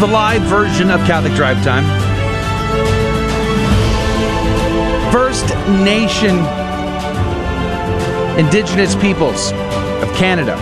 [0.00, 1.84] the live version of Catholic Drive Time.
[5.12, 5.46] First
[5.84, 6.38] Nation
[8.38, 9.52] Indigenous peoples
[10.02, 10.56] of Canada.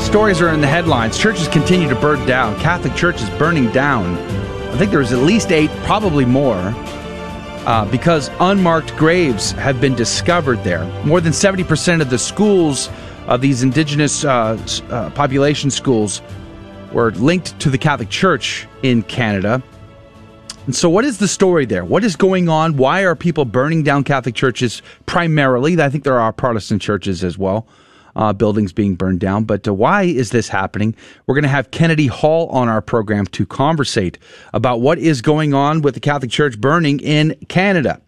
[0.00, 1.16] Stories are in the headlines.
[1.16, 2.58] Churches continue to burn down.
[2.58, 4.16] Catholic churches burning down.
[4.72, 6.74] I think there's at least eight, probably more,
[7.64, 10.84] uh, because unmarked graves have been discovered there.
[11.04, 12.90] More than 70% of the schools
[13.28, 16.22] of these indigenous uh, uh, population schools
[16.92, 19.62] were linked to the Catholic Church in Canada.
[20.66, 21.84] And so, what is the story there?
[21.84, 22.76] What is going on?
[22.76, 25.80] Why are people burning down Catholic churches primarily?
[25.80, 27.66] I think there are Protestant churches as well,
[28.16, 29.44] uh, buildings being burned down.
[29.44, 30.94] But uh, why is this happening?
[31.26, 34.18] We're going to have Kennedy Hall on our program to conversate
[34.52, 38.02] about what is going on with the Catholic Church burning in Canada.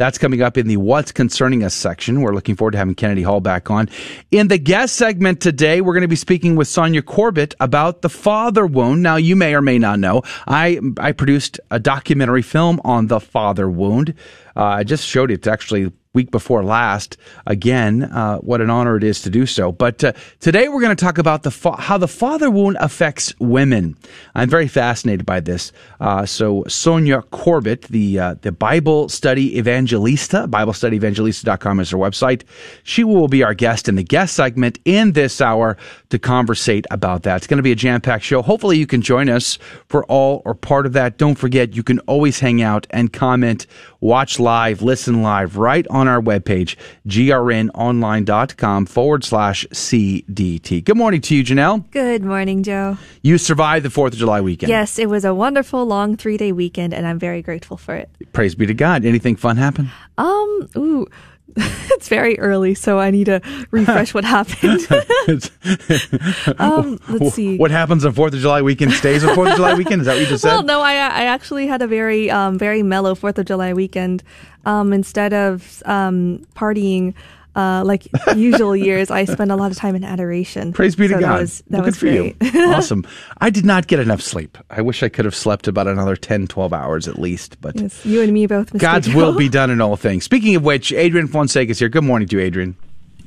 [0.00, 2.22] That's coming up in the What's Concerning Us section.
[2.22, 3.90] We're looking forward to having Kennedy Hall back on.
[4.30, 8.08] In the guest segment today, we're going to be speaking with Sonia Corbett about the
[8.08, 9.02] father wound.
[9.02, 13.20] Now, you may or may not know, I, I produced a documentary film on the
[13.20, 14.14] father wound.
[14.56, 17.16] Uh, I just showed it actually week before last.
[17.46, 19.70] Again, uh, what an honor it is to do so.
[19.70, 23.32] But uh, today we're going to talk about the fa- how the father wound affects
[23.38, 23.96] women.
[24.34, 25.70] I'm very fascinated by this.
[26.00, 32.42] Uh, so Sonia Corbett, the uh, the Bible Study Evangelista, BibleStudyEvangelista.com is her website.
[32.82, 35.76] She will be our guest in the guest segment in this hour
[36.08, 37.36] to conversate about that.
[37.36, 38.42] It's going to be a jam packed show.
[38.42, 41.18] Hopefully, you can join us for all or part of that.
[41.18, 43.68] Don't forget, you can always hang out and comment,
[44.00, 50.84] watch live, listen live right on our webpage, grnonline.com forward slash CDT.
[50.84, 51.90] Good morning to you, Janelle.
[51.90, 52.96] Good morning, Joe.
[53.22, 54.70] You survived the 4th of July weekend.
[54.70, 58.10] Yes, it was a wonderful long three day weekend, and I'm very grateful for it.
[58.32, 59.04] Praise be to God.
[59.04, 59.90] Anything fun happen?
[60.18, 61.06] Um, ooh.
[61.56, 63.40] it's very early, so I need to
[63.70, 64.86] refresh what happened.
[66.58, 67.56] um, let's see.
[67.56, 70.02] What happens on Fourth of July weekend stays on Fourth of July weekend?
[70.02, 70.50] Is that what you just said?
[70.50, 74.22] Well, no, I I actually had a very um, very mellow Fourth of July weekend.
[74.66, 77.14] Um, instead of um, partying,
[77.56, 78.06] uh, like
[78.36, 80.72] usual years, I spend a lot of time in adoration.
[80.72, 81.28] Praise be to so God.
[81.28, 82.52] That was, that well, was good great.
[82.52, 82.64] for you.
[82.72, 83.06] awesome.
[83.40, 84.58] I did not get enough sleep.
[84.70, 87.60] I wish I could have slept about another 10, 12 hours at least.
[87.60, 88.72] But yes, you and me both.
[88.72, 88.78] Mr.
[88.78, 90.24] God's will be done in all things.
[90.24, 91.88] Speaking of which, Adrian Fonseca is here.
[91.88, 92.76] Good morning to you, Adrian.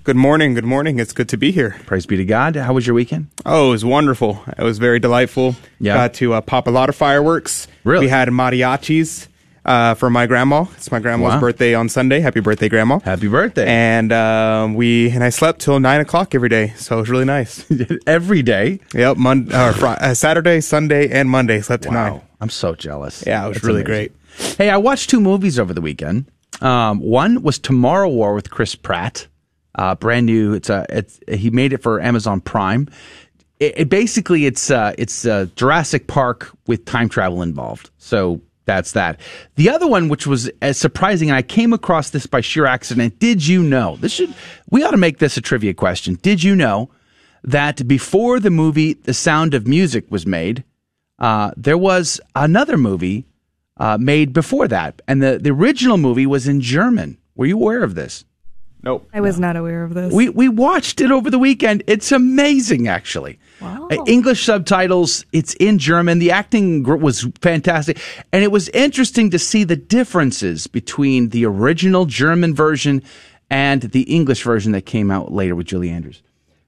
[0.03, 0.53] Good morning.
[0.53, 1.00] Good morning.
[1.00, 1.78] It's good to be here.
[1.85, 2.57] Praise be to God.
[2.57, 3.28] How was your weekend?
[3.45, 4.44] Oh, it was wonderful.
[4.57, 5.55] It was very delightful.
[5.79, 5.94] Yeah.
[5.94, 7.69] Got to uh, pop a lot of fireworks.
[7.85, 8.07] Really?
[8.07, 9.28] We had mariachis
[9.66, 10.66] uh, for my grandma.
[10.78, 11.40] It's my grandma's Wow.
[11.40, 12.19] birthday on Sunday.
[12.19, 13.00] Happy birthday, grandma.
[13.00, 13.66] Happy birthday.
[13.68, 17.25] And uh, we and I slept till nine o'clock every day, so it was really
[17.25, 17.66] nice.
[18.07, 18.79] Every day.
[18.94, 22.22] yep, Mon- uh, uh, Saturday, Sunday, and Monday slept till nine.
[22.41, 23.23] I'm so jealous.
[23.25, 24.12] Yeah, it was really great.
[24.57, 26.25] Hey, I watched two movies over the weekend.
[26.62, 29.28] Um, one was Tomorrow War with Chris Pratt.
[29.75, 30.53] Uh, brand new.
[30.53, 30.85] It's a.
[30.90, 32.88] It's he made it for Amazon Prime.
[33.59, 37.90] It, it basically it's uh, it's uh, Jurassic Park with time travel involved.
[37.97, 39.19] So that's that.
[39.56, 43.19] The other one, which was as surprising, and I came across this by sheer accident.
[43.19, 43.97] Did you know?
[43.97, 44.34] This should
[44.69, 46.16] we ought to make this a trivia question.
[46.22, 46.90] Did you know
[47.44, 50.63] that before the movie The Sound of Music was made,
[51.19, 53.25] uh, there was another movie
[53.78, 57.18] uh, made before that, and the the original movie was in German.
[57.35, 58.23] Were you aware of this?
[58.84, 59.10] Nope.
[59.14, 60.14] I was not aware of this.
[60.14, 61.84] We we watched it over the weekend.
[61.88, 63.40] It's amazing, actually.
[63.62, 63.88] Wow.
[63.90, 65.26] Uh, English subtitles.
[65.32, 66.20] It's in German.
[66.20, 67.98] The acting was fantastic,
[68.34, 73.02] and it was interesting to see the differences between the original German version
[73.50, 76.22] and the English version that came out later with Julie Andrews.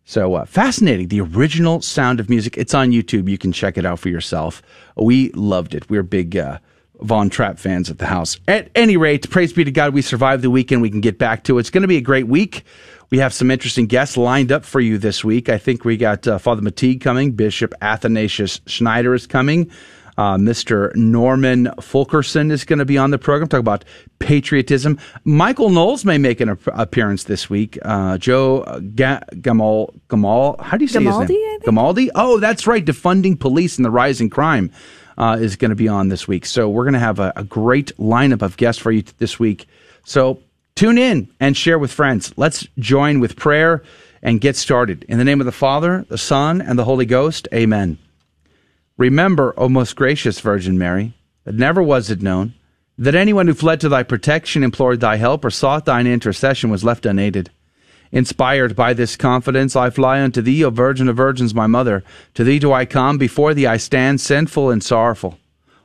[0.06, 1.10] So uh, fascinating.
[1.10, 2.58] The original Sound of Music.
[2.58, 3.30] It's on YouTube.
[3.30, 4.62] You can check it out for yourself.
[4.96, 5.90] We loved it.
[5.90, 6.60] We're big uh,
[7.02, 8.40] Von Trapp fans at the house.
[8.48, 10.82] At any rate, praise be to God, we survived the weekend.
[10.82, 11.62] We can get back to it.
[11.62, 12.64] It's going to be a great week.
[13.12, 15.48] We have some interesting guests lined up for you this week.
[15.50, 19.70] I think we got uh, Father Mateague coming, Bishop Athanasius Schneider is coming.
[20.18, 20.96] Uh, Mr.
[20.96, 23.84] Norman Fulkerson is going to be on the program, talk about
[24.20, 24.98] patriotism.
[25.26, 27.78] Michael Knowles may make an ap- appearance this week.
[27.82, 28.64] Uh, Joe
[28.96, 31.60] Ga- Gamal, Gamal, how do you say Gamaldi, his name?
[31.62, 32.10] Gamaldi?
[32.16, 32.84] Oh, that's right.
[32.84, 34.72] Defunding police and the rising crime
[35.18, 36.46] uh, is going to be on this week.
[36.46, 39.68] So we're going to have a, a great lineup of guests for you this week.
[40.04, 40.40] So
[40.76, 42.34] tune in and share with friends.
[42.38, 43.84] Let's join with prayer
[44.22, 45.06] and get started.
[45.08, 47.98] In the name of the Father, the Son, and the Holy Ghost, amen.
[48.98, 51.14] Remember, O most gracious Virgin Mary,
[51.44, 52.54] that never was it known
[52.98, 56.84] that anyone who fled to thy protection, implored thy help, or sought thine intercession was
[56.84, 57.52] left unaided.
[58.12, 62.04] Inspired by this confidence, I fly unto thee, O Virgin of Virgins, my mother.
[62.36, 65.38] To thee do I come, before thee I stand, sinful and sorrowful.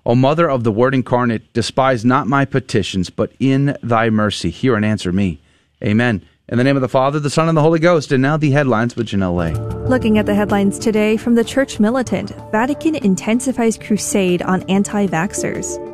[0.07, 4.77] O Mother of the Word incarnate, despise not my petitions, but in thy mercy hear
[4.77, 5.41] and answer me.
[5.83, 6.23] Amen.
[6.49, 8.11] In the name of the Father, the Son, and the Holy Ghost.
[8.11, 9.55] And now the headlines with Janelle Lay.
[9.89, 15.90] Looking at the headlines today from the Church Militant Vatican intensifies crusade on anti vaxxers.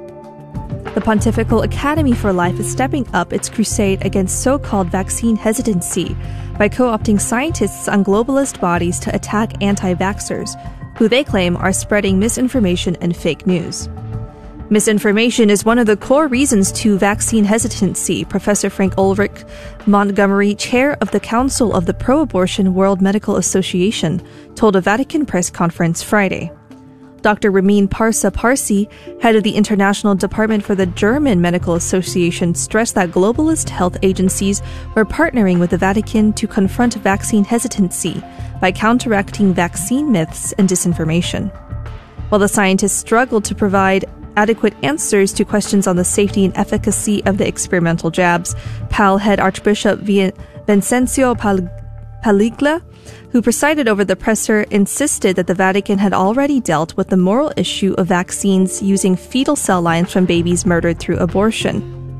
[0.96, 6.16] The Pontifical Academy for Life is stepping up its crusade against so called vaccine hesitancy
[6.56, 10.56] by co opting scientists on globalist bodies to attack anti vaxxers,
[10.96, 13.90] who they claim are spreading misinformation and fake news.
[14.70, 19.44] Misinformation is one of the core reasons to vaccine hesitancy, Professor Frank Ulrich
[19.84, 25.26] Montgomery, chair of the Council of the Pro Abortion World Medical Association, told a Vatican
[25.26, 26.50] press conference Friday.
[27.26, 27.50] Dr.
[27.50, 28.88] Ramin Parsa Parsi,
[29.20, 34.62] head of the International Department for the German Medical Association, stressed that globalist health agencies
[34.94, 38.22] were partnering with the Vatican to confront vaccine hesitancy
[38.60, 41.50] by counteracting vaccine myths and disinformation.
[42.28, 44.04] While the scientists struggled to provide
[44.36, 48.54] adequate answers to questions on the safety and efficacy of the experimental jabs,
[48.88, 52.80] PAL head Archbishop Vincenzo Paglia,
[53.36, 57.52] who presided over the presser, insisted that the Vatican had already dealt with the moral
[57.54, 62.18] issue of vaccines using fetal cell lines from babies murdered through abortion.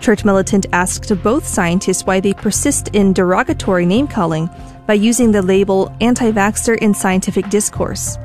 [0.00, 4.50] Church Militant asked both scientists why they persist in derogatory name calling
[4.88, 8.18] by using the label anti vaxxer in scientific discourse.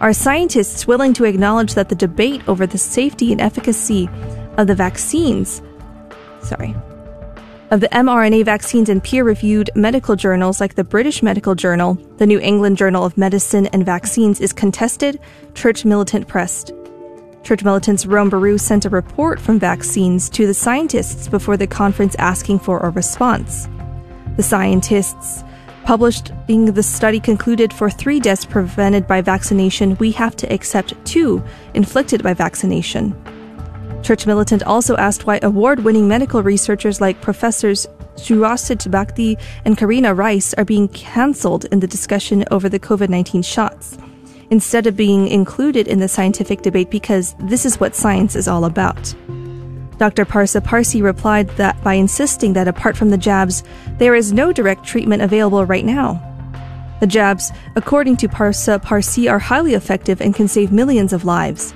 [0.00, 4.08] Are scientists willing to acknowledge that the debate over the safety and efficacy
[4.56, 5.60] of the vaccines,
[6.40, 6.74] sorry,
[7.70, 12.26] of the mRNA vaccines in peer reviewed medical journals like the British Medical Journal, the
[12.26, 15.20] New England Journal of Medicine and Vaccines is contested,
[15.54, 16.72] Church Militant pressed.
[17.42, 22.14] Church Militant's Rome Baru sent a report from vaccines to the scientists before the conference
[22.16, 23.68] asking for a response.
[24.36, 25.44] The scientists
[25.86, 30.94] Published being the study concluded for three deaths prevented by vaccination, we have to accept
[31.04, 31.40] two
[31.74, 33.14] inflicted by vaccination.
[34.06, 40.14] Church Militant also asked why award winning medical researchers like Professors Sucharit Bhakdi and Karina
[40.14, 43.98] Reiss are being cancelled in the discussion over the COVID 19 shots,
[44.50, 48.64] instead of being included in the scientific debate because this is what science is all
[48.64, 49.12] about.
[49.98, 50.24] Dr.
[50.24, 53.64] Parsa Parsi replied that by insisting that apart from the jabs,
[53.98, 56.22] there is no direct treatment available right now.
[57.00, 61.74] The jabs, according to Parsa Parsi, are highly effective and can save millions of lives.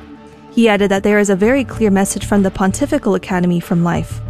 [0.50, 4.20] He added that there is a very clear message from the Pontifical Academy from life.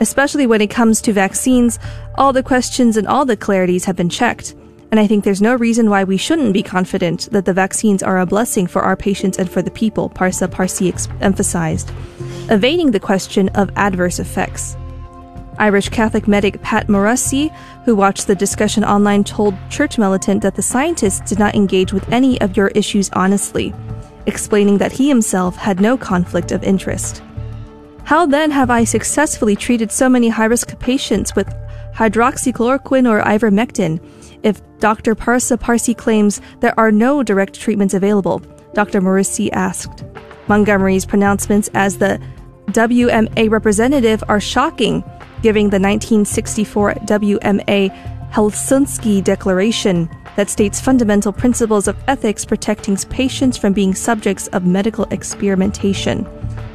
[0.00, 1.78] Especially when it comes to vaccines,
[2.16, 4.54] all the questions and all the clarities have been checked,
[4.90, 8.20] and I think there's no reason why we shouldn't be confident that the vaccines are
[8.20, 11.90] a blessing for our patients and for the people, Parsa Parsi ex- emphasized
[12.50, 14.76] evading the question of adverse effects.
[15.58, 17.50] Irish Catholic medic Pat Morrissey,
[17.84, 22.10] who watched the discussion online, told Church Militant that the scientists did not engage with
[22.12, 23.72] any of your issues honestly,
[24.26, 27.22] explaining that he himself had no conflict of interest.
[28.04, 31.48] How then have I successfully treated so many high risk patients with
[31.94, 34.00] hydroxychloroquine or ivermectin
[34.42, 35.14] if Dr.
[35.14, 38.42] Parsa Parsi claims there are no direct treatments available?
[38.74, 39.00] Dr.
[39.00, 40.04] Morrissey asked.
[40.48, 42.20] Montgomery's pronouncements as the
[42.68, 45.02] WMA representative are shocking,
[45.42, 53.72] giving the 1964 WMA Helsinki Declaration that states fundamental principles of ethics protecting patients from
[53.72, 56.26] being subjects of medical experimentation,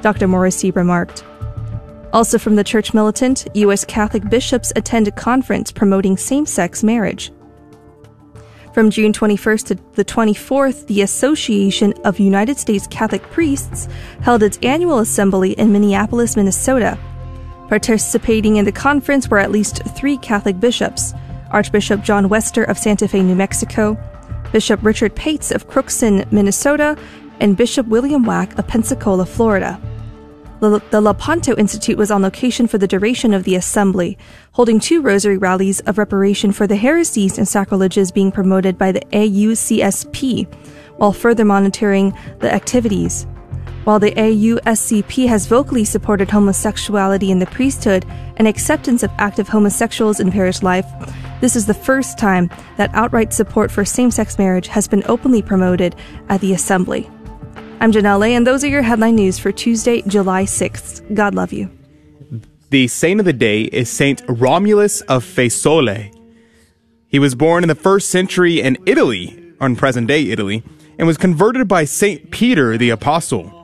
[0.02, 0.28] Dr.
[0.28, 1.24] Morrissey remarked.
[2.12, 3.86] Also from the church militant, U.S.
[3.86, 7.32] Catholic bishops attend a conference promoting same sex marriage.
[8.74, 13.88] From June 21st to the 24th, the Association of United States Catholic Priests
[14.22, 16.98] held its annual assembly in Minneapolis, Minnesota.
[17.68, 21.14] Participating in the conference were at least three Catholic bishops
[21.52, 23.98] Archbishop John Wester of Santa Fe, New Mexico,
[24.52, 26.98] Bishop Richard Pates of Crookston, Minnesota,
[27.40, 29.80] and Bishop William Wack of Pensacola, Florida.
[30.60, 34.18] The, Lepanto Institute was on location for the duration of the assembly,
[34.52, 39.00] holding two rosary rallies of reparation for the heresies and sacrileges being promoted by the
[39.12, 40.54] AUCSP,
[40.98, 43.26] while further monitoring the activities.
[43.86, 50.20] While the AUSCP has vocally supported homosexuality in the priesthood and acceptance of active homosexuals
[50.20, 50.86] in parish life,
[51.42, 55.42] this is the first time that outright support for same sex marriage has been openly
[55.42, 55.96] promoted
[56.28, 57.10] at the assembly.
[57.80, 61.16] I'm Janelle, and those are your headline news for Tuesday, July 6th.
[61.16, 61.72] God love you.
[62.72, 66.14] The saint of the day is Saint Romulus of Fiesole.
[67.08, 70.64] He was born in the first century in Italy, on present day Italy,
[70.98, 73.56] and was converted by Saint Peter the Apostle.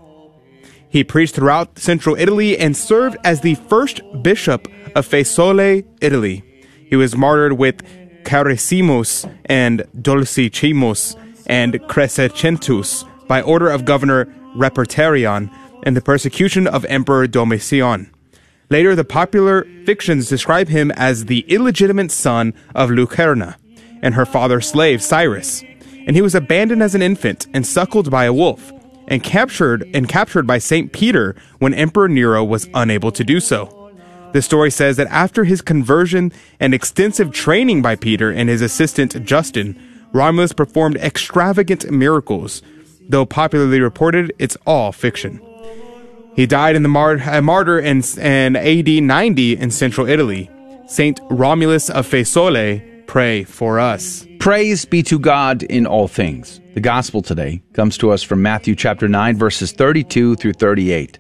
[0.90, 6.55] He preached throughout central Italy and served as the first bishop of Fiesole, Italy.
[6.88, 7.82] He was martyred with
[8.24, 11.16] Carissimus and Dulcissimus
[11.48, 14.26] and Crescentus by order of Governor
[14.56, 15.52] Repertorian
[15.86, 18.12] in the persecution of Emperor Domitian.
[18.70, 23.56] Later, the popular fictions describe him as the illegitimate son of Lucerna
[24.02, 25.64] and her father's slave Cyrus,
[26.08, 28.72] and he was abandoned as an infant and suckled by a wolf,
[29.08, 33.75] and captured and captured by Saint Peter when Emperor Nero was unable to do so.
[34.36, 39.24] The story says that after his conversion and extensive training by Peter and his assistant
[39.24, 39.80] Justin,
[40.12, 42.62] Romulus performed extravagant miracles.
[43.08, 45.40] Though popularly reported, it's all fiction.
[46.36, 50.52] He died in the mar- a martyr in, in AD 90 in central Italy.
[50.86, 54.28] Saint Romulus of Fiesole, pray for us.
[54.40, 56.60] Praise be to God in all things.
[56.74, 61.20] The gospel today comes to us from Matthew chapter 9 verses 32 through 38.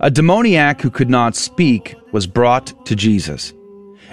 [0.00, 3.52] A demoniac who could not speak was brought to Jesus.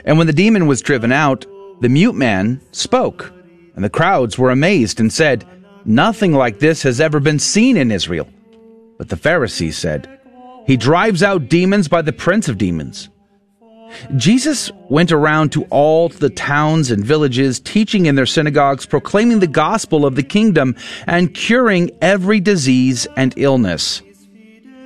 [0.04, 1.46] And when the demon was driven out,
[1.82, 3.34] the mute man spoke,
[3.76, 5.46] and the crowds were amazed and said,
[5.86, 8.28] Nothing like this has ever been seen in Israel.
[8.98, 10.20] But the Pharisees said,
[10.66, 13.10] He drives out demons by the prince of demons.
[14.18, 19.48] Jesus went around to all the towns and villages, teaching in their synagogues, proclaiming the
[19.48, 20.76] gospel of the kingdom,
[21.08, 24.02] and curing every disease and illness.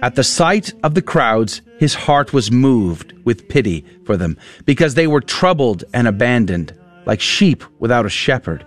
[0.01, 4.95] At the sight of the crowds, his heart was moved with pity for them, because
[4.95, 6.73] they were troubled and abandoned,
[7.05, 8.65] like sheep without a shepherd.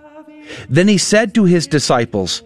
[0.69, 2.43] Then he said to his disciples,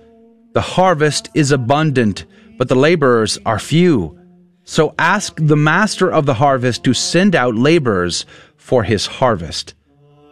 [0.54, 2.26] The harvest is abundant,
[2.58, 4.18] but the laborers are few.
[4.64, 8.26] So ask the master of the harvest to send out laborers
[8.56, 9.74] for his harvest.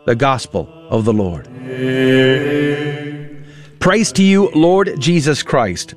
[0.05, 1.45] The Gospel of the Lord.
[3.79, 5.93] Praise to you, Lord Jesus Christ,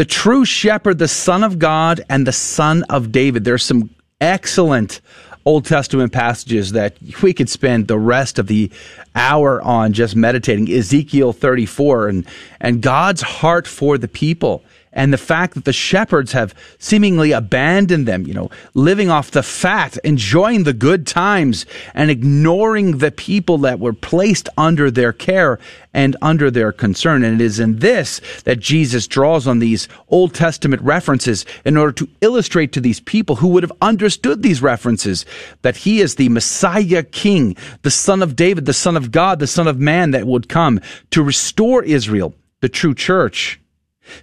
[0.00, 3.44] the true shepherd, the Son of God, and the Son of David.
[3.44, 5.02] There's some excellent
[5.44, 8.70] Old Testament passages that we could spend the rest of the
[9.14, 10.70] hour on just meditating.
[10.70, 12.26] Ezekiel 34 and,
[12.62, 18.08] and God's heart for the people and the fact that the shepherds have seemingly abandoned
[18.08, 23.58] them, you know, living off the fat, enjoying the good times, and ignoring the people
[23.58, 25.58] that were placed under their care
[25.94, 27.22] and under their concern.
[27.22, 31.92] And it is in this that Jesus draws on these Old Testament references in order
[31.92, 35.24] to illustrate to these people who would have understood these references
[35.62, 39.46] that he is the Messiah King, the Son of David, the Son of God, the
[39.46, 40.80] Son of Man that would come
[41.10, 43.60] to restore Israel, the true church.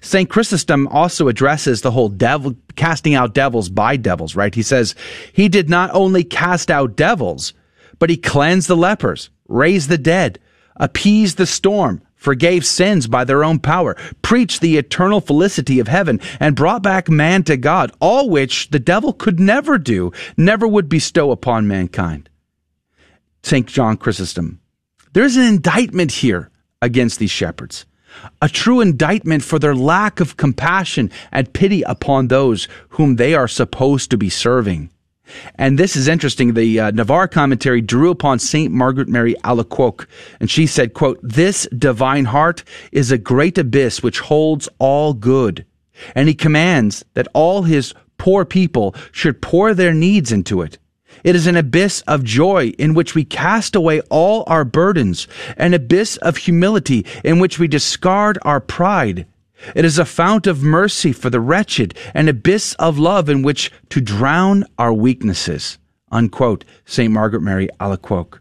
[0.02, 0.30] St.
[0.30, 4.54] Chrysostom also addresses the whole devil, casting out devils by devils, right?
[4.54, 4.96] He says,
[5.34, 7.54] he did not only cast out devils,
[8.00, 10.40] but he cleansed the lepers, raised the dead,
[10.76, 16.20] appeased the storm, forgave sins by their own power, preached the eternal felicity of heaven,
[16.40, 20.90] and brought back man to God, all which the devil could never do, never would
[20.90, 22.30] bestow upon mankind.
[23.44, 23.68] St.
[23.68, 24.60] John Chrysostom.
[25.14, 26.52] There's an indictment here
[26.82, 27.86] against these shepherds
[28.42, 33.48] a true indictment for their lack of compassion and pity upon those whom they are
[33.48, 34.90] supposed to be serving.
[35.56, 36.54] And this is interesting.
[36.54, 40.08] The uh, Navarre commentary drew upon Saint Margaret Mary Alacoque,
[40.40, 45.66] and she said, quote, This divine heart is a great abyss which holds all good.
[46.16, 50.78] And he commands that all his poor people should pour their needs into it.
[51.24, 55.74] It is an abyss of joy in which we cast away all our burdens, an
[55.74, 59.26] abyss of humility in which we discard our pride.
[59.76, 63.72] It is a fount of mercy for the wretched, an abyss of love in which
[63.90, 65.78] to drown our weaknesses.
[66.12, 66.64] Unquote.
[66.86, 67.12] St.
[67.12, 68.40] Margaret Mary Alacoque.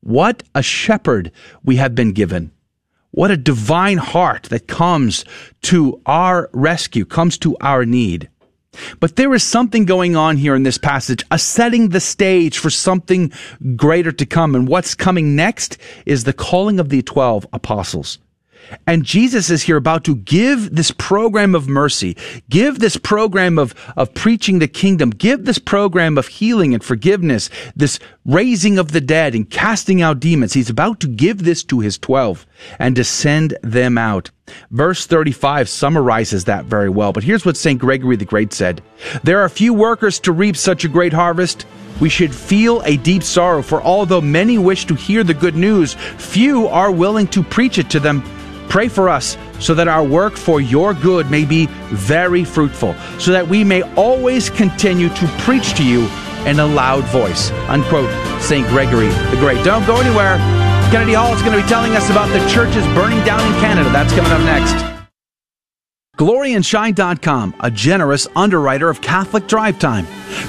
[0.00, 1.32] What a shepherd
[1.64, 2.52] we have been given.
[3.10, 5.24] What a divine heart that comes
[5.62, 8.28] to our rescue, comes to our need.
[9.00, 12.70] But there is something going on here in this passage, a setting the stage for
[12.70, 13.32] something
[13.76, 14.54] greater to come.
[14.54, 18.18] And what's coming next is the calling of the 12 apostles.
[18.86, 22.16] And Jesus is here about to give this program of mercy,
[22.48, 27.50] give this program of, of preaching the kingdom, give this program of healing and forgiveness,
[27.76, 30.52] this raising of the dead and casting out demons.
[30.52, 32.46] He's about to give this to his 12
[32.78, 34.30] and to send them out.
[34.70, 37.12] Verse 35 summarizes that very well.
[37.12, 37.78] But here's what St.
[37.78, 38.82] Gregory the Great said
[39.22, 41.66] There are few workers to reap such a great harvest.
[42.00, 45.94] We should feel a deep sorrow, for although many wish to hear the good news,
[45.94, 48.22] few are willing to preach it to them.
[48.68, 53.32] Pray for us so that our work for your good may be very fruitful, so
[53.32, 56.08] that we may always continue to preach to you
[56.46, 57.50] in a loud voice.
[57.68, 58.10] Unquote,
[58.42, 58.66] St.
[58.68, 59.64] Gregory the Great.
[59.64, 60.36] Don't go anywhere.
[60.90, 63.90] Kennedy Hall is going to be telling us about the churches burning down in Canada.
[63.90, 64.84] That's coming up next.
[66.16, 70.06] GloryandShine.com, a generous underwriter of Catholic Drive Time.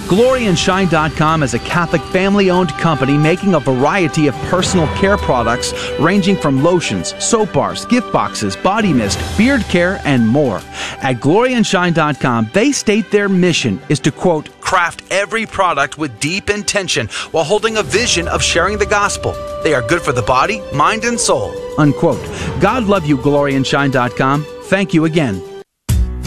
[0.10, 6.36] GloryandShine.com is a Catholic family owned company making a variety of personal care products ranging
[6.36, 10.58] from lotions, soap bars, gift boxes, body mist, beard care, and more.
[11.02, 17.08] At GloryandShine.com, they state their mission is to quote, craft every product with deep intention
[17.32, 19.34] while holding a vision of sharing the gospel.
[19.64, 21.54] They are good for the body, mind, and soul.
[21.80, 22.24] Unquote.
[22.60, 24.46] God love you, GloryandShine.com.
[24.64, 25.42] Thank you again.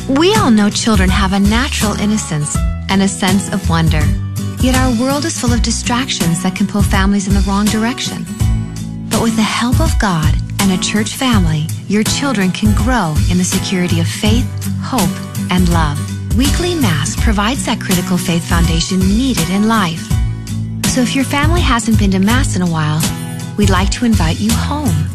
[0.08, 2.56] We all know children have a natural innocence
[2.92, 4.02] and a sense of wonder.
[4.60, 8.26] Yet our world is full of distractions that can pull families in the wrong direction.
[9.08, 13.38] But with the help of God and a church family, your children can grow in
[13.38, 14.46] the security of faith,
[14.82, 15.08] hope,
[15.50, 15.98] and love.
[16.36, 20.06] Weekly Mass provides that critical faith foundation needed in life.
[20.92, 23.00] So if your family hasn't been to Mass in a while,
[23.56, 25.08] we'd like to invite you home.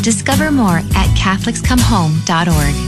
[0.00, 2.87] Discover more at CatholicsComeHome.org.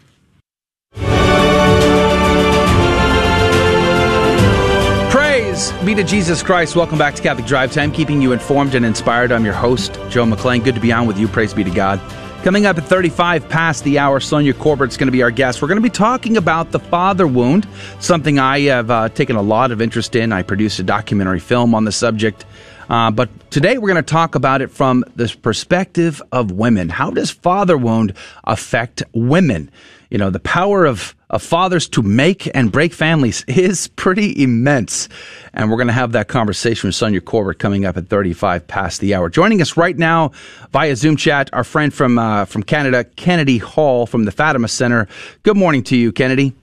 [5.61, 6.75] Praise be to Jesus Christ.
[6.75, 9.31] Welcome back to Catholic Drive Time, keeping you informed and inspired.
[9.31, 10.63] I'm your host, Joe McClain.
[10.63, 11.27] Good to be on with you.
[11.27, 11.99] Praise be to God.
[12.43, 15.61] Coming up at 35 past the hour, Sonia Corbett's going to be our guest.
[15.61, 17.67] We're going to be talking about the father wound,
[17.99, 20.31] something I have uh, taken a lot of interest in.
[20.31, 22.43] I produced a documentary film on the subject.
[22.89, 26.89] Uh, but today we're going to talk about it from the perspective of women.
[26.89, 28.15] How does father wound
[28.45, 29.69] affect women?
[30.11, 35.07] You know, the power of, of fathers to make and break families is pretty immense.
[35.53, 38.99] And we're going to have that conversation with Sonia Corbett coming up at 35 past
[38.99, 39.29] the hour.
[39.29, 40.31] Joining us right now
[40.71, 45.07] via Zoom chat, our friend from, uh, from Canada, Kennedy Hall from the Fatima Center.
[45.43, 46.53] Good morning to you, Kennedy.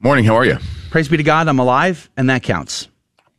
[0.00, 0.24] Morning.
[0.24, 0.56] How are you?
[0.88, 2.88] Praise be to God, I'm alive, and that counts.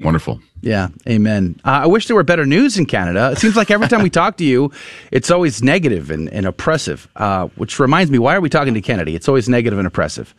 [0.01, 0.41] Wonderful.
[0.61, 1.59] Yeah, amen.
[1.65, 3.31] Uh, I wish there were better news in Canada.
[3.31, 4.71] It seems like every time we talk to you,
[5.11, 7.07] it's always negative and, and oppressive.
[7.15, 9.15] Uh, which reminds me, why are we talking to Kennedy?
[9.15, 10.33] It's always negative and oppressive.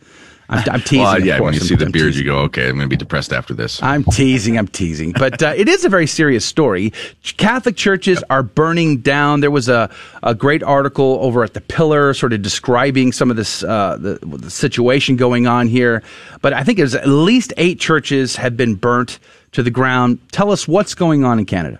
[0.49, 1.01] I'm, I'm teasing.
[1.03, 2.25] well, yeah, when you I'm- see the I'm beard, teasing.
[2.25, 3.81] you go, okay, I'm going to be depressed after this.
[3.83, 4.57] I'm teasing.
[4.57, 5.11] I'm teasing.
[5.11, 6.91] But uh, it is a very serious story.
[7.37, 9.39] Catholic churches are burning down.
[9.41, 9.89] There was a,
[10.21, 14.19] a great article over at the Pillar, sort of describing some of this uh, the,
[14.25, 16.01] the situation going on here.
[16.41, 19.19] But I think there's at least eight churches have been burnt
[19.53, 20.19] to the ground.
[20.31, 21.79] Tell us what's going on in Canada.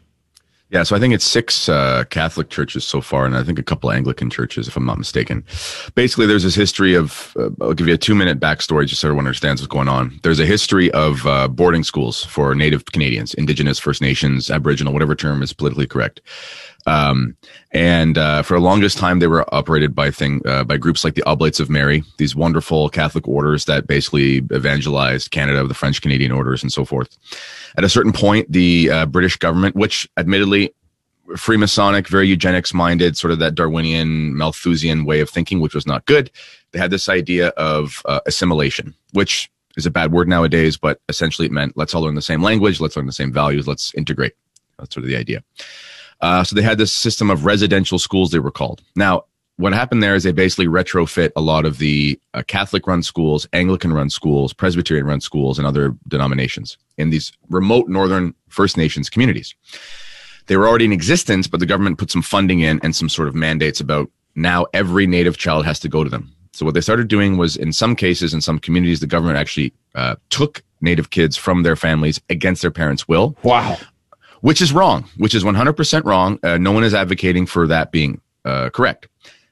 [0.73, 3.63] Yeah, so I think it's six uh, Catholic churches so far, and I think a
[3.63, 5.43] couple Anglican churches, if I'm not mistaken.
[5.93, 9.07] Basically, there's this history of, uh, I'll give you a two minute backstory just so
[9.07, 10.19] everyone understands what's going on.
[10.23, 15.13] There's a history of uh, boarding schools for Native Canadians, Indigenous, First Nations, Aboriginal, whatever
[15.13, 16.21] term is politically correct.
[16.86, 17.36] Um,
[17.72, 21.15] and uh, for the longest time, they were operated by thing uh, by groups like
[21.15, 26.32] the Oblates of Mary, these wonderful Catholic orders that basically evangelized Canada, the French Canadian
[26.32, 27.17] orders, and so forth.
[27.78, 30.74] At a certain point, the uh, British government, which admittedly
[31.30, 36.06] Freemasonic, very eugenics minded, sort of that Darwinian, Malthusian way of thinking, which was not
[36.06, 36.30] good.
[36.72, 41.46] They had this idea of uh, assimilation, which is a bad word nowadays, but essentially
[41.46, 44.34] it meant let's all learn the same language, let's learn the same values, let's integrate.
[44.78, 45.43] That's sort of the idea.
[46.23, 48.81] Uh, so they had this system of residential schools, they were called.
[48.95, 49.25] Now,
[49.57, 53.45] what happened there is they basically retrofit a lot of the uh, Catholic run schools,
[53.51, 59.09] Anglican run schools, Presbyterian run schools, and other denominations in these remote northern First Nations
[59.09, 59.53] communities.
[60.47, 63.27] They were already in existence, but the government put some funding in and some sort
[63.27, 66.33] of mandates about now every native child has to go to them.
[66.53, 69.73] So what they started doing was, in some cases, in some communities, the government actually
[69.93, 73.36] uh, took native kids from their families against their parents' will.
[73.43, 73.77] Wow.
[74.43, 76.38] Which is wrong, which is 100% wrong.
[76.43, 79.08] Uh, no one is advocating for that being uh, correct.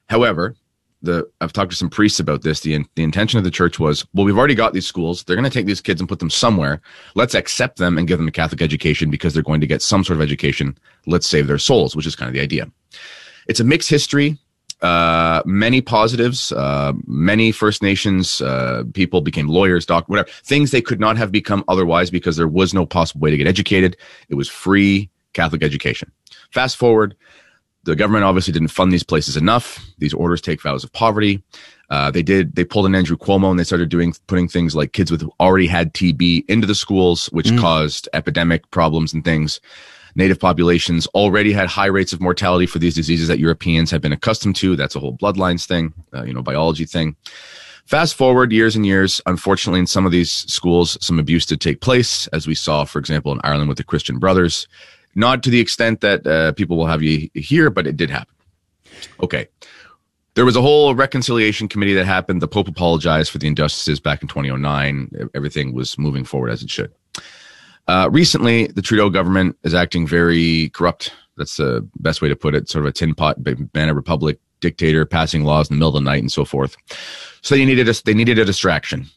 [0.10, 0.58] However,
[1.02, 2.60] the I've talked to some priests about this.
[2.60, 5.24] The the intention of the church was, well, we've already got these schools.
[5.24, 6.82] They're going to take these kids and put them somewhere.
[7.16, 10.04] Let's accept them and give them a Catholic education because they're going to get some
[10.04, 10.78] sort of education.
[11.08, 12.70] Let's save their souls, which is kind of the idea.
[13.48, 14.38] It's a mixed history.
[14.82, 16.52] Uh, many positives.
[16.52, 21.32] Uh, many First Nations uh, people became lawyers, doc, whatever things they could not have
[21.32, 23.96] become otherwise because there was no possible way to get educated.
[24.30, 26.12] It was free Catholic education.
[26.50, 27.16] Fast forward,
[27.84, 29.86] the government obviously didn't fund these places enough.
[30.00, 31.44] These orders take vows of poverty.
[31.90, 32.56] Uh, they did.
[32.56, 35.68] They pulled an Andrew Cuomo and they started doing putting things like kids with already
[35.68, 39.60] had TB into the schools, which caused epidemic problems and things.
[40.16, 44.14] Native populations already had high rates of mortality for these diseases that Europeans have been
[44.14, 44.76] accustomed to.
[44.76, 47.16] That's a whole bloodlines thing, uh, you know, biology thing.
[47.86, 51.82] Fast forward years and years, unfortunately, in some of these schools, some abuse did take
[51.82, 54.68] place, as we saw, for example, in Ireland with the Christian Brothers.
[55.16, 58.34] Not to the extent that uh, people will have you hear, but it did happen.
[59.22, 59.48] Okay.
[60.36, 62.42] There was a whole reconciliation committee that happened.
[62.42, 65.30] The Pope apologized for the injustices back in 2009.
[65.36, 66.94] Everything was moving forward as it should.
[67.88, 71.14] Uh, recently, the Trudeau government is acting very corrupt.
[71.38, 72.70] That's the best way to put it.
[72.70, 76.10] Sort of a tin pot banana republic dictator passing laws in the middle of the
[76.10, 76.78] night and so forth.
[77.42, 79.08] So they needed a, they needed a distraction.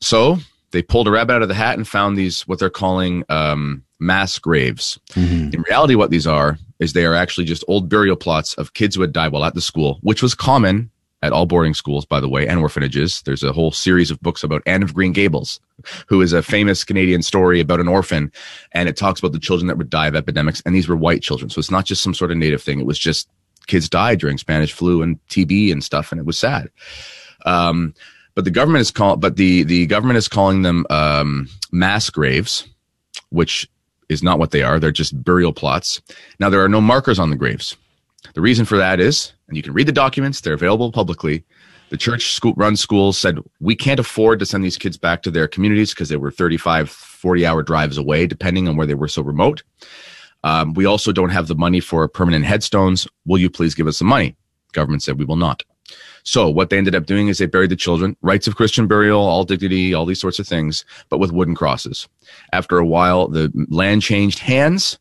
[0.00, 0.38] So
[0.70, 3.84] they pulled a rabbit out of the hat and found these what they're calling um,
[4.00, 4.98] mass graves.
[5.10, 5.54] Mm-hmm.
[5.54, 8.96] In reality, what these are is they are actually just old burial plots of kids
[8.96, 10.90] who had died while at the school, which was common
[11.24, 13.22] at all boarding schools, by the way, and orphanages.
[13.22, 15.58] There's a whole series of books about Anne of Green Gables,
[16.06, 18.30] who is a famous Canadian story about an orphan,
[18.72, 21.22] and it talks about the children that would die of epidemics, and these were white
[21.22, 21.48] children.
[21.48, 22.78] So it's not just some sort of native thing.
[22.78, 23.26] It was just
[23.66, 26.68] kids died during Spanish flu and TB and stuff, and it was sad.
[27.46, 27.94] Um,
[28.34, 32.68] but the government is call, but the the government is calling them um, mass graves,
[33.30, 33.68] which
[34.10, 34.78] is not what they are.
[34.78, 36.02] They're just burial plots.
[36.38, 37.76] Now there are no markers on the graves.
[38.34, 41.44] The reason for that is, and you can read the documents; they're available publicly.
[41.90, 45.30] The church school, run schools said we can't afford to send these kids back to
[45.30, 49.08] their communities because they were 35, 40 hour drives away, depending on where they were
[49.08, 49.62] so remote.
[50.42, 53.06] Um, we also don't have the money for permanent headstones.
[53.26, 54.36] Will you please give us some money?
[54.72, 55.62] Government said we will not.
[56.22, 59.20] So what they ended up doing is they buried the children, rites of Christian burial,
[59.20, 62.08] all dignity, all these sorts of things, but with wooden crosses.
[62.52, 64.98] After a while, the land changed hands.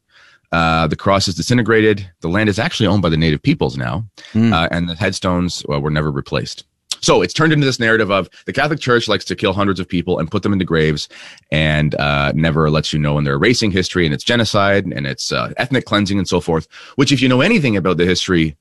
[0.54, 2.08] Uh, the cross is disintegrated.
[2.22, 4.54] The land is actually owned by the native peoples now, mm.
[4.54, 6.64] uh, and the headstones well, were never replaced.
[7.02, 9.90] So it's turned into this narrative of the Catholic Church likes to kill hundreds of
[9.90, 11.10] people and put them into graves
[11.52, 15.32] and uh, never lets you know when they're erasing history and it's genocide and it's
[15.32, 16.68] uh, ethnic cleansing and so forth.
[16.96, 18.56] Which, if you know anything about the history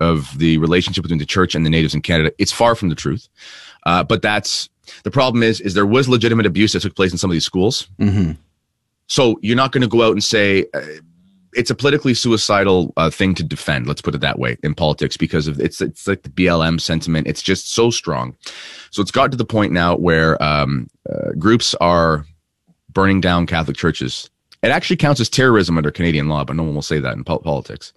[0.00, 2.96] of the relationship between the church and the natives in Canada, it's far from the
[2.96, 3.28] truth.
[3.86, 4.68] Uh, but that's
[5.04, 7.46] the problem is is there was legitimate abuse that took place in some of these
[7.46, 7.88] schools.
[7.98, 8.32] Mm-hmm.
[9.06, 10.82] So you're not going to go out and say uh,
[11.56, 13.86] it's a politically suicidal uh, thing to defend.
[13.86, 17.26] Let's put it that way in politics because of it's it's like the BLM sentiment.
[17.26, 18.36] It's just so strong.
[18.90, 22.26] So it's got to the point now where um, uh, groups are
[22.90, 24.30] burning down Catholic churches.
[24.62, 27.24] It actually counts as terrorism under Canadian law, but no one will say that in
[27.24, 27.92] po- politics.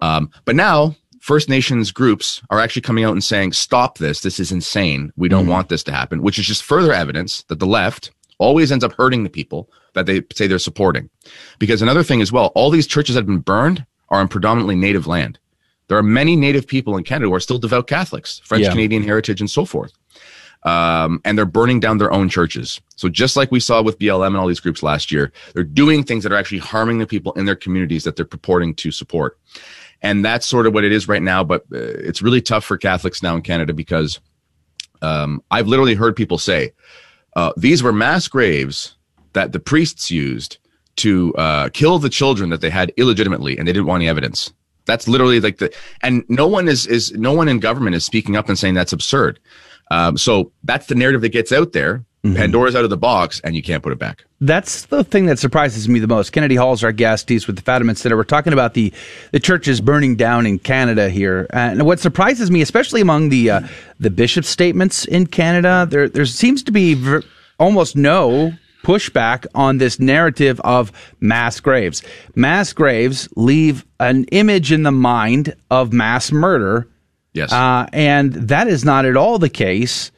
[0.00, 4.20] Um, but now First Nations groups are actually coming out and saying, "Stop this!
[4.20, 5.12] This is insane.
[5.16, 5.50] We don't mm-hmm.
[5.50, 8.92] want this to happen." Which is just further evidence that the left always ends up
[8.92, 11.10] hurting the people that they say they're supporting.
[11.58, 14.76] Because another thing as well, all these churches that have been burned are on predominantly
[14.76, 15.38] native land.
[15.88, 18.70] There are many native people in Canada who are still devout Catholics, French yeah.
[18.70, 19.92] Canadian heritage, and so forth.
[20.64, 22.80] Um, and they're burning down their own churches.
[22.94, 26.04] So just like we saw with BLM and all these groups last year, they're doing
[26.04, 29.38] things that are actually harming the people in their communities that they're purporting to support.
[30.02, 31.42] And that's sort of what it is right now.
[31.42, 34.20] But uh, it's really tough for Catholics now in Canada because
[35.00, 36.72] um, I've literally heard people say,
[37.34, 38.96] uh, these were mass graves
[39.32, 40.58] that the priests used
[40.96, 44.52] to uh, kill the children that they had illegitimately, and they didn't want any evidence.
[44.84, 48.36] That's literally like the, and no one is is no one in government is speaking
[48.36, 49.38] up and saying that's absurd.
[49.90, 52.04] Um, so that's the narrative that gets out there.
[52.24, 52.36] Mm-hmm.
[52.36, 54.24] Pandora's out of the box, and you can't put it back.
[54.40, 56.30] That's the thing that surprises me the most.
[56.30, 57.28] Kennedy Hall is our guest.
[57.28, 58.16] He's with the Fatima Center.
[58.16, 58.92] We're talking about the
[59.32, 63.60] the churches burning down in Canada here, and what surprises me, especially among the uh,
[63.98, 67.22] the bishop statements in Canada, there there seems to be ver-
[67.58, 72.02] almost no pushback on this narrative of mass graves.
[72.34, 76.88] Mass graves leave an image in the mind of mass murder.
[77.32, 77.52] Yes.
[77.52, 80.10] Uh, and that is not at all the case.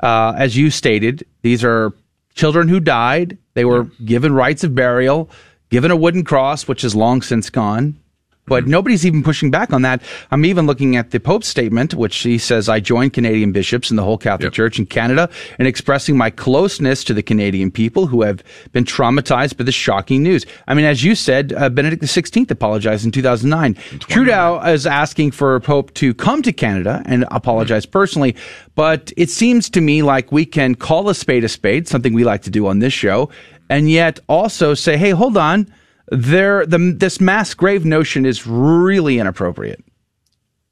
[0.00, 1.92] Uh, as you stated, these are
[2.34, 3.38] children who died.
[3.54, 5.30] They were given rites of burial,
[5.70, 7.98] given a wooden cross, which is long since gone.
[8.46, 10.02] But nobody's even pushing back on that.
[10.30, 13.98] I'm even looking at the Pope's statement, which he says, I join Canadian bishops and
[13.98, 14.52] the whole Catholic yep.
[14.52, 15.28] Church in Canada
[15.58, 20.22] in expressing my closeness to the Canadian people who have been traumatized by the shocking
[20.22, 20.46] news.
[20.68, 23.74] I mean, as you said, uh, Benedict XVI apologized in 2009.
[24.00, 27.92] Trudeau is asking for Pope to come to Canada and apologize mm-hmm.
[27.92, 28.36] personally.
[28.76, 32.24] But it seems to me like we can call a spade a spade, something we
[32.24, 33.30] like to do on this show,
[33.68, 35.66] and yet also say, hey, hold on
[36.08, 39.84] there the this mass grave notion is really inappropriate.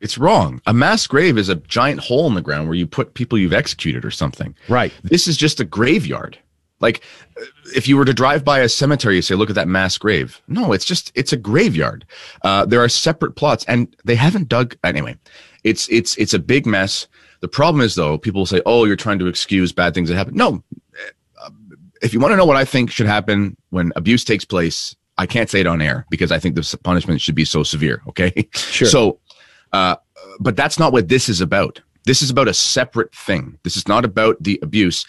[0.00, 0.60] It's wrong.
[0.66, 3.54] A mass grave is a giant hole in the ground where you put people you've
[3.54, 4.54] executed or something.
[4.68, 4.92] Right.
[5.02, 6.38] This is just a graveyard.
[6.80, 7.02] Like
[7.74, 10.42] if you were to drive by a cemetery, you say, look at that mass grave.
[10.46, 12.04] No, it's just, it's a graveyard.
[12.42, 14.76] Uh, there are separate plots and they haven't dug.
[14.84, 15.16] Anyway,
[15.62, 17.06] it's, it's, it's a big mess.
[17.40, 20.34] The problem is though, people say, oh, you're trying to excuse bad things that happen.
[20.34, 20.62] No.
[21.42, 21.50] Uh,
[22.02, 25.26] if you want to know what I think should happen when abuse takes place I
[25.26, 28.02] can't say it on air because I think the punishment should be so severe.
[28.08, 28.48] Okay.
[28.54, 28.88] Sure.
[28.88, 29.20] So,
[29.72, 29.96] uh,
[30.40, 31.80] but that's not what this is about.
[32.04, 33.58] This is about a separate thing.
[33.62, 35.06] This is not about the abuse.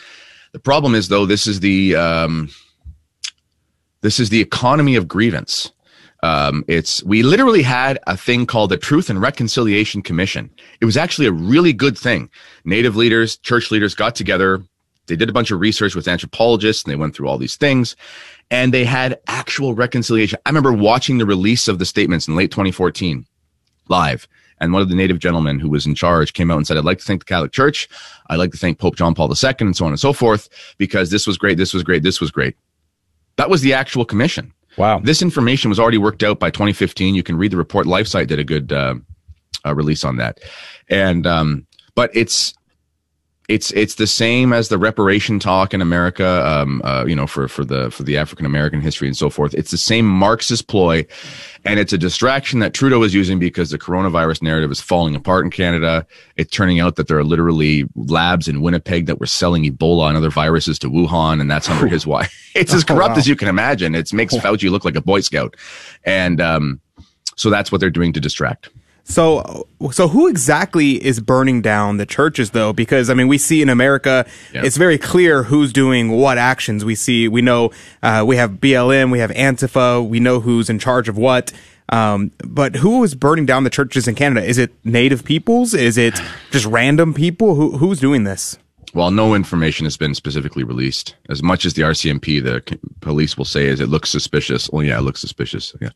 [0.54, 2.50] The problem is though, this is the, um,
[4.02, 5.72] this is the economy of grievance.
[6.24, 10.50] Um, it's we literally had a thing called the Truth and Reconciliation Commission.
[10.82, 12.30] It was actually a really good thing.
[12.64, 14.64] Native leaders, church leaders got together.
[15.08, 17.96] They did a bunch of research with anthropologists and they went through all these things
[18.52, 20.40] and they had actual reconciliation.
[20.46, 23.26] I remember watching the release of the statements in late 2014
[23.90, 24.28] live.
[24.60, 26.86] And one of the native gentlemen who was in charge came out and said, I'd
[26.86, 27.90] like to thank the Catholic Church.
[28.30, 31.10] I'd like to thank Pope John Paul II and so on and so forth, because
[31.10, 31.58] this was great.
[31.58, 32.04] This was great.
[32.04, 32.56] This was great.
[33.36, 34.54] That was the actual commission.
[34.78, 35.00] Wow.
[35.00, 37.16] This information was already worked out by 2015.
[37.16, 37.86] You can read the report.
[37.86, 38.96] LifeSite did a good uh,
[39.66, 40.40] uh, release on that.
[40.90, 42.54] And, um, but it's,
[43.48, 47.48] it's it's the same as the reparation talk in America, um, uh, you know, for
[47.48, 49.54] for the for the African American history and so forth.
[49.54, 51.06] It's the same Marxist ploy,
[51.64, 55.46] and it's a distraction that Trudeau is using because the coronavirus narrative is falling apart
[55.46, 56.08] in Canada.
[56.38, 60.18] It's turning out that there are literally labs in Winnipeg that were selling Ebola and
[60.18, 62.32] other viruses to Wuhan, and that's under his watch.
[62.56, 63.18] It's as corrupt wow.
[63.18, 63.94] as you can imagine.
[63.96, 65.58] It makes Fauci look like a Boy Scout,
[66.06, 66.80] and um,
[67.36, 68.70] so that's what they're doing to distract.
[69.08, 72.74] So, so who exactly is burning down the churches, though?
[72.74, 74.64] Because I mean, we see in America, Yeah.
[74.66, 76.84] it's very clear who's doing what actions.
[76.84, 77.70] We see, we know,
[78.02, 81.52] uh, we have BLM, we have Antifa, we know who's in charge of what.
[81.90, 84.44] Um, but who is burning down the churches in Canada?
[84.44, 85.76] Is it Native peoples?
[85.76, 87.54] Is it just random people?
[87.54, 88.58] Who who's doing this?
[88.96, 91.16] Well, no information has been specifically released.
[91.28, 94.70] As much as the RCMP, the police will say, is it looks suspicious.
[94.70, 95.76] Well, yeah, it looks suspicious.
[95.82, 95.90] Yeah,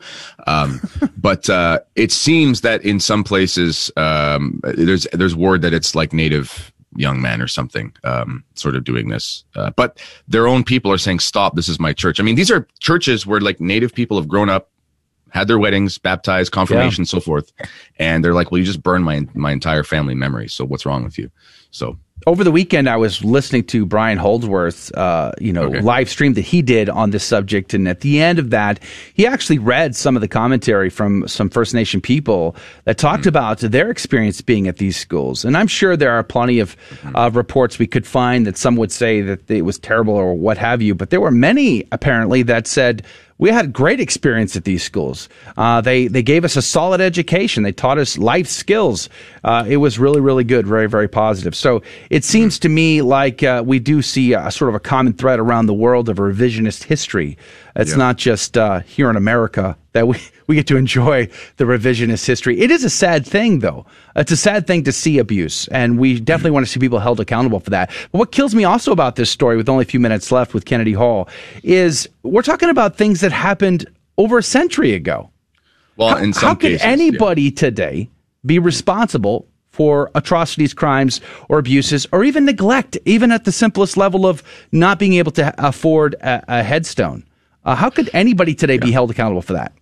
[0.48, 0.82] um,
[1.18, 6.12] but uh, it seems that in some places, um, there's there's word that it's like
[6.12, 9.46] native young men or something, um, sort of doing this.
[9.56, 11.56] Uh, but their own people are saying, "Stop!
[11.56, 14.50] This is my church." I mean, these are churches where like native people have grown
[14.50, 14.70] up.
[15.32, 17.54] Had their weddings, baptized, confirmation, so forth,
[17.98, 20.50] and they're like, "Well, you just burned my my entire family memory.
[20.50, 21.30] So what's wrong with you?"
[21.72, 25.82] So over the weekend, I was listening to Brian Holdsworth's, uh, you know, Okay.
[25.82, 28.80] live stream that he did on this subject, and at the end of that,
[29.14, 33.60] he actually read some of the commentary from some First Nation people that talked about
[33.60, 35.46] their experience being at these schools.
[35.46, 36.76] And I'm sure there are plenty of
[37.16, 40.58] uh, reports we could find that some would say that it was terrible or what
[40.58, 43.04] have you, but there were many apparently that said
[43.40, 45.28] we had great experience at these schools.
[45.58, 47.64] Uh, they they gave us a solid education.
[47.64, 49.10] They taught us life skills.
[49.44, 51.56] Uh, it was really really good, very very positive.
[51.56, 55.14] So it seems to me like uh, we do see a sort of a common
[55.14, 57.38] thread around the world of revisionist history.
[57.76, 57.98] It's Yeah.
[57.98, 60.18] not just uh, here in America that we,
[60.50, 62.60] we get to enjoy the revisionist history.
[62.60, 63.86] It is a sad thing, though.
[64.16, 67.20] It's a sad thing to see abuse, and we definitely want to see people held
[67.20, 67.92] accountable for that.
[68.12, 70.66] But what kills me also about this story, with only a few minutes left with
[70.66, 71.30] Kennedy Hall,
[71.62, 73.86] is we're talking about things that happened
[74.18, 75.30] over a century ago.
[75.98, 76.92] well, in some How could cases, yeah.
[76.92, 78.10] anybody today
[78.44, 84.26] be responsible for atrocities, crimes, or abuses, or even neglect, even at the simplest level
[84.26, 87.24] of not being able to afford a, a headstone?
[87.64, 89.74] Uh, how could anybody today be held accountable for that?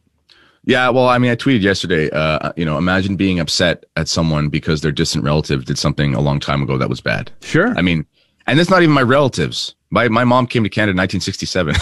[0.67, 2.09] Yeah, well, I mean, I tweeted yesterday.
[2.09, 6.19] Uh, you know, imagine being upset at someone because their distant relative did something a
[6.19, 7.31] long time ago that was bad.
[7.41, 7.73] Sure.
[7.77, 8.05] I mean,
[8.47, 9.75] and it's not even my relatives.
[9.91, 11.73] My my mom came to Canada in 1967.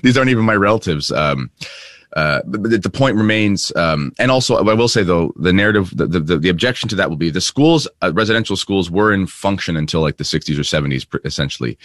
[0.02, 1.12] These aren't even my relatives.
[1.12, 1.52] Um,
[2.16, 6.06] uh, but, the point remains, um, and also I will say though, the narrative, the,
[6.06, 9.76] the, the objection to that will be the schools, uh, residential schools were in function
[9.76, 11.78] until like the 60s or 70s, pr- essentially.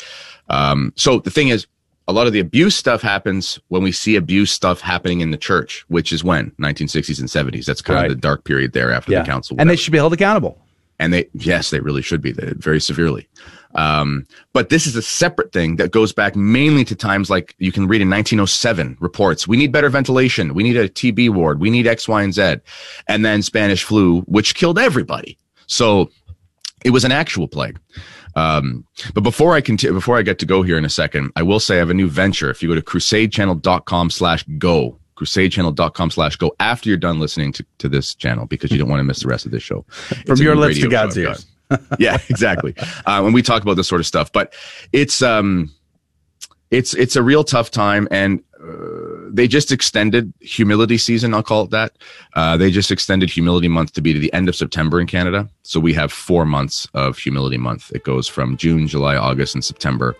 [0.49, 1.67] Um, so the thing is,
[2.07, 5.37] a lot of the abuse stuff happens when we see abuse stuff happening in the
[5.37, 6.51] church, which is when?
[6.59, 7.65] 1960s and 70s.
[7.65, 8.11] That's kind Right.
[8.11, 9.55] of the dark period there after the council.
[9.59, 10.59] and they should be held accountable.
[10.99, 13.27] and they yes they really should be they, very severely.
[13.75, 17.71] Um, but this is a separate thing that goes back mainly to times like you
[17.71, 19.47] can read in 1907 reports.
[19.47, 20.53] We need better ventilation.
[20.53, 21.59] We need a tb ward.
[21.59, 22.57] We need x y and z.
[23.07, 25.37] And then spanish flu which killed everybody.
[25.65, 26.11] So
[26.85, 27.79] it was an actual plague
[28.35, 31.43] um, but before I continue, before I get to go here in a second, I
[31.43, 32.49] will say I have a new venture.
[32.49, 37.65] If you go to crusadechannel.com slash go, crusadechannel.com slash go after you're done listening to,
[37.79, 39.81] to this channel because you don't want to miss the rest of this show.
[40.25, 41.45] From your lips to God's ears.
[41.99, 42.75] yeah, exactly.
[43.05, 44.53] Uh, when we talk about this sort of stuff, but
[44.91, 45.71] it's, um,
[46.71, 51.33] it's, it's a real tough time and, uh, they just extended humility season.
[51.33, 51.93] I'll call it that.
[52.35, 55.49] Uh, they just extended humility month to be to the end of September in Canada.
[55.63, 57.91] So we have four months of humility month.
[57.93, 60.15] It goes from June, July, August, and September,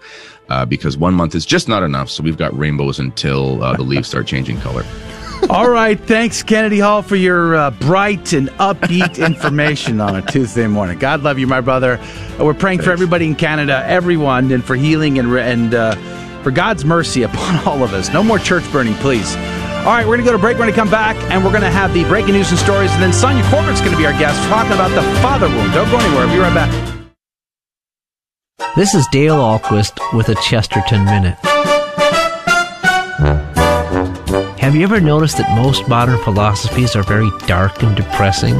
[0.50, 2.10] uh, because one month is just not enough.
[2.10, 4.84] So we've got rainbows until uh, the leaves start changing color.
[5.50, 6.00] All right.
[6.00, 10.98] Thanks, Kennedy Hall, for your uh, bright and upbeat information on a Tuesday morning.
[10.98, 12.00] God love you, my brother.
[12.40, 15.96] We're praying for everybody in Canada, everyone, and for healing and and uh,
[16.44, 18.12] for God's mercy upon all of us.
[18.12, 19.36] No more church burning, please.
[19.84, 20.58] All right, we're going to go to break.
[20.58, 23.02] Going to come back, and we're going to have the breaking news and stories, and
[23.02, 25.74] then Sonia Corbett's going to be our guest talking about the father wound.
[25.74, 26.26] Don't go anywhere.
[26.26, 26.94] We'll be right back.
[28.76, 31.38] This is Dale Ahlquist with a Chesterton Minute.
[34.60, 38.56] Have you ever noticed that most modern philosophies are very dark and depressing?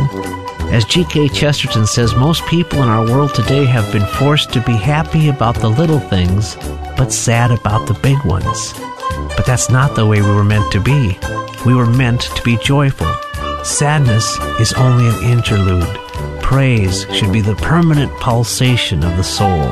[0.74, 1.30] As G.K.
[1.30, 5.56] Chesterton says, most people in our world today have been forced to be happy about
[5.56, 6.58] the little things,
[6.98, 8.74] but sad about the big ones.
[9.36, 11.18] But that's not the way we were meant to be.
[11.66, 13.12] We were meant to be joyful.
[13.64, 15.88] Sadness is only an interlude.
[16.42, 19.72] Praise should be the permanent pulsation of the soul.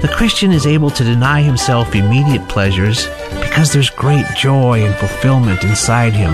[0.00, 3.06] The Christian is able to deny himself immediate pleasures
[3.40, 6.32] because there's great joy and fulfillment inside him.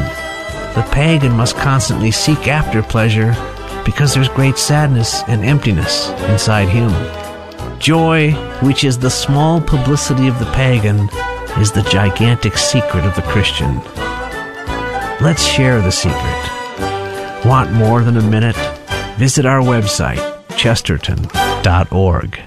[0.75, 3.35] The pagan must constantly seek after pleasure
[3.85, 6.91] because there's great sadness and emptiness inside him.
[7.79, 11.09] Joy, which is the small publicity of the pagan,
[11.61, 13.81] is the gigantic secret of the Christian.
[15.21, 17.45] Let's share the secret.
[17.45, 18.57] Want more than a minute?
[19.17, 20.19] Visit our website,
[20.57, 22.41] chesterton.org.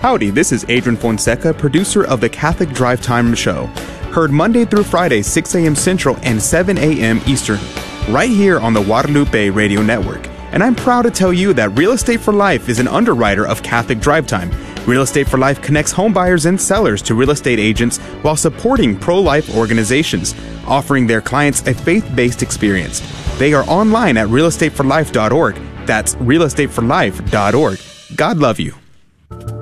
[0.00, 3.66] Howdy, this is Adrian Fonseca, producer of the Catholic Drive Time Show.
[4.12, 5.74] Heard Monday through Friday, 6 a.m.
[5.74, 7.20] Central and 7 a.m.
[7.26, 7.58] Eastern,
[8.08, 10.29] right here on the Guadalupe Radio Network.
[10.52, 13.62] And I'm proud to tell you that Real Estate for Life is an underwriter of
[13.62, 14.50] Catholic Drive Time.
[14.84, 18.98] Real Estate for Life connects home buyers and sellers to real estate agents while supporting
[18.98, 20.34] pro life organizations,
[20.66, 23.00] offering their clients a faith based experience.
[23.38, 25.56] They are online at realestateforlife.org.
[25.86, 27.78] That's realestateforlife.org.
[28.16, 28.74] God love you.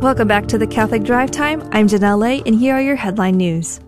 [0.00, 1.68] Welcome back to the Catholic Drive Time.
[1.72, 3.80] I'm Janelle Lay, and here are your headline news.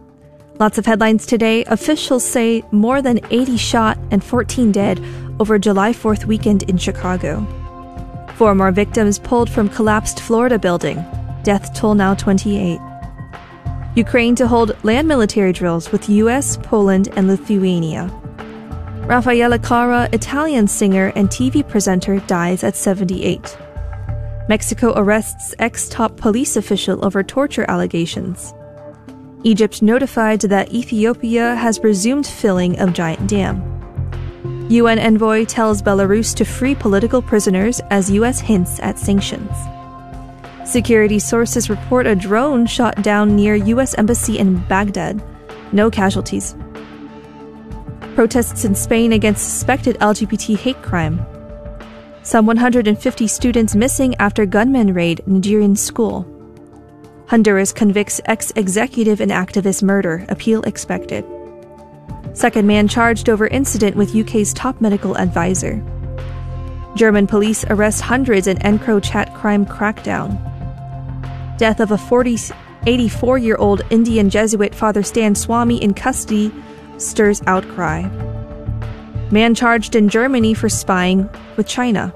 [0.59, 1.65] Lots of headlines today.
[1.65, 5.03] Officials say more than 80 shot and 14 dead
[5.41, 7.45] over July 4th weekend in Chicago.
[8.37, 11.05] Four more victims pulled from collapsed Florida building.
[11.43, 12.79] Death toll now 28.
[13.97, 18.09] Ukraine to hold land military drills with US, Poland, and Lithuania.
[19.07, 23.59] Raffaella Carrà, Italian singer and TV presenter, dies at 78.
[24.49, 28.55] Mexico arrests ex top police official over torture allegations.
[29.43, 33.80] Egypt notified that Ethiopia has resumed filling of giant dam.
[34.71, 39.51] UN envoy tells Belarus to free political prisoners as US hints at sanctions.
[40.65, 45.21] Security sources report a drone shot down near US embassy in Baghdad.
[45.73, 46.55] No casualties.
[48.15, 51.27] Protests in Spain against suspected LGBT hate crime.
[52.23, 56.25] Some 150 students missing after gunmen raid Nigerian school.
[57.27, 61.25] Honduras convicts ex executive and activist murder, appeal expected.
[62.33, 65.83] Second man charged over incident with UK's top medical advisor.
[66.97, 70.39] German police arrest hundreds in EncroChat crime crackdown.
[71.59, 72.37] Death of a 40,
[72.87, 76.53] 84 year old Indian Jesuit Father Stan Swamy in custody
[76.99, 78.03] stirs outcry.
[79.31, 82.13] Man charged in Germany for spying with China.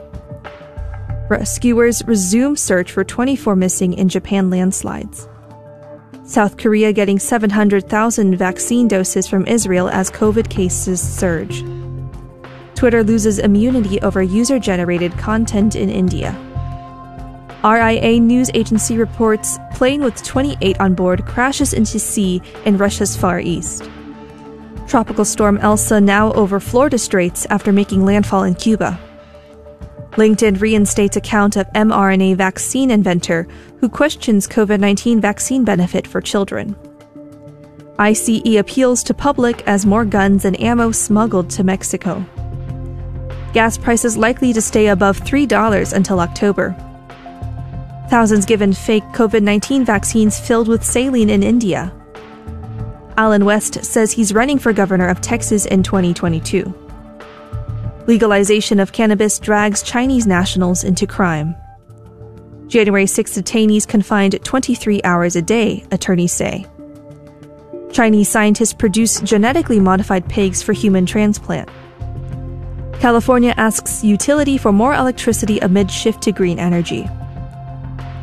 [1.28, 5.28] Rescuers resume search for 24 missing in Japan landslides.
[6.26, 11.62] South Korea getting 700,000 vaccine doses from Israel as COVID cases surge.
[12.74, 16.34] Twitter loses immunity over user generated content in India.
[17.62, 23.38] RIA news agency reports plane with 28 on board crashes into sea in Russia's Far
[23.38, 23.88] East.
[24.86, 28.98] Tropical storm Elsa now over Florida Straits after making landfall in Cuba.
[30.16, 33.48] LinkedIn reinstates account of mRNA vaccine inventor
[33.80, 36.76] who questions COVID 19 vaccine benefit for children.
[37.98, 42.24] ICE appeals to public as more guns and ammo smuggled to Mexico.
[43.52, 46.76] Gas prices likely to stay above $3 until October.
[48.08, 51.92] Thousands given fake COVID 19 vaccines filled with saline in India.
[53.16, 56.83] Allen West says he's running for governor of Texas in 2022.
[58.06, 61.56] Legalization of cannabis drags Chinese nationals into crime.
[62.66, 66.66] January 6 detainees confined 23 hours a day, attorneys say.
[67.92, 71.70] Chinese scientists produce genetically modified pigs for human transplant.
[73.00, 77.08] California asks utility for more electricity amid shift to green energy.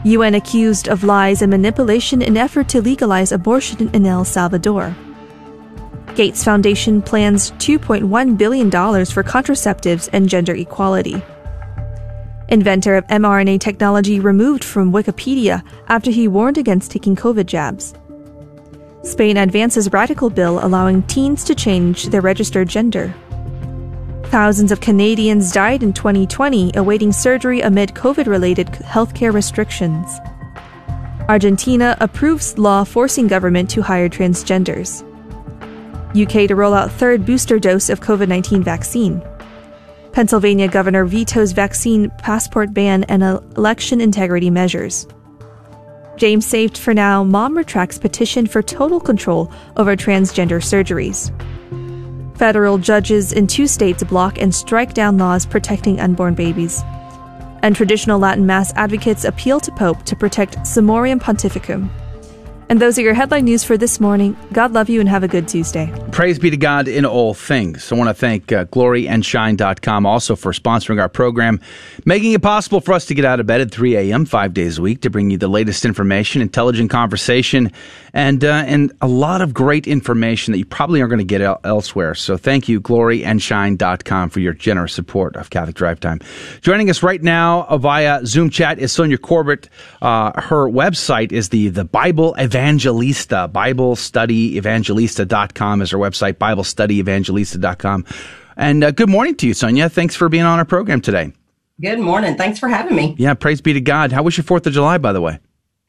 [0.04, 4.96] UN accused of lies and manipulation in effort to legalize abortion in El Salvador.
[6.16, 11.22] Gates Foundation plans $2.1 billion for contraceptives and gender equality.
[12.50, 17.94] Inventor of mRNA technology removed from Wikipedia after he warned against taking COVID jabs.
[19.04, 23.14] Spain advances radical bill allowing teens to change their registered gender.
[24.26, 30.20] Thousands of Canadians died in 2020 awaiting surgery amid COVID related healthcare restrictions.
[31.30, 35.08] Argentina approves law forcing government to hire transgenders.
[36.16, 39.22] UK to roll out third booster dose of COVID 19 vaccine.
[40.12, 45.08] Pennsylvania governor vetoes vaccine passport ban and election integrity measures.
[46.18, 51.32] James saved for now, mom retracts petition for total control over transgender surgeries.
[52.38, 56.82] Federal judges in two states block and strike down laws protecting unborn babies.
[57.64, 61.90] And traditional Latin Mass advocates appeal to Pope to protect Summorum Pontificum.
[62.72, 64.38] And those are your headline news for this morning.
[64.54, 65.94] God love you and have a good Tuesday.
[66.14, 67.92] Praise be to God in all things.
[67.92, 71.60] I want to thank uh, gloryandshine.com also for sponsoring our program,
[72.06, 74.24] making it possible for us to get out of bed at 3 a.m.
[74.24, 77.74] five days a week to bring you the latest information, intelligent conversation,
[78.14, 81.42] and, uh, and a lot of great information that you probably aren't going to get
[81.42, 82.16] el- elsewhere.
[82.16, 86.22] So thank you, gloryandshine.com, for your generous support of Catholic Drive Time.
[86.62, 89.68] Joining us right now via Zoom chat is Sonja Corbitt.
[90.02, 98.06] Uh, her website is the, the Bible Event Evangelista, BibleStudyEvangelista.com is her website, BibleStudyEvangelista.com.
[98.56, 99.92] And uh, good morning to you, Sonja.
[99.92, 101.34] Thanks for being on our program today.
[101.82, 102.38] Good morning.
[102.38, 103.16] Thanks for having me.
[103.18, 104.12] Yeah, praise be to God.
[104.12, 105.40] How was your 4th of July, by the way?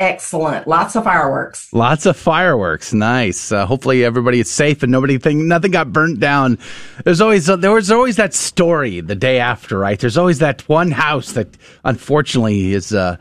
[0.03, 0.67] Excellent.
[0.67, 1.73] Lots of fireworks.
[1.73, 2.93] Lots of fireworks.
[2.93, 3.53] Nice.
[3.53, 6.59] Uh, hopefully everybody is safe and nobody think nothing got burnt down.
[7.05, 9.97] There's always uh, there was always that story the day after, right?
[9.97, 13.17] There's always that one house that unfortunately is uh,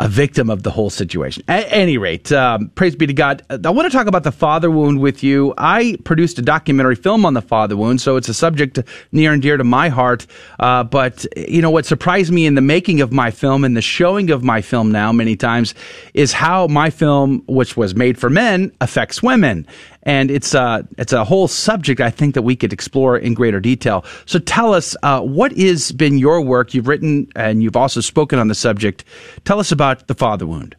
[0.00, 1.44] a victim of the whole situation.
[1.46, 3.44] At any rate, um, praise be to God.
[3.48, 5.54] I want to talk about the father wound with you.
[5.56, 8.80] I produced a documentary film on the father wound, so it's a subject
[9.12, 10.26] near and dear to my heart.
[10.58, 13.82] Uh, but you know what surprised me in the making of my film and the
[13.82, 15.72] showing of my film now many times
[16.16, 19.66] is how my film, which was made for men, affects women.
[20.02, 23.34] And it's a, uh, it's a whole subject I think that we could explore in
[23.34, 24.02] greater detail.
[24.24, 26.72] So tell us, uh, what has been your work?
[26.72, 29.04] You've written and you've also spoken on the subject.
[29.44, 30.74] Tell us about the father wound.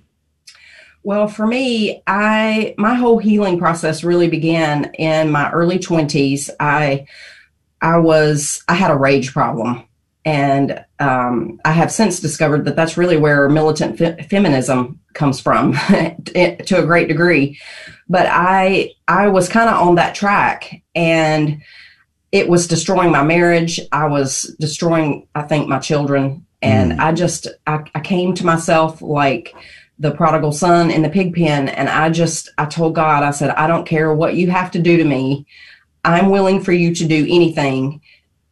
[1.03, 6.49] Well, for me, I my whole healing process really began in my early 20s.
[6.59, 7.05] I
[7.81, 9.88] I was I had a rage problem
[10.27, 15.74] and um, I have since discovered that that's really where militant fe- feminism comes from
[16.26, 17.59] to a great degree.
[18.07, 21.61] But I I was kind of on that track, and
[22.32, 23.80] it was destroying my marriage.
[23.91, 26.99] I was destroying, I think, my children, and mm.
[26.99, 29.53] I just I, I came to myself like
[29.99, 33.49] the prodigal son in the pig pen, and I just I told God, I said,
[33.51, 35.45] I don't care what you have to do to me.
[36.05, 38.01] I'm willing for you to do anything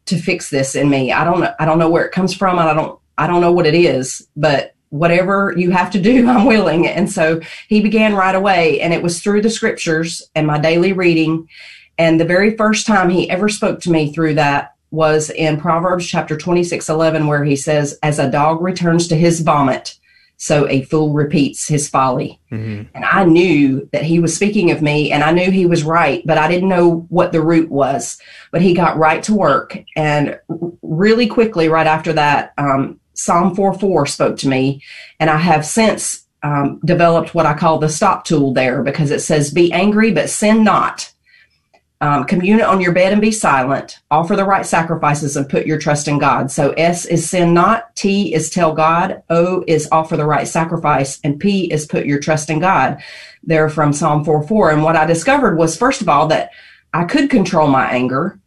[0.06, 1.12] to fix this in me.
[1.12, 1.54] I don't know.
[1.58, 2.58] I don't know where it comes from.
[2.58, 2.98] I don't.
[3.18, 6.86] I don't know what it is, but whatever you have to do, I'm willing.
[6.86, 10.92] And so he began right away, and it was through the scriptures and my daily
[10.92, 11.48] reading.
[11.98, 16.06] And the very first time he ever spoke to me through that was in Proverbs
[16.06, 19.98] chapter 26, 11, where he says, As a dog returns to his vomit,
[20.38, 22.38] so a fool repeats his folly.
[22.52, 22.94] Mm-hmm.
[22.94, 26.22] And I knew that he was speaking of me and I knew he was right,
[26.26, 28.20] but I didn't know what the root was.
[28.52, 29.78] But he got right to work.
[29.96, 30.38] And
[30.82, 34.82] really quickly, right after that, um, Psalm 4 4 spoke to me.
[35.18, 39.20] And I have since um, developed what I call the stop tool there because it
[39.20, 41.12] says, Be angry, but sin not.
[42.02, 44.00] Um, commune on your bed and be silent.
[44.10, 46.50] Offer the right sacrifices and put your trust in God.
[46.50, 47.96] So S is sin not.
[47.96, 49.22] T is tell God.
[49.30, 51.18] O is offer the right sacrifice.
[51.24, 53.02] And P is put your trust in God.
[53.42, 54.72] They're from Psalm 4 4.
[54.72, 56.50] And what I discovered was, first of all, that
[56.92, 58.38] I could control my anger.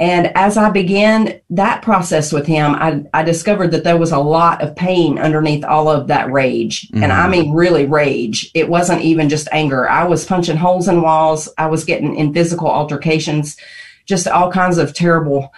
[0.00, 4.18] And as I began that process with him, I, I discovered that there was a
[4.18, 6.88] lot of pain underneath all of that rage.
[6.88, 7.02] Mm-hmm.
[7.04, 7.30] And I mm-hmm.
[7.30, 8.50] mean, really rage.
[8.54, 9.88] It wasn't even just anger.
[9.88, 11.48] I was punching holes in walls.
[11.58, 13.56] I was getting in physical altercations,
[14.04, 15.52] just all kinds of terrible,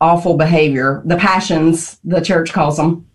[0.00, 1.02] awful behavior.
[1.04, 3.08] The passions, the church calls them.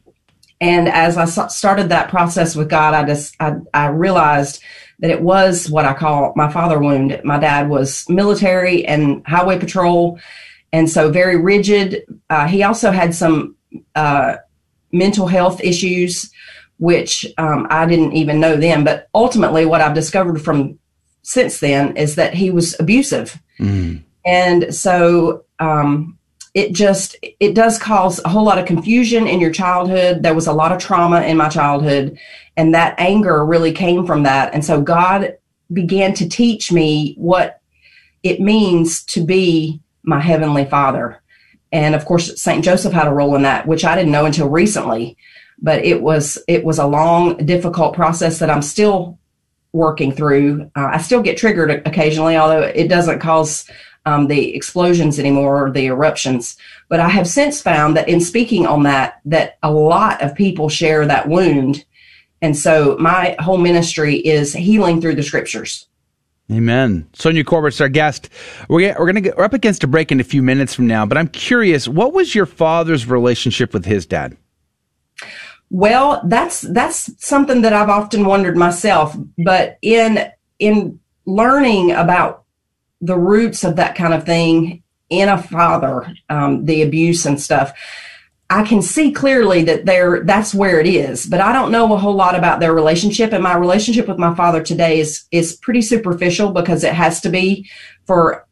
[0.60, 4.62] And as I started that process with God, I just, I, I realized
[5.00, 7.22] that it was what I call my father wound.
[7.24, 10.20] My dad was military and highway patrol
[10.78, 12.04] and so very rigid.
[12.30, 13.56] Uh, he also had some
[13.96, 14.36] uh,
[14.92, 16.32] mental health issues,
[16.78, 18.84] which um, I didn't even know then.
[18.84, 20.78] But ultimately, what I've discovered from
[21.24, 24.04] since then is that he was abusive, mm.
[24.24, 26.20] and so um,
[26.54, 30.22] it just it does cause a whole lot of confusion in your childhood.
[30.22, 32.20] There was a lot of trauma in my childhood,
[32.56, 34.54] and that anger really came from that.
[34.54, 35.38] And so God
[35.74, 37.62] began to teach me what
[38.22, 41.22] it means to be my heavenly father.
[41.72, 42.64] And of course, St.
[42.64, 45.18] Joseph had a role in that, which I didn't know until recently.
[45.60, 49.20] But it was it was a long, difficult process that I'm still
[49.74, 50.72] working through.
[50.76, 53.70] Uh, I still get triggered occasionally, although it doesn't cause
[54.06, 56.58] um, the explosions anymore or the eruptions.
[56.88, 60.70] But I have since found that in speaking on that, that a lot of people
[60.70, 61.84] share that wound,
[62.42, 65.88] And so my whole ministry is healing through the scriptures.
[66.52, 67.10] Amen.
[67.12, 68.30] Sonja Corbitt's our guest.
[68.70, 71.06] We're, we're to get we're up against a break in a few minutes from now,
[71.06, 74.38] but I'm curious, what was your father's relationship with his dad?
[75.70, 79.18] Well, that's that's something that I've often wondered myself.
[79.38, 82.46] But in in learning about
[83.02, 87.74] the roots of that kind of thing in a father, um, the abuse and stuff,
[88.50, 91.98] I can see clearly that there that's where it is, but I don't know a
[91.98, 93.34] whole lot about their relationship.
[93.34, 97.30] And my relationship with my father today is is pretty superficial because it has to
[97.30, 97.70] be
[98.06, 98.48] for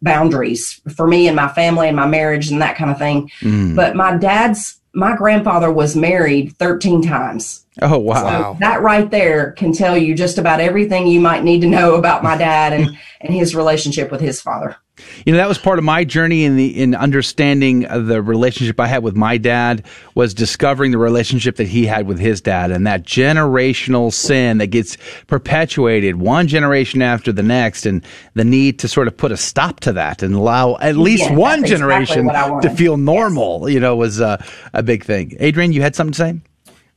[0.00, 3.30] boundaries for me and my family and my marriage and that kind of thing.
[3.40, 3.74] Mm.
[3.74, 7.64] But my dad's my grandfather was married 13 times.
[7.80, 8.52] Oh wow.
[8.52, 11.94] So that right there can tell you just about everything you might need to know
[11.94, 14.76] about my dad and and his relationship with his father.
[15.24, 18.86] You know, that was part of my journey in the in understanding the relationship I
[18.86, 22.86] had with my dad was discovering the relationship that he had with his dad and
[22.86, 28.88] that generational sin that gets perpetuated one generation after the next and the need to
[28.88, 32.68] sort of put a stop to that and allow at least yeah, one generation exactly
[32.68, 33.74] to feel normal, yes.
[33.74, 35.34] you know, was uh, a big thing.
[35.40, 36.40] Adrian, you had something to say?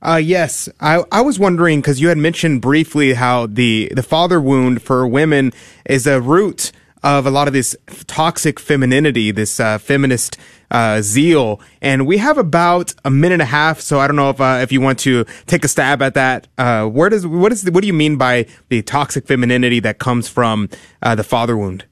[0.02, 4.40] Uh, yes, I, I was wondering because you had mentioned briefly how the, the father
[4.40, 5.52] wound for women
[5.86, 6.72] is a root
[7.02, 7.76] of a lot of this
[8.06, 10.38] toxic femininity, this uh, feminist
[10.70, 11.60] uh, zeal.
[11.80, 14.58] And we have about a minute and a half, so I don't know if uh,
[14.62, 16.48] if you want to take a stab at that.
[16.58, 20.28] Uh, where does what is what do you mean by the toxic femininity that comes
[20.28, 20.68] from
[21.02, 21.84] uh, the father wound?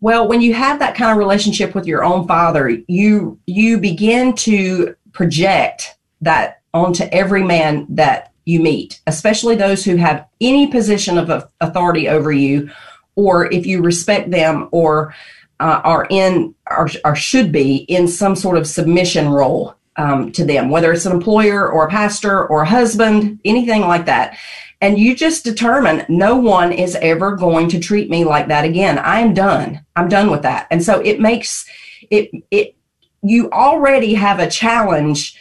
[0.00, 4.34] Well, when you have that kind of relationship with your own father, you you begin
[4.36, 11.18] to project that onto every man that you meet, especially those who have any position
[11.18, 12.70] of authority over you
[13.18, 15.12] or if you respect them or
[15.58, 20.44] uh, are in or, or, should be in some sort of submission role um, to
[20.44, 24.38] them, whether it's an employer or a pastor or a husband, anything like that.
[24.80, 29.00] And you just determine no one is ever going to treat me like that again.
[29.00, 29.84] I am done.
[29.96, 30.68] I'm done with that.
[30.70, 31.68] And so it makes
[32.12, 32.76] it, it,
[33.24, 35.36] you already have a challenge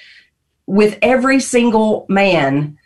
[0.66, 2.80] with every single man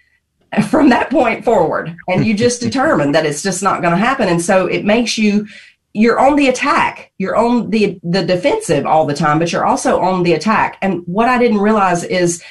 [0.70, 1.96] from that point forward.
[2.08, 4.28] And you just determine that it's just not going to happen.
[4.28, 5.48] And so it makes you
[5.94, 7.12] you're on the attack.
[7.18, 10.78] You're on the the defensive all the time but you're also on the attack.
[10.82, 12.44] And what i didn't realize is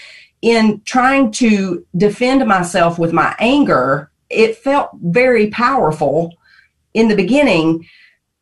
[0.43, 6.33] in trying to defend myself with my anger it felt very powerful
[6.95, 7.87] in the beginning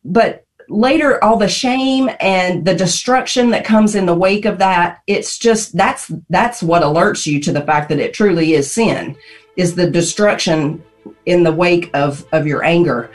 [0.05, 5.01] but later all the shame and the destruction that comes in the wake of that
[5.07, 9.17] it's just that's that's what alerts you to the fact that it truly is sin
[9.59, 10.83] is the destruction
[11.27, 13.11] in the wake of, of your anger.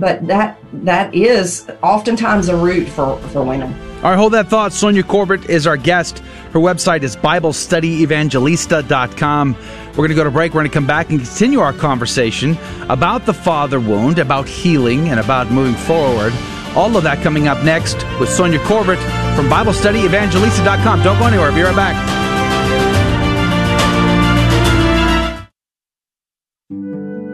[0.00, 3.74] But that that is oftentimes a root for, for women.
[3.96, 4.70] All right, hold that thought.
[4.70, 6.20] Sonja Corbitt is our guest.
[6.52, 9.56] Her website is BibleStudyEvangelista.com.
[9.88, 10.54] We're going to go to break.
[10.54, 12.56] We're going to come back and continue our conversation
[12.88, 16.32] about the father wound, about healing, and about moving forward.
[16.76, 19.02] All of that coming up next with Sonja Corbitt
[19.34, 21.02] from BibleStudyEvangelista.com.
[21.02, 21.50] Don't go anywhere.
[21.50, 22.27] Be right back.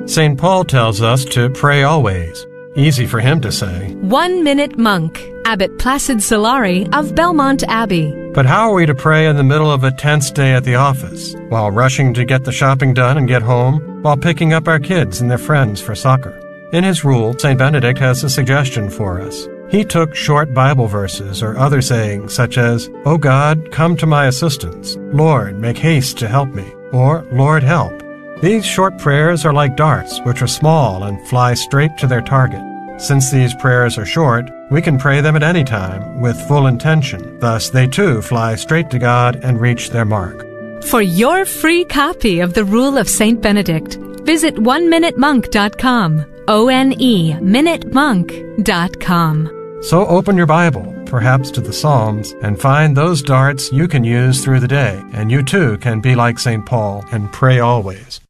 [0.07, 0.39] St.
[0.39, 2.47] Paul tells us to pray always.
[2.77, 3.95] Easy for him to say.
[3.95, 8.13] One Minute Monk, Abbot Placid Solari of Belmont Abbey.
[8.35, 10.75] But how are we to pray in the middle of a tense day at the
[10.75, 14.79] office, while rushing to get the shopping done and get home, while picking up our
[14.79, 16.39] kids and their friends for soccer?
[16.73, 17.59] In his rule, St.
[17.59, 19.49] Benedict has a suggestion for us.
[19.71, 24.27] He took short Bible verses or other sayings such as, O God, come to my
[24.27, 24.97] assistance.
[24.99, 26.75] Lord, make haste to help me.
[26.93, 28.04] Or, Lord, help.
[28.45, 32.61] These short prayers are like darts, which are small and fly straight to their target.
[33.01, 37.41] Since these prayers are short, we can pray them at any time with full intention.
[37.41, 40.45] Thus, they too fly straight to God and reach their mark.
[40.85, 43.41] For your free copy of the Rule of St.
[43.41, 46.27] Benedict, visit oneminutemonk.com.
[46.47, 49.81] O N E minutemonk.com.
[49.81, 54.45] So open your Bible, perhaps to the Psalms, and find those darts you can use
[54.45, 56.67] through the day, and you too can be like St.
[56.67, 58.21] Paul and pray always.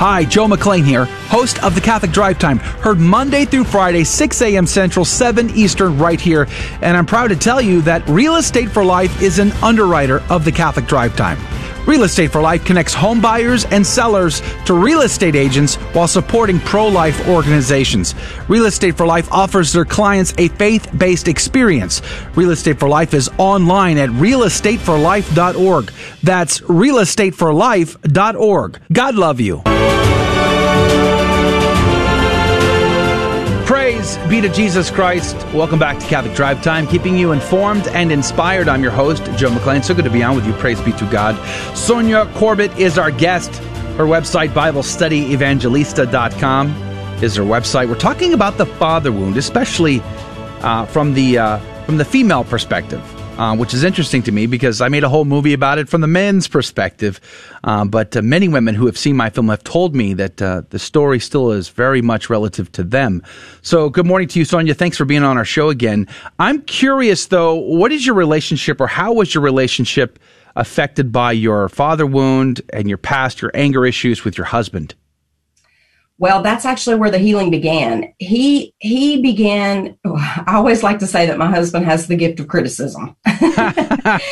[0.00, 4.40] Hi, Joe McClain here, host of the Catholic Drive Time, heard Monday through Friday, 6
[4.40, 4.66] a.m.
[4.66, 6.48] Central, 7 Eastern, right here.
[6.80, 10.46] And I'm proud to tell you that Real Estate for Life is an underwriter of
[10.46, 11.36] the Catholic Drive Time.
[11.86, 16.60] Real Estate for Life connects home buyers and sellers to real estate agents while supporting
[16.60, 18.14] pro life organizations.
[18.48, 22.02] Real Estate for Life offers their clients a faith based experience.
[22.36, 25.92] Real Estate for Life is online at realestateforlife.org.
[26.22, 28.80] That's realestateforlife.org.
[28.92, 29.62] God love you.
[34.10, 35.36] Praise be to Jesus Christ.
[35.54, 38.68] Welcome back to Catholic Drive Time, keeping you informed and inspired.
[38.68, 39.84] I'm your host, Joe McClain.
[39.84, 40.52] So good to be on with you.
[40.54, 41.36] Praise be to God.
[41.74, 43.54] Sonja Corbitt is our guest.
[43.96, 46.70] Her Her website, BibleStudyEvangelista.com,
[47.22, 47.88] is her website.
[47.88, 50.02] We're talking about the father wound, especially
[50.62, 53.00] uh, from the uh, from the female perspective
[53.40, 56.02] uh, which is interesting to me because I made a whole movie about it from
[56.02, 57.18] the men's perspective.
[57.64, 60.62] Uh, but uh, many women who have seen my film have told me that uh,
[60.68, 63.22] the story still is very much relative to them.
[63.62, 64.76] So, good morning to you, Sonja.
[64.76, 66.06] Thanks for being on our show again.
[66.38, 70.18] I'm curious, though, what is your relationship or how was your relationship
[70.54, 74.94] affected by your father wound and your past, your anger issues with your husband?
[76.20, 78.12] Well, that's actually where the healing began.
[78.18, 79.98] He he began.
[80.04, 84.28] I always like to say that my husband has the gift of criticism, but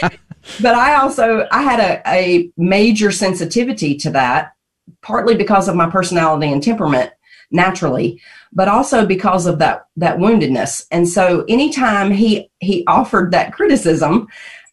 [0.62, 4.52] I also I had a, a major sensitivity to that,
[5.00, 7.10] partly because of my personality and temperament
[7.50, 8.20] naturally,
[8.52, 10.84] but also because of that that woundedness.
[10.90, 14.28] And so, anytime he he offered that criticism,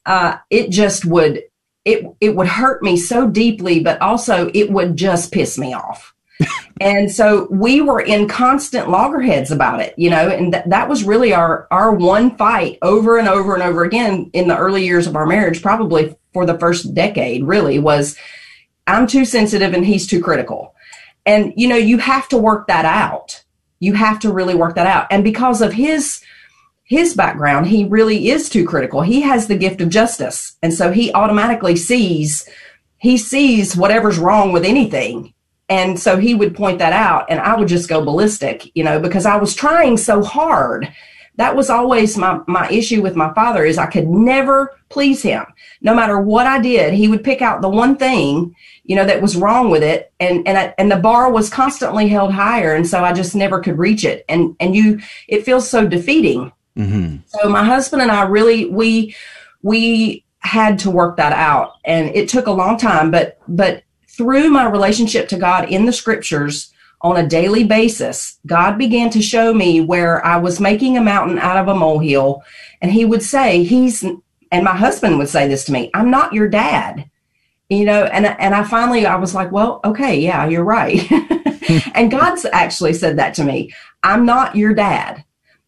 [0.06, 1.44] uh, it just would
[1.86, 6.12] it it would hurt me so deeply, but also it would just piss me off
[6.82, 11.04] and so we were in constant loggerheads about it, you know, and th- that was
[11.04, 15.08] really our our one fight over and over and over again in the early years
[15.08, 18.18] of our marriage, probably for the first decade, really was
[18.88, 20.76] I'm too sensitive and he's too critical.
[21.26, 23.44] And you know, you have to work that out.
[23.80, 25.08] You have to really work that out.
[25.12, 26.22] And because of his
[26.84, 29.02] his background, he really is too critical.
[29.02, 30.56] He has the gift of justice.
[30.62, 32.48] And so he automatically sees
[32.98, 35.34] he sees whatever's wrong with anything
[35.70, 39.00] and so he would point that out and I would just go ballistic, you know,
[39.00, 40.92] because I was trying so hard.
[41.38, 45.46] That was always my, my issue with my father is I could never please him.
[45.82, 49.22] No matter what I did, he would pick out the one thing, you know, that
[49.22, 50.14] was wrong with it.
[50.20, 52.74] And, and, I, and the bar was constantly held higher.
[52.74, 54.24] And so I just never could reach it.
[54.30, 56.54] And, and you, it feels so defeating.
[56.78, 57.18] Mm-hmm.
[57.26, 59.16] So my husband and I really, we,
[59.62, 63.84] we had to work that out and it took a long time, but, but
[64.18, 69.22] through my relationship to God in the scriptures on a daily basis, God began to
[69.22, 72.44] show me where I was making a mountain out of a molehill.
[72.82, 76.34] And He would say, He's, and my husband would say this to me, I'm not
[76.34, 77.10] your dad.
[77.70, 81.12] You know, and and I finally I was like, well, okay, yeah, you're right.
[81.96, 83.74] and God's actually said that to me.
[84.04, 85.24] I'm not your dad.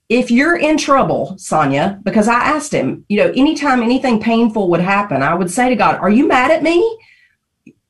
[0.07, 4.79] If you're in trouble, Sonja, because I asked him, you know, anytime anything painful would
[4.79, 6.97] happen, I would say to God, Are you mad at me?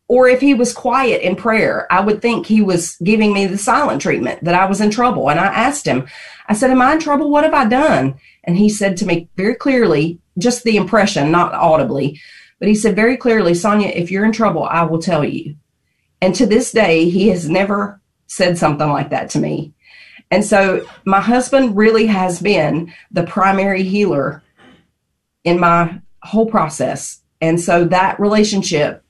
[0.10, 3.58] Or if he was quiet in prayer, I would think he was giving me the
[3.58, 5.30] silent treatment that I was in trouble.
[5.30, 6.08] And I asked him,
[6.48, 7.30] I said, Am I in trouble?
[7.30, 8.16] What have I done?
[8.46, 12.22] And he said to me very clearly, just the impression, not audibly,
[12.60, 15.56] but he said very clearly, Sonja, if you're in trouble, I will tell you.
[16.22, 19.74] And to this day, he has never said something like that to me.
[20.32, 24.44] And so my husband really has been the primary healer
[25.44, 27.22] in my whole process.
[27.40, 29.04] And so that relationship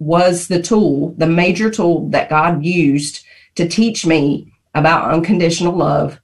[0.00, 3.24] was the tool, the major tool that God used
[3.54, 6.20] to teach me about unconditional love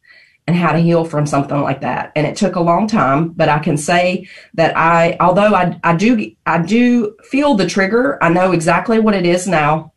[0.48, 2.12] and how to heal from something like that.
[2.16, 5.94] And it took a long time, but I can say that I, although I, I
[5.94, 8.22] do, I do feel the trigger.
[8.22, 9.92] I know exactly what it is now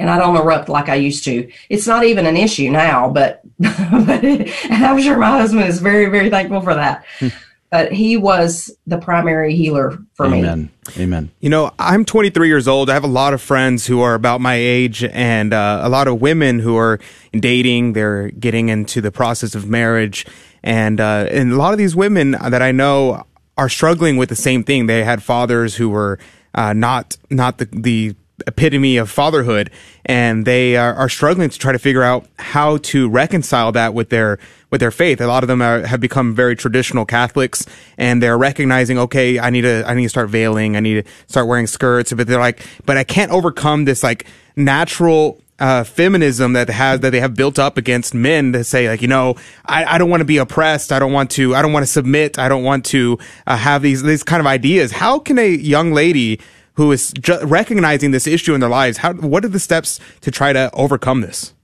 [0.00, 1.50] and I don't erupt like I used to.
[1.68, 6.06] It's not even an issue now, but, but and I'm sure my husband is very,
[6.06, 7.04] very thankful for that.
[7.18, 7.28] Hmm.
[7.70, 10.70] But he was the primary healer for Amen.
[10.88, 11.04] me.
[11.04, 11.30] Amen.
[11.38, 12.90] You know, I'm 23 years old.
[12.90, 16.08] I have a lot of friends who are about my age and uh, a lot
[16.08, 16.98] of women who are
[17.32, 17.92] dating.
[17.92, 20.26] They're getting into the process of marriage.
[20.64, 23.24] And, uh, and a lot of these women that I know
[23.56, 24.86] are struggling with the same thing.
[24.86, 26.18] They had fathers who were
[26.54, 28.16] uh, not not the, the
[28.46, 29.70] epitome of fatherhood,
[30.04, 34.10] and they are, are, struggling to try to figure out how to reconcile that with
[34.10, 34.38] their
[34.70, 35.20] with their faith.
[35.20, 37.66] A lot of them are, have become very traditional Catholics,
[37.98, 41.10] and they're recognizing, okay, I need to I need to start veiling, I need to
[41.26, 44.26] start wearing skirts, but they're like, but I can't overcome this like
[44.56, 49.02] natural uh, feminism that has that they have built up against men to say like
[49.02, 49.34] you know
[49.66, 51.92] I, I don't want to be oppressed I don't want to I don't want to
[51.92, 55.48] submit I don't want to uh, have these these kind of ideas how can a
[55.48, 56.40] young lady
[56.74, 60.30] who is ju- recognizing this issue in their lives how what are the steps to
[60.30, 61.54] try to overcome this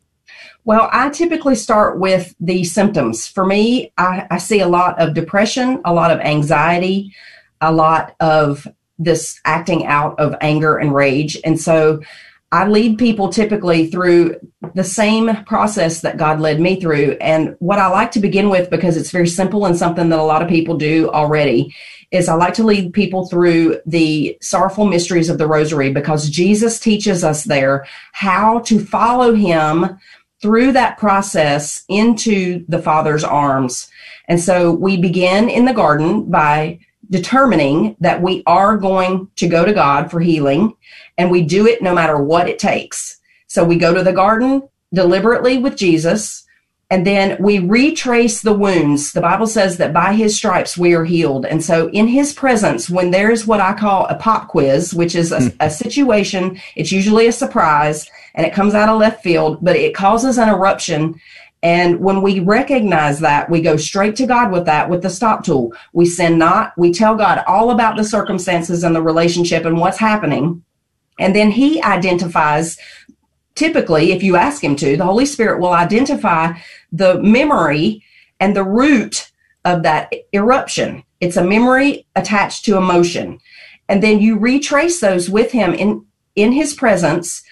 [0.66, 3.28] well, I typically start with the symptoms.
[3.28, 7.14] For me, I, I, see a lot of depression, a lot of anxiety,
[7.60, 8.66] a lot of
[8.98, 11.38] this acting out of anger and rage.
[11.44, 12.00] And so
[12.52, 14.36] I lead people typically through
[14.74, 17.16] the same process that God led me through.
[17.20, 20.22] And what I like to begin with, because it's very simple and something that a
[20.22, 21.74] lot of people do already,
[22.12, 26.78] is I like to lead people through the sorrowful mysteries of the rosary because Jesus
[26.78, 29.98] teaches us there how to follow him
[30.40, 33.90] through that process into the Father's arms.
[34.28, 36.78] And so we begin in the garden by
[37.10, 40.74] determining that we are going to go to God for healing
[41.18, 43.20] and we do it no matter what it takes.
[43.46, 46.46] So we go to the garden deliberately with Jesus
[46.88, 49.12] and then we retrace the wounds.
[49.12, 51.44] The Bible says that by his stripes we are healed.
[51.44, 55.16] And so in his presence, when there is what I call a pop quiz, which
[55.16, 55.56] is a, hmm.
[55.58, 59.94] a, situation, it's usually a surprise and it comes out of left field, but it
[59.94, 61.20] causes an eruption.
[61.62, 65.44] And when we recognize that, we go straight to God with that, with the stop
[65.44, 65.74] tool.
[65.92, 66.72] We sin not.
[66.76, 70.62] We tell God all about the circumstances and the relationship and what's happening.
[71.18, 72.78] And then he identifies
[73.54, 76.52] typically, if you ask him to, the Holy Spirit will identify
[76.92, 78.04] the memory
[78.38, 79.32] and the root
[79.64, 81.02] of that eruption.
[81.20, 83.40] It's a memory attached to emotion.
[83.88, 86.04] And then you retrace those with him in,
[86.34, 87.42] in his presence,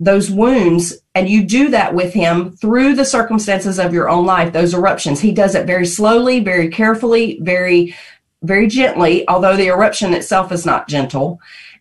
[0.00, 4.52] those wounds, and you do that with him through the circumstances of your own life,
[4.52, 5.20] those eruptions.
[5.20, 7.94] He does it very slowly, very carefully, very,
[8.42, 11.40] very gently, although the eruption itself is not gentle.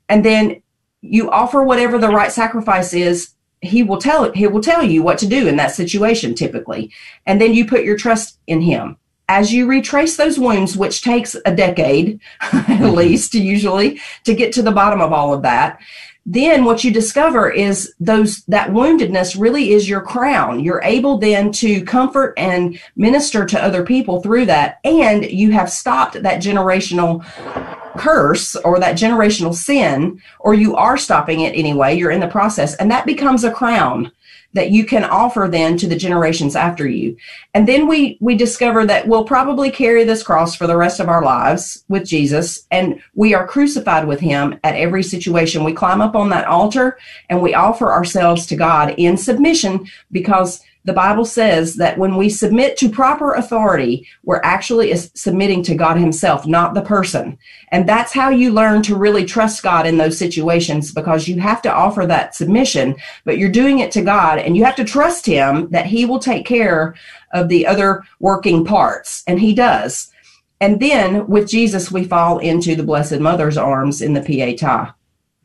[0.10, 0.62] And then
[1.02, 5.18] you offer whatever the right sacrifice is he will tell he will tell you what
[5.18, 6.92] to do in that situation typically
[7.26, 8.98] and then you put your trust in him
[9.30, 12.96] as you retrace those wounds which takes a decade at mm-hmm.
[12.96, 15.80] least usually to get to the bottom of all of that
[16.26, 20.62] then what you discover is those that woundedness really is your crown.
[20.62, 24.80] You're able then to comfort and minister to other people through that.
[24.86, 27.26] And you have stopped that generational
[27.98, 32.76] curse or that generational sin, or you are stopping it anyway, you're in the process,
[32.76, 34.12] and that becomes a crown
[34.54, 37.18] that you can offer then to the generations after you.
[37.54, 41.10] And then we we discover that we'll probably carry this cross for the rest of
[41.10, 45.64] our lives with Jesus and we are crucified with him at every situation.
[45.64, 46.98] We climb up on that altar
[47.30, 52.30] and we offer ourselves to God in submission because the Bible says that when we
[52.30, 57.38] submit to proper authority, we're actually submitting to God Himself, not the person.
[57.70, 61.62] And that's how you learn to really trust God in those situations because you have
[61.62, 65.26] to offer that submission, but you're doing it to God and you have to trust
[65.26, 66.96] Him that He will take care
[67.32, 69.24] of the other working parts.
[69.26, 70.12] And He does.
[70.60, 74.94] And then with Jesus, we fall into the Blessed Mother's arms in the Pietà.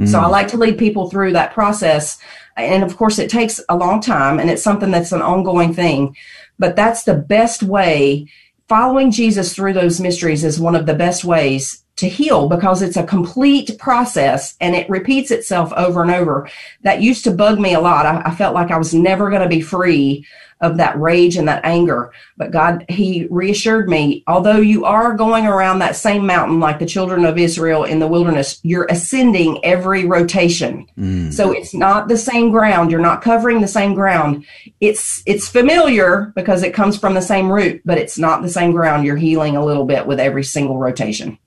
[0.01, 0.09] Mm.
[0.09, 2.19] So I like to lead people through that process
[2.59, 6.17] and of course, it takes a long time and it's something that's an ongoing thing.
[6.59, 8.27] But that's the best way.
[8.69, 12.97] Following Jesus through those mysteries is one of the best ways to heal because it's
[12.97, 16.49] a complete process and it repeats itself over and over.
[16.83, 18.07] That used to bug me a lot.
[18.07, 20.27] I, I felt like I was never going to be free
[20.61, 22.13] of that rage and that anger.
[22.37, 26.87] But God, He reassured me, although you are going around that same mountain like the
[26.87, 30.87] children of Israel in the wilderness, you're ascending every rotation.
[30.99, 31.33] Mm.
[31.33, 32.91] So it's not the same ground.
[32.91, 34.45] You're not covering the same ground.
[34.81, 38.73] It's, it's familiar because it comes from the same root, but it's not the same
[38.73, 39.05] ground.
[39.05, 41.39] You're healing a little bit with every single rotation.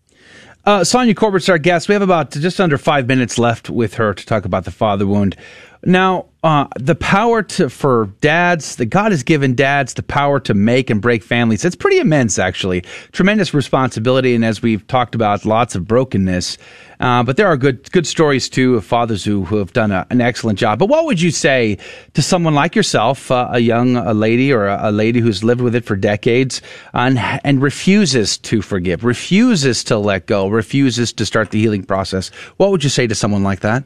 [0.64, 1.90] Uh, Sonja Corbitt's our guest.
[1.90, 5.08] We have about just under five minutes left with her to talk about the father
[5.08, 5.36] wound.
[5.84, 10.54] Now, uh, the power to for dads, that God has given dads the power to
[10.54, 11.66] make and break families.
[11.66, 12.84] It's pretty immense, actually.
[13.12, 16.58] Tremendous responsibility, and as we've talked about, lots of brokenness.
[17.00, 20.06] Uh, but there are good good stories too of fathers who, who have done a,
[20.12, 20.78] an excellent job.
[20.78, 21.78] But what would you say
[22.14, 25.62] to someone like yourself, uh, a young a lady or a, a, lady who's lived
[25.62, 26.62] with it for decades
[26.94, 32.30] and and refuses to forgive, refuses to let go, refuses to start the healing process?
[32.58, 33.84] What would you say to someone like that?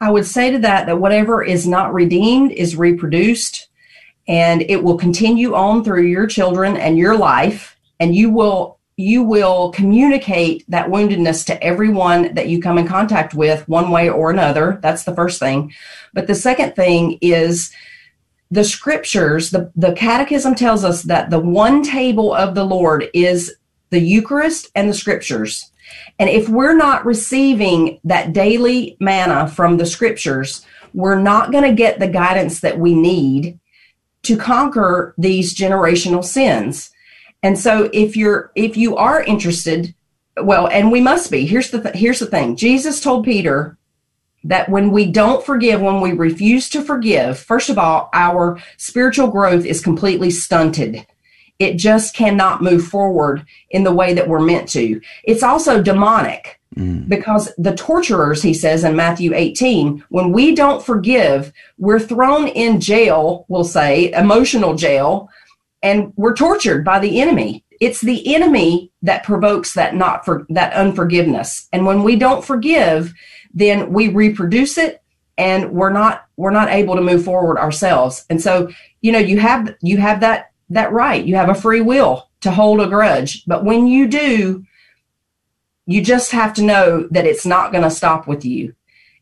[0.00, 3.68] I would say to that that whatever is not redeemed is reproduced
[4.28, 9.22] and it will continue on through your children and your life and you will you
[9.22, 14.28] will communicate that woundedness to everyone that you come in contact with one way or
[14.28, 14.80] another.
[14.82, 15.72] That's the first thing.
[16.14, 17.70] But the second thing is
[18.50, 23.54] the scriptures the, the catechism tells us that the one table of the lord is
[23.90, 25.70] the eucharist and the scriptures
[26.18, 30.64] and if we're not receiving that daily manna from the scriptures,
[30.94, 33.58] we're not going to get the guidance that we need
[34.22, 36.90] to conquer these generational sins.
[37.42, 39.94] And so if you're if you are interested,
[40.42, 41.46] well, and we must be.
[41.46, 42.56] Here's the th- here's the thing.
[42.56, 43.78] Jesus told Peter
[44.44, 49.28] that when we don't forgive, when we refuse to forgive, first of all, our spiritual
[49.28, 51.06] growth is completely stunted
[51.58, 55.00] it just cannot move forward in the way that we're meant to.
[55.24, 57.08] It's also demonic mm.
[57.08, 62.80] because the torturers, he says in Matthew 18, when we don't forgive, we're thrown in
[62.80, 65.28] jail, we'll say, emotional jail,
[65.82, 67.64] and we're tortured by the enemy.
[67.80, 71.68] It's the enemy that provokes that not for that unforgiveness.
[71.72, 73.14] And when we don't forgive,
[73.54, 75.02] then we reproduce it
[75.36, 78.26] and we're not we're not able to move forward ourselves.
[78.28, 78.68] And so,
[79.00, 81.24] you know, you have you have that that right.
[81.24, 83.44] You have a free will to hold a grudge.
[83.46, 84.64] But when you do,
[85.86, 88.74] you just have to know that it's not going to stop with you.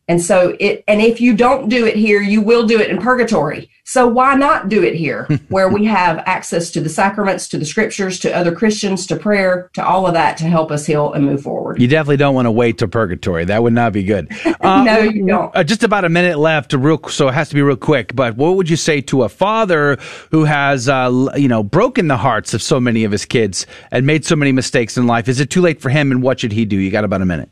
[0.07, 2.97] And so it, and if you don't do it here, you will do it in
[2.97, 3.69] purgatory.
[3.83, 7.65] So why not do it here where we have access to the sacraments, to the
[7.65, 11.25] scriptures, to other Christians, to prayer, to all of that to help us heal and
[11.25, 11.81] move forward?
[11.81, 13.45] You definitely don't want to wait to purgatory.
[13.45, 14.31] That would not be good.
[14.59, 15.55] Uh, no, you don't.
[15.55, 18.13] Uh, just about a minute left real, so it has to be real quick.
[18.15, 19.97] But what would you say to a father
[20.31, 24.05] who has, uh, you know, broken the hearts of so many of his kids and
[24.05, 25.29] made so many mistakes in life?
[25.29, 26.75] Is it too late for him and what should he do?
[26.75, 27.49] You got about a minute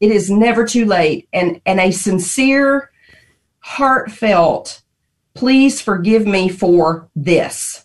[0.00, 2.90] it is never too late and and a sincere
[3.60, 4.82] heartfelt
[5.34, 7.84] please forgive me for this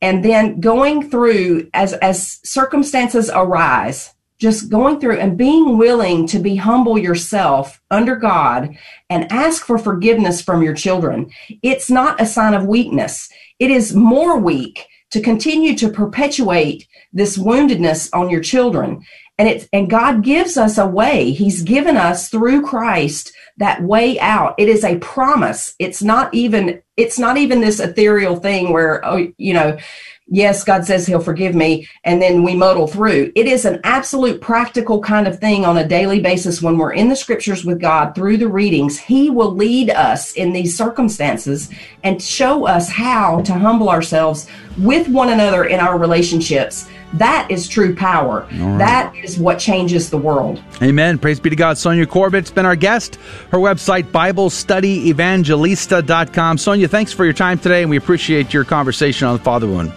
[0.00, 6.38] and then going through as as circumstances arise just going through and being willing to
[6.38, 8.76] be humble yourself under God
[9.08, 11.30] and ask for forgiveness from your children.
[11.62, 13.30] It's not a sign of weakness.
[13.58, 19.02] It is more weak to continue to perpetuate this woundedness on your children
[19.38, 21.30] and it's and god gives us a way.
[21.30, 24.54] He's given us through christ that way out.
[24.58, 25.74] It is a promise.
[25.78, 29.78] It's not even it's not even this ethereal thing where oh you know
[30.26, 33.32] yes, God says he'll forgive me, and then we muddle through.
[33.34, 37.08] It is an absolute practical kind of thing on a daily basis when we're in
[37.08, 38.98] the scriptures with God through the readings.
[38.98, 41.70] He will lead us in these circumstances
[42.02, 44.46] and show us how to humble ourselves
[44.78, 46.88] with one another in our relationships.
[47.14, 48.48] That is true power.
[48.50, 48.78] Right.
[48.78, 50.60] That is what changes the world.
[50.82, 51.16] Amen.
[51.18, 51.76] Praise be to God.
[51.76, 53.14] Sonja Corbitt's been our guest.
[53.50, 56.56] Her website, BibleStudyEvangelista.com.
[56.56, 59.92] Sonja, thanks for your time today, and we appreciate your conversation on the Father Wound.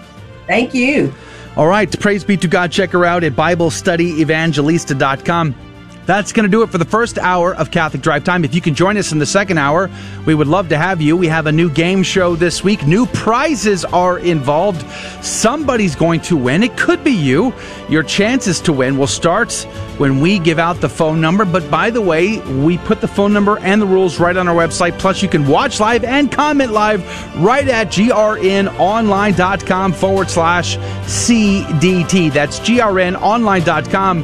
[0.47, 1.13] Thank you.
[1.55, 1.99] All right.
[1.99, 2.71] Praise be to God.
[2.71, 5.66] Check her out at BibleStudyEvangelista.com.
[6.07, 8.45] That's going to do it for the first hour of Catholic Drive Time.
[8.45, 9.89] If you can join us in the second hour,
[10.25, 11.17] we would love to have you.
[11.17, 12.87] We have a new game show this week.
[12.87, 14.89] New prizes are involved.
[15.21, 16.63] Somebody's going to win.
[16.63, 17.53] It could be you.
[17.89, 19.51] Your chances to win will start
[19.97, 21.43] when we give out the phone number.
[21.43, 24.55] But by the way, we put the phone number and the rules right on our
[24.55, 24.97] website.
[24.99, 27.01] Plus, you can watch live and comment live
[27.35, 32.31] right at grnonline.com forward slash CDT.
[32.31, 34.23] That's grnonline.com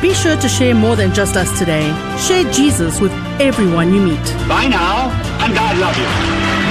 [0.00, 1.86] Be sure to share more than just us today.
[2.18, 4.24] Share Jesus with everyone you meet.
[4.48, 5.10] Bye now,
[5.42, 6.67] and God love you.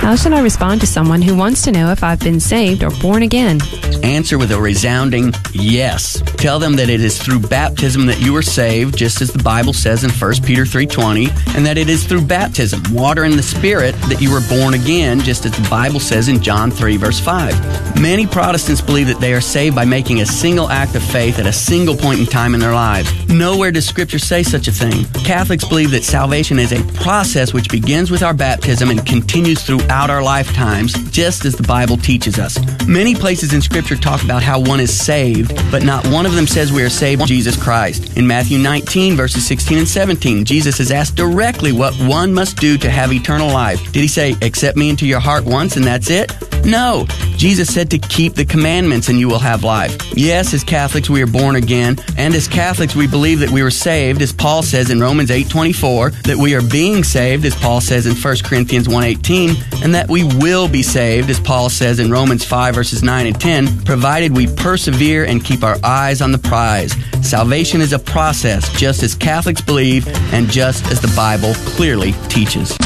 [0.00, 2.90] How should I respond to someone who wants to know if I've been saved or
[3.02, 3.60] born again?
[4.02, 6.22] Answer with a resounding yes.
[6.38, 9.74] Tell them that it is through baptism that you are saved, just as the Bible
[9.74, 13.94] says in 1 Peter 3:20, and that it is through baptism, water and the Spirit,
[14.08, 18.00] that you were born again, just as the Bible says in John 3 verse 5.
[18.00, 21.46] Many Protestants believe that they are saved by making a single act of faith at
[21.46, 23.12] a single point in time in their lives.
[23.28, 25.04] Nowhere does Scripture say such a thing.
[25.24, 29.80] Catholics believe that salvation is a process which begins with our baptism and continues through
[29.90, 32.56] throughout our lifetimes, just as the Bible teaches us.
[32.86, 36.46] Many places in Scripture talk about how one is saved, but not one of them
[36.46, 38.16] says we are saved Jesus Christ.
[38.16, 42.78] In Matthew 19, verses 16 and 17, Jesus is asked directly what one must do
[42.78, 43.82] to have eternal life.
[43.90, 46.32] Did he say, accept me into your heart once and that's it?
[46.64, 47.06] No.
[47.36, 49.96] Jesus said to keep the commandments and you will have life.
[50.14, 53.70] Yes, as Catholics we are born again, and as Catholics we believe that we were
[53.70, 58.06] saved, as Paul says in Romans 8:24, that we are being saved, as Paul says
[58.06, 62.44] in 1 Corinthians 1:18, and that we will be saved, as Paul says in Romans
[62.44, 66.94] 5 verses 9 and 10, provided we persevere and keep our eyes on the prize.
[67.22, 72.76] Salvation is a process, just as Catholics believe and just as the Bible clearly teaches.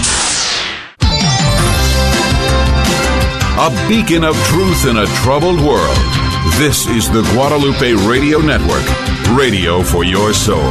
[3.57, 5.97] A beacon of truth in a troubled world.
[6.59, 8.85] This is the Guadalupe Radio Network,
[9.37, 10.71] radio for your soul.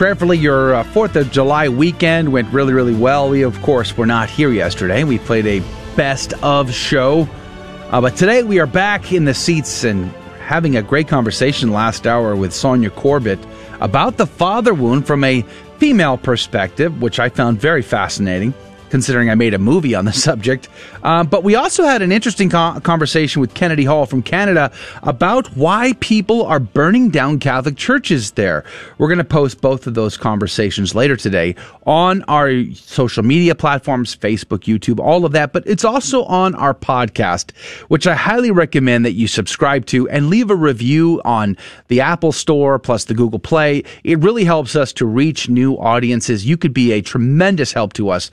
[0.00, 3.28] Prayerfully, your uh, 4th of July weekend went really, really well.
[3.28, 5.04] We, of course, were not here yesterday.
[5.04, 5.62] We played a
[5.94, 7.28] best of show.
[7.90, 12.06] Uh, but today we are back in the seats and having a great conversation last
[12.06, 13.46] hour with Sonja Corbitt
[13.82, 15.42] about the father wound from a
[15.76, 18.54] female perspective, which I found very fascinating
[18.90, 20.68] considering I made a movie on the subject.
[21.02, 24.72] Um, but we also had an interesting co- conversation with Kennedy Hall from Canada
[25.02, 28.64] about why people are burning down Catholic churches there.
[28.98, 34.14] We're going to post both of those conversations later today on our social media platforms
[34.14, 35.52] Facebook, YouTube, all of that.
[35.52, 37.56] But it's also on our podcast,
[37.88, 41.56] which I highly recommend that you subscribe to and leave a review on
[41.88, 43.84] the Apple Store plus the Google Play.
[44.04, 46.46] It really helps us to reach new audiences.
[46.46, 48.30] You could be a tremendous help to us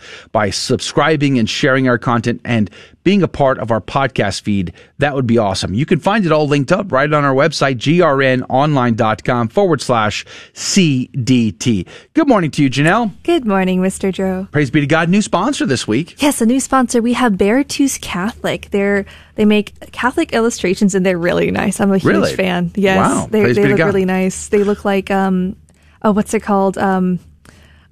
[0.47, 2.69] by subscribing and sharing our content and
[3.03, 5.73] being a part of our podcast feed, that would be awesome.
[5.73, 11.85] You can find it all linked up right on our website, grnonline.com forward slash CDT.
[12.13, 13.11] Good morning to you, Janelle.
[13.23, 14.11] Good morning, Mr.
[14.13, 14.47] Joe.
[14.51, 15.09] Praise be to God.
[15.09, 16.21] New sponsor this week.
[16.21, 17.01] Yes, a new sponsor.
[17.01, 18.69] We have Beartooth Catholic.
[18.71, 21.79] They're they make Catholic illustrations and they're really nice.
[21.81, 22.35] I'm a huge Really?
[22.35, 22.71] fan.
[22.75, 23.27] Yes, Wow.
[23.29, 24.47] they, Praise they be to look really nice.
[24.47, 25.55] They look like um,
[26.03, 26.77] oh, what's it called?
[26.77, 27.19] Um,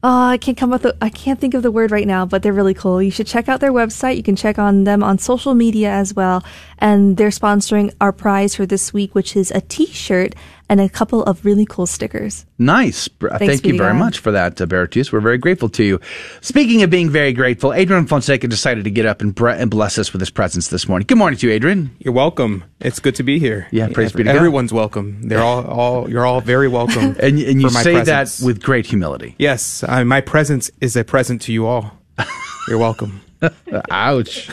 [0.06, 2.44] oh, I can't come up with I can't think of the word right now, but
[2.44, 3.02] they're really cool.
[3.02, 4.18] You should check out their website.
[4.18, 6.46] You can check on them on social media as well.
[6.78, 10.36] And they're sponsoring our prize for this week, which is a T-shirt
[10.70, 12.46] and a couple of really cool stickers.
[12.58, 13.08] Nice.
[13.22, 14.00] Uh, Thanks Thank you very God.
[14.00, 15.12] much for that, uh, Beartooth.
[15.12, 16.00] We're very grateful to you.
[16.42, 19.98] Speaking of being very grateful, Adrian Fonseca decided to get up and, bre- and bless
[19.98, 21.06] us with his presence this morning.
[21.06, 21.96] Good morning to you, Adrian.
[22.00, 22.64] You're welcome.
[22.80, 23.68] It's good to be here.
[23.72, 24.36] Yeah, praise be to God.
[24.36, 25.28] Everyone's welcome.
[25.28, 27.16] They're all, all you're all very welcome.
[27.26, 28.38] And, and you for my say presence.
[28.40, 29.36] that with great humility.
[29.40, 31.98] Yes, uh, my presence is a present to you all.
[32.68, 33.22] You're welcome.
[33.92, 34.50] Ouch.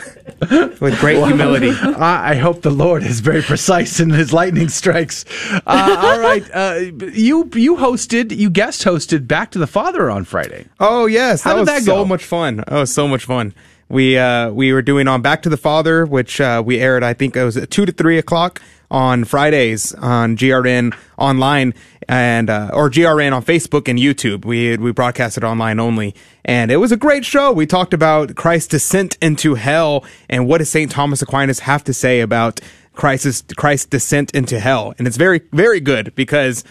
[0.49, 1.69] With great Well, humility.
[1.81, 5.25] I, I hope the Lord is very precise in his lightning strikes.
[5.51, 5.61] Uh,
[6.03, 6.75] all right, uh,
[7.13, 10.67] you you hosted, you guest hosted Back to the Father on Friday.
[10.79, 12.05] Oh yes, How that did was that so go?
[12.05, 12.63] much fun.
[12.67, 13.53] Oh, so much fun.
[13.89, 17.03] We uh, we were doing on Back to the Father, which uh, we aired.
[17.03, 18.61] I think it was at two to three o'clock
[18.93, 21.73] on Fridays on GRN online
[22.07, 24.45] and uh, or GRN on Facebook and YouTube.
[24.45, 26.15] We we broadcasted online only,
[26.45, 27.51] and it was a great show.
[27.51, 31.93] We talked about Christ's descent into hell and what does Saint Thomas Aquinas have to
[31.93, 32.61] say about
[32.93, 36.63] Christ's Christ's descent into hell, and it's very very good because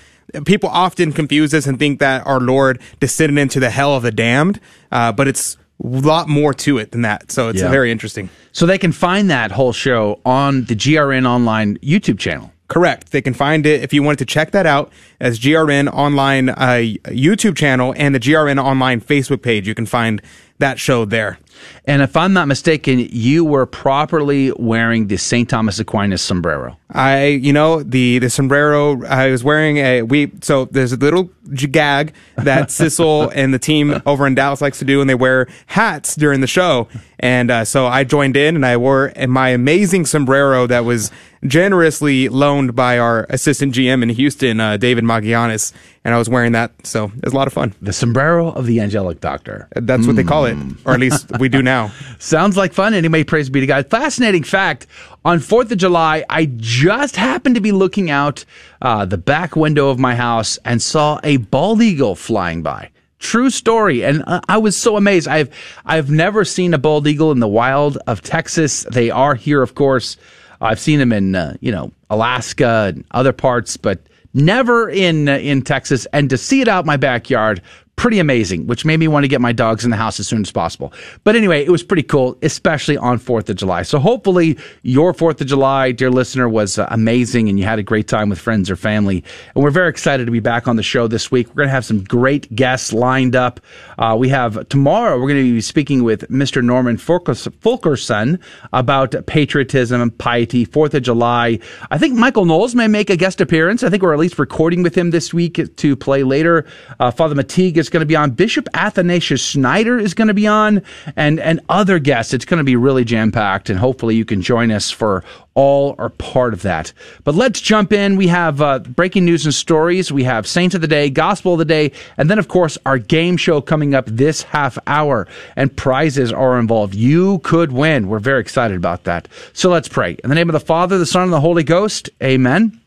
[0.46, 4.12] people often confuse this and think that our Lord descended into the hell of the
[4.12, 4.60] damned,
[4.92, 7.32] uh, but it's lot more to it than that.
[7.32, 7.70] So it's Yeah.
[7.70, 8.28] very interesting.
[8.52, 12.52] So they can find that whole show on the GRN Online YouTube channel.
[12.68, 13.10] Correct.
[13.12, 16.80] They can find it if you wanted to check that out as GRN Online uh,
[17.08, 19.68] YouTube channel and the GRN Online Facebook page.
[19.68, 20.22] You can find
[20.58, 21.38] that show there.
[21.84, 25.48] And if I'm not mistaken, you were properly wearing the St.
[25.48, 26.78] Thomas Aquinas sombrero.
[26.90, 29.04] I, you know, the the sombrero.
[29.06, 30.30] I was wearing a we.
[30.42, 34.84] So there's a little gag that Sissel and the team over in Dallas likes to
[34.84, 36.88] do, and they wear hats during the show.
[37.18, 41.10] And uh, so I joined in, and I wore my amazing sombrero that was
[41.44, 45.72] generously loaned by our assistant GM in Houston, uh, David Magianis,
[46.04, 46.72] and I was wearing that.
[46.86, 47.74] So it was a lot of fun.
[47.80, 49.68] The sombrero of the angelic doctor.
[49.74, 51.92] That's what they call it, or at least we do now.
[52.18, 52.94] Sounds like fun.
[52.94, 53.90] Anyway, praise be to God.
[53.90, 54.86] Fascinating fact
[55.24, 58.44] on 4th of July, I just happened to be looking out
[58.80, 62.90] uh, the back window of my house and saw a bald eagle flying by.
[63.18, 65.28] True story, and uh, I was so amazed.
[65.28, 65.48] I've
[65.84, 68.84] I've never seen a bald eagle in the wild of Texas.
[68.90, 70.16] They are here, of course.
[70.60, 74.00] I've seen them in uh, you know Alaska and other parts, but
[74.34, 76.04] never in uh, in Texas.
[76.12, 77.62] And to see it out my backyard,
[77.96, 78.66] pretty amazing.
[78.66, 80.92] Which made me want to get my dogs in the house as soon as possible.
[81.24, 83.82] But anyway, it was pretty cool, especially on Fourth of July.
[83.82, 87.82] So hopefully your Fourth of July, dear listener, was uh, amazing, and you had a
[87.82, 89.22] great time with friends or family.
[89.54, 91.48] And we're very excited to be back on the show this week.
[91.48, 93.60] We're going to have some great guests lined up.
[93.98, 95.20] Uh, we have tomorrow.
[95.20, 96.62] We're going to be speaking with Mr.
[96.62, 98.40] Norman Fulkerson
[98.72, 100.64] about patriotism and piety.
[100.64, 101.58] Fourth of July.
[101.90, 103.82] I think Michael Knowles may make a guest appearance.
[103.82, 106.66] I think we're at least recording with him this week to play later.
[106.98, 108.32] Uh, Father Mateague is going to be on.
[108.32, 110.82] Bishop Athanasius Schneider is going to be on,
[111.14, 112.34] and and other guests.
[112.34, 115.22] It's going to be really jam packed, and hopefully you can join us for
[115.54, 116.92] all or part of that.
[117.24, 118.16] But let's jump in.
[118.16, 120.10] We have uh, breaking news and stories.
[120.10, 122.98] We have Saint of the Day, Gospel of the Day, and then, of course, our
[122.98, 125.28] game show coming up this half hour.
[125.56, 126.94] And prizes are involved.
[126.94, 128.08] You could win.
[128.08, 129.28] We're very excited about that.
[129.52, 130.16] So let's pray.
[130.24, 132.80] In the name of the Father, the Son, and the Holy Ghost, amen.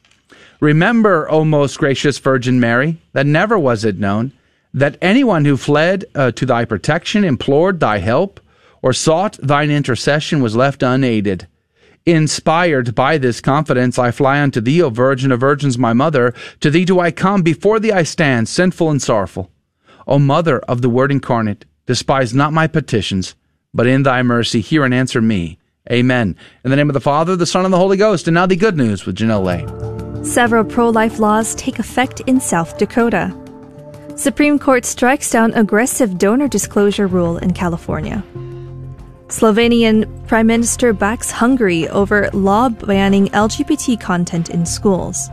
[0.60, 4.32] Remember, O most gracious Virgin Mary, that never was it known
[4.76, 8.42] that anyone who fled uh, to thy protection, implored thy help,
[8.82, 11.48] or sought thine intercession was left unaided.
[12.06, 16.34] Inspired by this confidence, I fly unto thee, O Virgin of Virgins, my mother.
[16.60, 19.50] To thee do I come, before thee I stand, sinful and sorrowful.
[20.06, 23.34] O Mother of the Word incarnate, despise not my petitions,
[23.74, 25.58] but in thy mercy hear and answer me.
[25.90, 26.36] Amen.
[26.66, 28.28] In the name of the Father, the Son, and the Holy Ghost.
[28.28, 30.24] And now the good news with Janelle Lay.
[30.24, 33.45] Several pro life laws take effect in South Dakota.
[34.16, 38.24] Supreme Court strikes down aggressive donor disclosure rule in California.
[39.28, 45.30] Slovenian Prime Minister backs Hungary over law banning LGBT content in schools.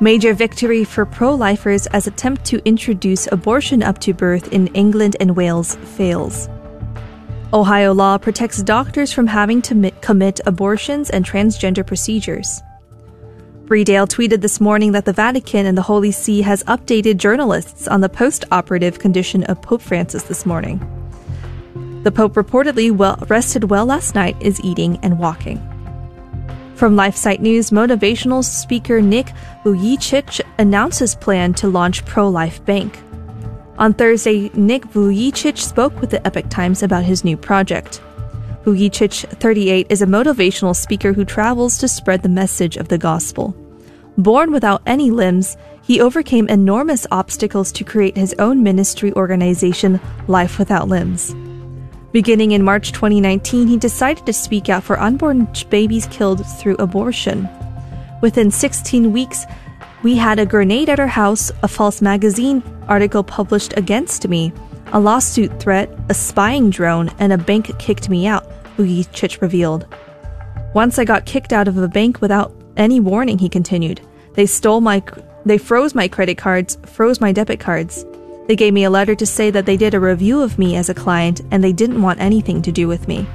[0.00, 5.16] Major victory for pro lifers as attempt to introduce abortion up to birth in England
[5.20, 6.48] and Wales fails.
[7.52, 12.62] Ohio law protects doctors from having to mi- commit abortions and transgender procedures.
[13.72, 17.88] Bree Dail tweeted this morning that the Vatican and the Holy See has updated journalists
[17.88, 20.78] on the post operative condition of Pope Francis this morning.
[22.02, 25.56] The Pope reportedly well, rested well last night, is eating and walking.
[26.74, 29.28] From LifeSite News, motivational speaker Nick
[29.64, 32.98] Vujicic announces plan to launch Pro Life Bank.
[33.78, 38.02] On Thursday, Nick Vujicic spoke with the Epoch Times about his new project.
[38.64, 43.56] Vujicic, 38, is a motivational speaker who travels to spread the message of the gospel.
[44.18, 50.58] Born without any limbs, he overcame enormous obstacles to create his own ministry organization, Life
[50.58, 51.34] Without Limbs.
[52.12, 57.48] Beginning in March 2019, he decided to speak out for unborn babies killed through abortion.
[58.20, 59.46] Within 16 weeks,
[60.02, 64.52] we had a grenade at our house, a false magazine article published against me,
[64.92, 68.46] a lawsuit threat, a spying drone, and a bank kicked me out,
[68.76, 69.86] Vujicic revealed.
[70.74, 74.00] Once I got kicked out of a bank without any warning, he continued.
[74.34, 75.02] They stole my
[75.44, 78.04] they froze my credit cards, froze my debit cards.
[78.46, 80.88] They gave me a letter to say that they did a review of me as
[80.88, 83.26] a client and they didn't want anything to do with me.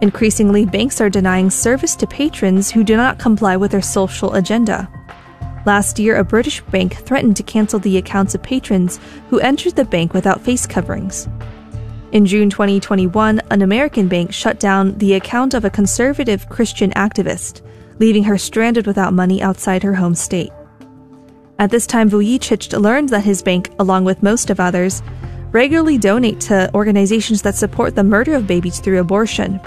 [0.00, 4.88] Increasingly, banks are denying service to patrons who do not comply with their social agenda.
[5.64, 8.98] Last year, a British bank threatened to cancel the accounts of patrons
[9.30, 11.28] who entered the bank without face coverings.
[12.10, 17.62] In June 2021, an American bank shut down the account of a conservative Christian activist,
[17.98, 20.52] leaving her stranded without money outside her home state.
[21.58, 25.02] At this time, Vujicic learned that his bank, along with most of others,
[25.52, 29.60] regularly donate to organizations that support the murder of babies through abortion.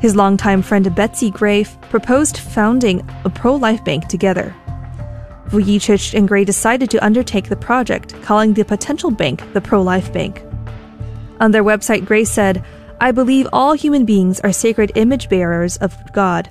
[0.00, 4.54] His longtime friend Betsy Gray proposed founding a pro life bank together.
[5.48, 10.12] Vujicic and Gray decided to undertake the project, calling the potential bank the Pro Life
[10.12, 10.42] Bank.
[11.40, 12.62] On their website, Gray said,
[13.00, 16.50] I believe all human beings are sacred image bearers of God.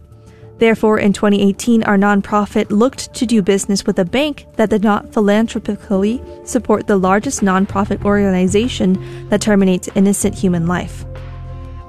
[0.59, 5.13] Therefore, in 2018, our nonprofit looked to do business with a bank that did not
[5.13, 11.05] philanthropically support the largest nonprofit organization that terminates innocent human life.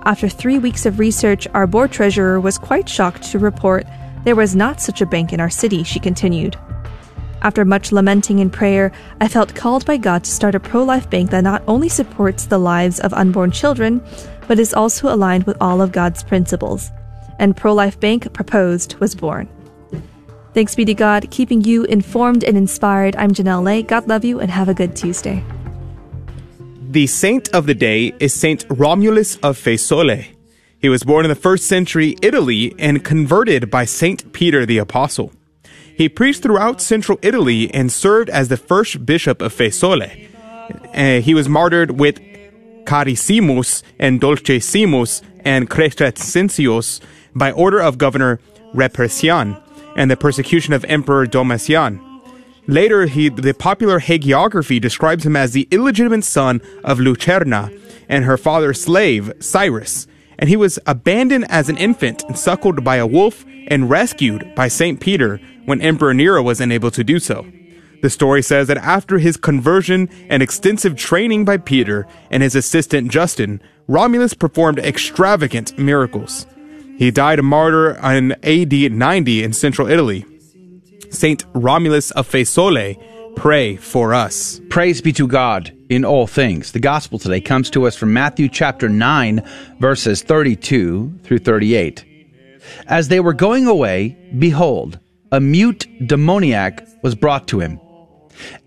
[0.05, 3.87] After three weeks of research, our board treasurer was quite shocked to report
[4.25, 6.57] there was not such a bank in our city, she continued.
[7.41, 11.09] After much lamenting and prayer, I felt called by God to start a pro life
[11.09, 14.03] bank that not only supports the lives of unborn children,
[14.49, 16.91] but is also aligned with all of God's principles.
[17.39, 19.49] And Pro Life Bank proposed was born.
[20.55, 23.15] Thanks be to God, keeping you informed and inspired.
[23.17, 23.83] I'm Janelle Lay.
[23.83, 25.45] God love you and have a good Tuesday.
[26.91, 30.35] The saint of the day is Saint Romulus of Faesulae.
[30.81, 35.33] He was born in the first century Italy and converted by Saint Peter the Apostle.
[35.97, 40.29] He preached throughout central Italy and served as the first bishop of Faesulae.
[40.95, 42.21] Uh, he was martyred with
[42.85, 47.01] Carissimus and Dulcissimus and Crescentius
[47.39, 48.41] by order of Governor
[48.75, 49.61] Repressian
[49.97, 52.05] and the persecution of Emperor Domitian.
[52.67, 57.73] Later, he, the popular hagiography describes him as the illegitimate son of Lucerna
[58.09, 60.07] and her father's slave, Cyrus,
[60.39, 64.69] and he was abandoned as an infant and suckled by a wolf and rescued by
[64.69, 65.01] St.
[65.01, 67.47] Peter when Emperor Nero was unable to do so.
[68.03, 73.11] The story says that after his conversion and extensive training by Peter and his assistant
[73.11, 76.47] Justin, Romulus performed extravagant miracles.
[76.99, 80.27] He died a martyr in AD 90 in central Italy.
[81.11, 82.99] Saint Romulus of Faesulae
[83.37, 84.61] pray for us.
[84.69, 86.73] Praise be to God in all things.
[86.73, 89.49] The gospel today comes to us from Matthew chapter 9,
[89.79, 92.05] verses 32 through 38.
[92.89, 94.99] As they were going away, behold,
[95.31, 97.79] a mute demoniac was brought to him.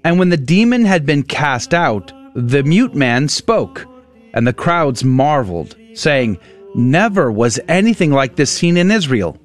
[0.05, 3.85] And when the demon had been cast out, the mute man spoke,
[4.33, 6.39] and the crowds marveled, saying,
[6.73, 9.37] Never was anything like this seen in Israel.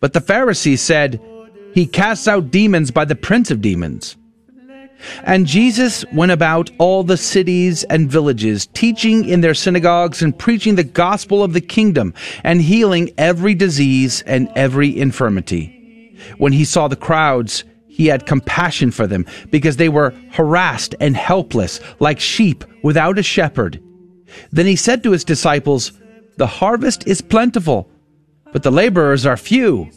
[0.00, 1.20] But the Pharisees said,
[1.74, 4.16] He casts out demons by the prince of demons.
[5.24, 10.74] And Jesus went about all the cities and villages, teaching in their synagogues and preaching
[10.74, 16.16] the gospel of the kingdom, and healing every disease and every infirmity.
[16.38, 21.16] When he saw the crowds, he had compassion for them, because they were harassed and
[21.16, 23.82] helpless, like sheep without a shepherd.
[24.50, 25.92] Then he said to his disciples,
[26.36, 27.88] The harvest is plentiful,
[28.52, 29.90] but the laborers are few.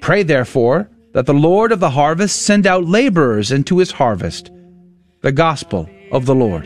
[0.00, 4.50] Pray therefore that the Lord of the harvest send out laborers into his harvest.
[5.22, 6.64] The Gospel of the Lord.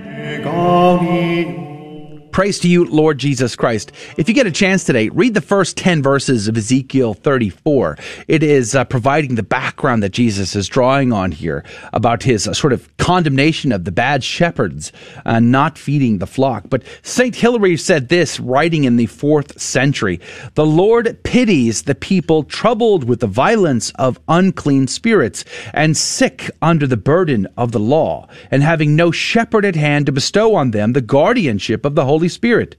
[2.37, 3.93] Praise to you, Lord Jesus Christ.
[4.19, 7.97] If you get a chance today, read the first 10 verses of Ezekiel 34.
[8.29, 11.65] It is uh, providing the background that Jesus is drawing on here
[11.95, 14.93] about his uh, sort of condemnation of the bad shepherds
[15.25, 16.65] uh, not feeding the flock.
[16.69, 17.35] But St.
[17.35, 20.21] Hilary said this, writing in the fourth century
[20.57, 25.43] The Lord pities the people troubled with the violence of unclean spirits
[25.73, 30.13] and sick under the burden of the law, and having no shepherd at hand to
[30.13, 32.77] bestow on them the guardianship of the Holy Spirit.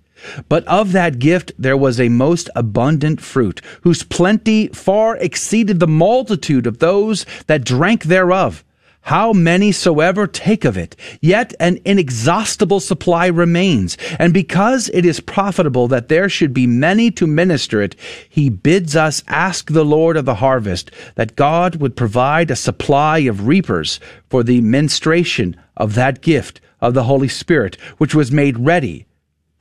[0.49, 5.87] But of that gift there was a most abundant fruit, whose plenty far exceeded the
[5.87, 8.63] multitude of those that drank thereof.
[9.07, 13.97] How many soever take of it, yet an inexhaustible supply remains.
[14.19, 17.95] And because it is profitable that there should be many to minister it,
[18.27, 23.19] he bids us ask the Lord of the harvest that God would provide a supply
[23.19, 28.59] of reapers for the ministration of that gift of the Holy Spirit, which was made
[28.59, 29.06] ready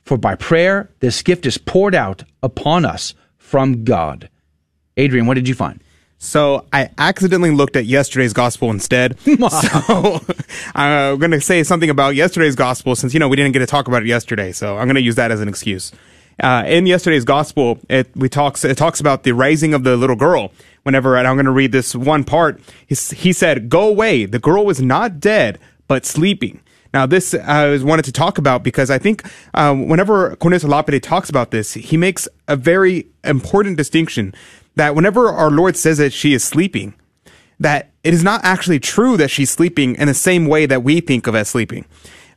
[0.07, 4.29] for by prayer, this gift is poured out upon us from God.
[4.95, 5.81] Adrian, what did you find?
[6.19, 9.19] So I accidentally looked at yesterday's gospel instead.
[9.49, 10.19] so
[10.75, 13.67] I'm going to say something about yesterday's gospel since, you know, we didn't get to
[13.67, 14.51] talk about it yesterday.
[14.51, 15.91] So I'm going to use that as an excuse.
[16.41, 20.15] Uh, in yesterday's gospel, it, we talks, it talks about the raising of the little
[20.15, 20.51] girl.
[20.83, 22.61] Whenever, and I'm going to read this one part.
[22.87, 24.25] He, he said, go away.
[24.25, 26.61] The girl was not dead, but sleeping.
[26.93, 29.23] Now, this I wanted to talk about because I think
[29.53, 34.33] uh, whenever Cornelius Lapide talks about this, he makes a very important distinction
[34.75, 36.93] that whenever our Lord says that she is sleeping,
[37.59, 41.01] that it is not actually true that she's sleeping in the same way that we
[41.01, 41.85] think of as sleeping.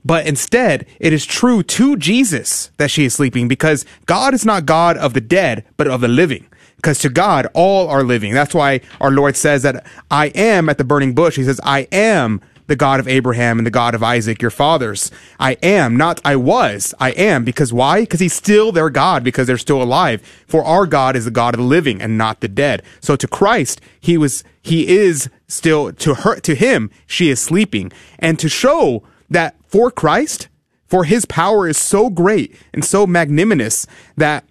[0.05, 4.64] But instead, it is true to Jesus that she is sleeping because God is not
[4.64, 6.47] God of the dead, but of the living.
[6.77, 8.32] Because to God, all are living.
[8.32, 11.36] That's why our Lord says that I am at the burning bush.
[11.36, 12.40] He says, I am
[12.70, 15.10] the God of Abraham and the God of Isaac, your fathers.
[15.40, 16.94] I am, not I was.
[17.01, 17.44] I am.
[17.44, 18.02] Because why?
[18.02, 20.22] Because he's still their God, because they're still alive.
[20.47, 22.82] For our God is the God of the living and not the dead.
[23.01, 27.90] So to Christ, he was, he is still, to her, to him, she is sleeping.
[28.20, 30.48] And to show that for Christ,
[30.86, 33.86] for his power is so great and so magnanimous
[34.16, 34.44] that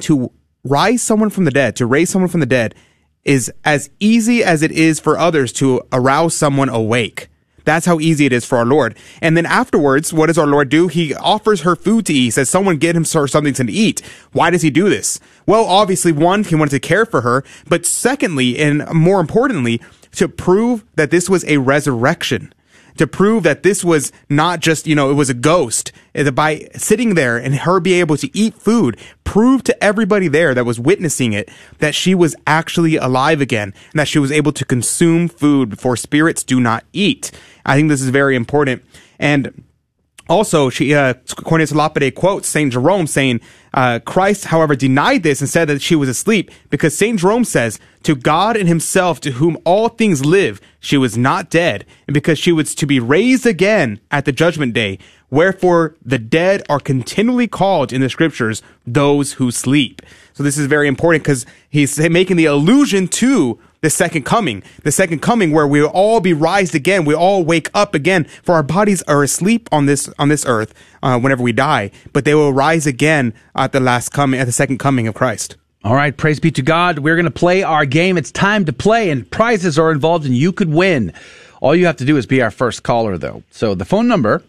[0.00, 0.32] to
[0.64, 2.74] rise someone from the dead, to raise someone from the dead,
[3.24, 7.28] is as easy as it is for others to arouse someone awake.
[7.64, 8.96] That's how easy it is for our Lord.
[9.20, 10.88] And then afterwards, what does our Lord do?
[10.88, 12.20] He offers her food to eat.
[12.20, 14.00] He says, someone get him something to eat.
[14.32, 15.20] Why does he do this?
[15.46, 17.44] Well, obviously, one, he wanted to care for her.
[17.68, 19.80] But secondly, and more importantly,
[20.12, 22.52] to prove that this was a resurrection
[22.96, 25.92] to prove that this was not just, you know, it was a ghost.
[26.34, 30.66] By sitting there and her be able to eat food, prove to everybody there that
[30.66, 31.48] was witnessing it
[31.78, 35.96] that she was actually alive again and that she was able to consume food before
[35.96, 37.30] spirits do not eat.
[37.64, 38.82] I think this is very important.
[39.18, 39.64] And
[40.28, 42.72] also, she, uh, Cornelius Lapide quotes St.
[42.72, 43.40] Jerome saying,
[43.74, 47.18] uh, Christ, however, denied this and said that she was asleep because St.
[47.18, 51.86] Jerome says, to God and himself to whom all things live, she was not dead,
[52.06, 54.98] and because she was to be raised again at the judgment day.
[55.30, 60.02] Wherefore the dead are continually called in the scriptures those who sleep.
[60.34, 64.92] So this is very important because he's making the allusion to the second coming, the
[64.92, 67.04] second coming where we'll all be raised again.
[67.04, 70.74] We all wake up again for our bodies are asleep on this, on this earth,
[71.02, 74.52] uh, whenever we die, but they will rise again at the last coming, at the
[74.52, 75.56] second coming of Christ.
[75.84, 77.00] All right, praise be to God.
[77.00, 78.16] We're going to play our game.
[78.16, 81.12] It's time to play, and prizes are involved, and you could win.
[81.60, 83.42] All you have to do is be our first caller, though.
[83.50, 84.44] So the phone number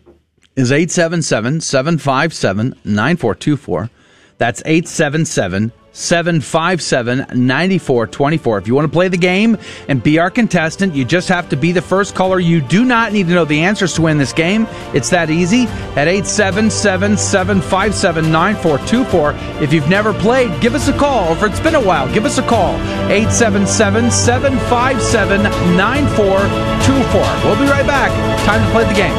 [0.56, 3.90] is 877 757 9424.
[4.38, 8.58] That's 877 757 9424.
[8.58, 9.58] If you want to play the game
[9.88, 12.40] and be our contestant, you just have to be the first caller.
[12.40, 14.68] You do not need to know the answers to win this game.
[14.94, 15.66] It's that easy
[15.96, 19.64] at 877 757 9424.
[19.64, 21.34] If you've never played, give us a call.
[21.34, 22.76] If it's been a while, give us a call.
[23.12, 27.22] 877 757 9424.
[27.46, 28.12] We'll be right back.
[28.46, 29.14] Time to play the game.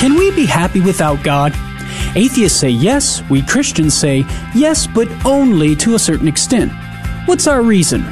[0.00, 1.52] Can we be happy without God?
[2.16, 4.24] Atheists say yes, we Christians say
[4.54, 6.72] yes, but only to a certain extent.
[7.26, 8.02] What's our reason?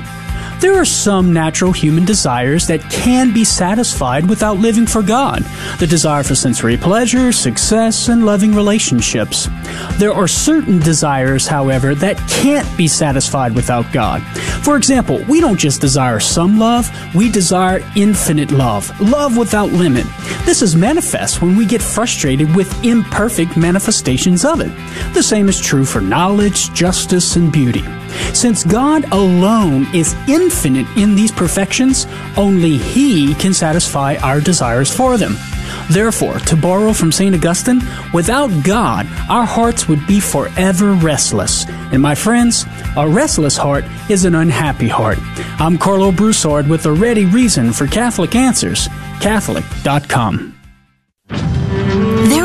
[0.61, 5.45] There are some natural human desires that can be satisfied without living for God.
[5.79, 9.49] The desire for sensory pleasure, success, and loving relationships.
[9.99, 14.21] There are certain desires, however, that can't be satisfied without God.
[14.65, 20.07] For example, we don't just desire some love, we desire infinite love, love without limit.
[20.45, 24.73] This is manifest when we get frustrated with imperfect manifestations of it.
[25.15, 27.85] The same is true for knowledge, justice, and beauty.
[28.33, 35.17] Since God alone is infinite in these perfections, only He can satisfy our desires for
[35.17, 35.37] them.
[35.91, 37.35] Therefore, to borrow from St.
[37.35, 37.81] Augustine,
[38.13, 41.67] without God, our hearts would be forever restless.
[41.93, 42.67] And my friends,
[42.97, 45.19] a restless heart is an unhappy heart.
[45.59, 48.89] I'm Karlo Broussard with a ready reason for Catholic Answers,
[49.21, 50.58] Catholic.com.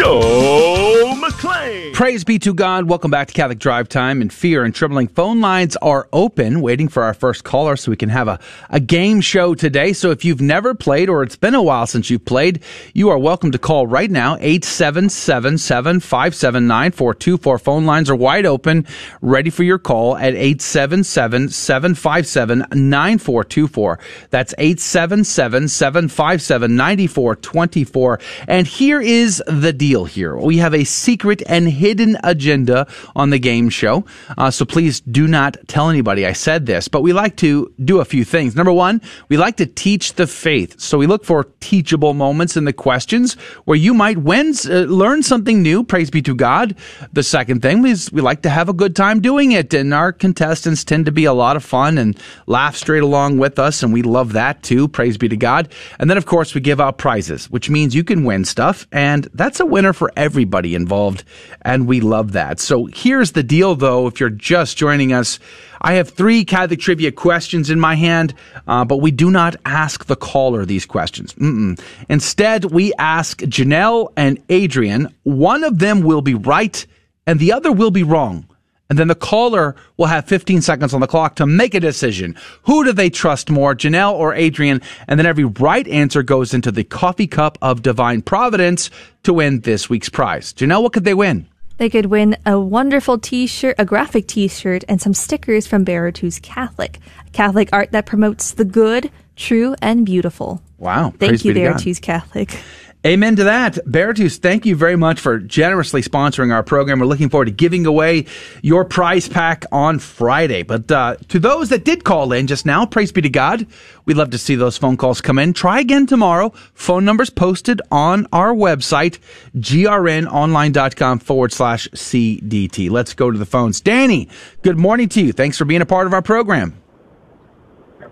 [0.00, 1.92] Joe McClane.
[1.92, 2.88] Praise be to God.
[2.88, 4.22] Welcome back to Catholic Drive Time.
[4.22, 7.98] And fear and trembling phone lines are open, waiting for our first caller so we
[7.98, 8.40] can have a,
[8.70, 9.92] a game show today.
[9.92, 12.62] So if you've never played or it's been a while since you've played,
[12.94, 14.36] you are welcome to call right now.
[14.36, 17.58] 877 757 9424.
[17.58, 18.86] Phone lines are wide open,
[19.20, 23.98] ready for your call at 877 757 9424.
[24.30, 28.18] That's 877 757 9424.
[28.48, 30.36] And here is the deal here.
[30.36, 32.86] We have a secret and hidden agenda
[33.16, 34.04] on the game show.
[34.38, 38.00] Uh, so please do not tell anybody I said this, but we like to do
[38.00, 38.54] a few things.
[38.54, 40.80] Number one, we like to teach the faith.
[40.80, 43.34] So we look for teachable moments in the questions
[43.64, 45.82] where you might win, uh, learn something new.
[45.84, 46.76] Praise be to God.
[47.12, 49.74] The second thing is we like to have a good time doing it.
[49.74, 53.58] And our contestants tend to be a lot of fun and laugh straight along with
[53.58, 53.82] us.
[53.82, 54.88] And we love that too.
[54.88, 55.72] Praise be to God.
[55.98, 58.86] And then, of course, we give out prizes, which means you can win stuff.
[58.92, 61.24] And that's a winner for everybody involved,
[61.62, 62.60] and we love that.
[62.60, 65.38] So here's the deal, though, if you're just joining us.
[65.80, 68.34] I have three Catholic trivia questions in my hand,
[68.66, 71.32] uh, but we do not ask the caller these questions.
[71.32, 71.80] Mm-mm.
[72.10, 75.14] Instead, we ask Janelle and Adrian.
[75.22, 76.86] One of them will be right,
[77.26, 78.49] and the other will be wrong.
[78.90, 82.36] And then the caller will have 15 seconds on the clock to make a decision.
[82.64, 84.82] Who do they trust more, Janelle or Adrian?
[85.06, 88.90] And then every right answer goes into the coffee cup of divine providence
[89.22, 90.52] to win this week's prize.
[90.52, 91.46] Janelle, what could they win?
[91.76, 96.98] They could win a wonderful t-shirt, a graphic t-shirt, and some stickers from Beartooth Catholic,
[97.32, 100.60] Catholic art that promotes the good, true, and beautiful.
[100.76, 101.14] Wow.
[101.18, 102.58] Thank you, Beartooth Catholic.
[103.06, 103.76] Amen to that.
[103.86, 106.98] Beartooth, thank you very much for generously sponsoring our program.
[106.98, 108.26] We're looking forward to giving away
[108.60, 110.64] your prize pack on Friday.
[110.64, 113.66] But uh, to those that did call in just now, praise be to God.
[114.04, 115.54] We'd love to see those phone calls come in.
[115.54, 116.52] Try again tomorrow.
[116.74, 119.18] Phone numbers posted on our website,
[119.56, 122.90] grnonline.com forward slash CDT.
[122.90, 123.80] Let's go to the phones.
[123.80, 124.28] Danny,
[124.60, 125.32] good morning to you.
[125.32, 126.76] Thanks for being a part of our program.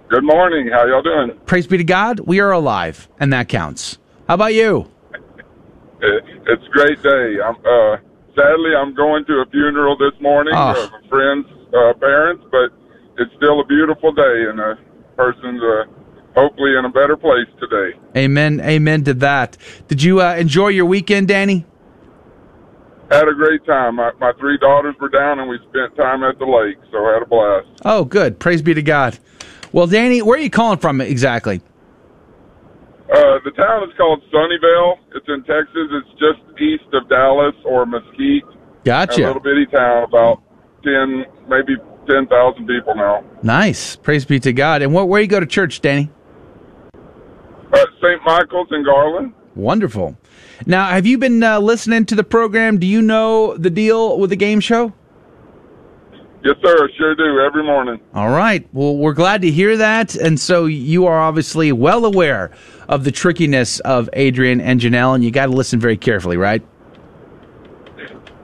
[0.09, 0.71] Good morning.
[0.73, 1.39] How y'all doing?
[1.45, 2.21] Praise be to God.
[2.21, 3.99] We are alive, and that counts.
[4.29, 4.91] How about you?
[6.01, 7.37] It's a great day.
[7.43, 7.97] I'm uh,
[8.37, 10.71] sadly I'm going to a funeral this morning Oh.
[10.85, 12.71] of a friend's uh, parents, but
[13.19, 14.79] it's still a beautiful day, and a
[15.17, 15.85] person's uh,
[16.35, 17.99] hopefully in a better place today.
[18.17, 18.61] Amen.
[18.61, 19.57] Amen to that.
[19.89, 21.65] Did you uh, enjoy your weekend, Danny?
[23.11, 23.97] had a great time.
[23.97, 27.15] My, my three daughters were down, and we spent time at the lake, so I
[27.15, 27.67] had a blast.
[27.87, 28.39] Oh, good.
[28.39, 29.19] Praise be to God.
[29.73, 31.63] Well, Danny, where are you calling from exactly?
[33.11, 34.99] Uh, the town is called Sunnyvale.
[35.15, 35.89] It's in Texas.
[35.91, 38.45] It's just east of Dallas or Mesquite.
[38.85, 39.25] Gotcha.
[39.25, 40.43] A little bitty town, about
[40.85, 41.77] ten, maybe
[42.07, 43.25] ten thousand people now.
[43.43, 43.97] Nice.
[43.97, 44.83] Praise be to God.
[44.83, 46.11] And what, where you go to church, Danny?
[47.73, 48.21] Uh, St.
[48.27, 49.33] Michael's in Garland.
[49.55, 50.17] Wonderful.
[50.67, 52.79] Now, have you been uh, listening to the program?
[52.79, 54.93] Do you know the deal with the game show?
[56.45, 56.89] Yes, sir.
[56.97, 57.41] Sure do.
[57.41, 58.01] Every morning.
[58.15, 58.67] All right.
[58.73, 60.15] Well, we're glad to hear that.
[60.15, 62.53] And so you are obviously well aware
[62.89, 66.63] of the trickiness of Adrian and Janelle, and you got to listen very carefully, right?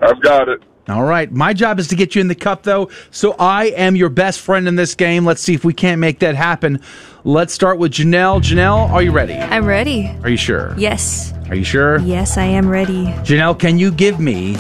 [0.03, 0.61] I've got it.
[0.89, 1.33] All right.
[1.33, 2.91] My job is to get you in the cup, though.
[3.11, 5.25] So I am your best friend in this game.
[5.25, 6.83] Let's see if we can't make that happen.
[7.23, 8.43] Let's start with Janelle.
[8.43, 9.35] Janelle, are you ready?
[9.35, 10.15] I'm ready.
[10.23, 10.75] Are you sure?
[10.77, 11.33] Yes.
[11.49, 12.01] Are you sure?
[12.01, 13.07] Yes, I am ready.
[13.23, 14.57] Janelle, can you give me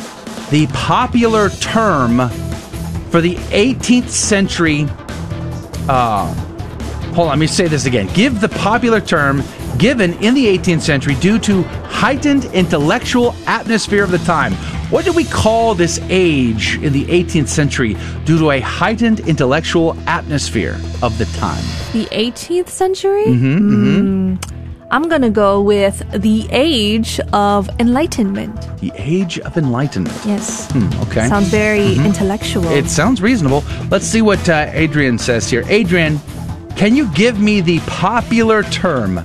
[0.51, 2.31] the popular term
[3.15, 4.89] for the 18th century?
[5.89, 6.27] Uh,
[7.15, 8.09] hold on, let me say this again.
[8.09, 9.45] Give the popular term
[9.78, 14.53] given in the 18th century due to heightened intellectual atmosphere of the time.
[14.91, 19.97] What did we call this age in the 18th century due to a heightened intellectual
[20.09, 21.62] atmosphere of the time?
[21.93, 23.27] The 18th century?
[23.27, 24.39] Mhm, mhm.
[24.39, 24.64] Hmm.
[24.95, 28.55] I'm going to go with the age of enlightenment.
[28.79, 30.16] The age of enlightenment.
[30.25, 30.71] Yes.
[30.71, 31.27] Hmm, okay.
[31.27, 32.05] Sounds very Mhm.
[32.07, 32.71] intellectual.
[32.71, 33.65] It sounds reasonable.
[33.91, 35.65] Let's see what uh, Adrian says here.
[35.69, 36.21] Adrian,
[36.77, 39.25] can you give me the popular term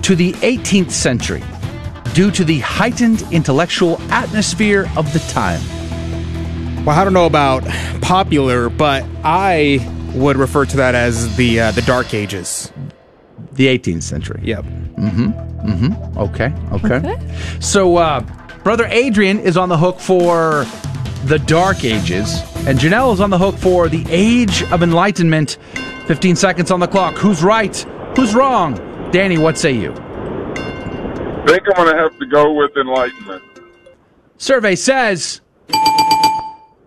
[0.00, 1.42] to the 18th century
[2.12, 5.60] due to the heightened intellectual atmosphere of the time?
[6.84, 7.64] Well, I don't know about
[8.00, 9.80] popular, but I
[10.14, 12.70] would refer to that as the uh, the Dark Ages.
[13.54, 14.40] The 18th century.
[14.44, 14.64] Yep.
[14.64, 15.68] Mm-hmm.
[15.68, 16.18] Mm-hmm.
[16.18, 16.52] Okay.
[16.72, 17.60] Okay.
[17.60, 18.20] So, uh,
[18.62, 20.66] brother Adrian is on the hook for
[21.24, 25.58] the Dark Ages, and Janelle is on the hook for the Age of Enlightenment.
[26.06, 27.14] 15 seconds on the clock.
[27.14, 27.74] Who's right?
[28.16, 28.74] Who's wrong?
[29.10, 29.92] Danny, what say you?
[29.92, 33.42] I think I'm going to have to go with enlightenment.
[34.38, 35.40] Survey says.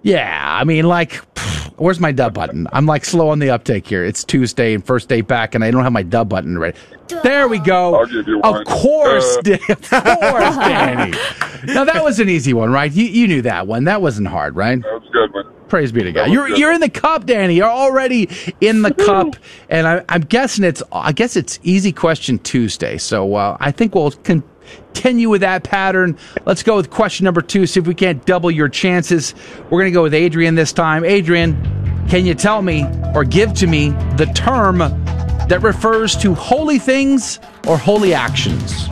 [0.03, 2.67] Yeah, I mean, like, pfft, where's my dub button?
[2.73, 4.03] I'm like slow on the uptake here.
[4.03, 6.77] It's Tuesday and first day back, and I don't have my dub button ready.
[7.23, 7.95] There we go.
[7.95, 9.57] I'll give you Of course, Uh.
[9.69, 11.17] Of course, Danny.
[11.65, 12.91] Now that was an easy one, right?
[12.91, 13.85] You you knew that one.
[13.85, 14.81] That wasn't hard, right?
[14.81, 15.45] That was good one.
[15.69, 16.31] Praise be to God.
[16.31, 16.57] You're good.
[16.59, 17.55] you're in the cup, Danny.
[17.55, 18.29] You're already
[18.61, 19.35] in the cup,
[19.69, 22.97] and I, I'm guessing it's I guess it's easy question Tuesday.
[22.97, 24.11] So uh, I think we'll
[24.93, 26.17] continue with that pattern.
[26.45, 27.67] Let's go with question number two.
[27.67, 29.35] See if we can't double your chances.
[29.69, 31.03] We're gonna go with Adrian this time.
[31.05, 31.55] Adrian,
[32.09, 37.39] can you tell me or give to me the term that refers to holy things
[37.67, 38.87] or holy actions?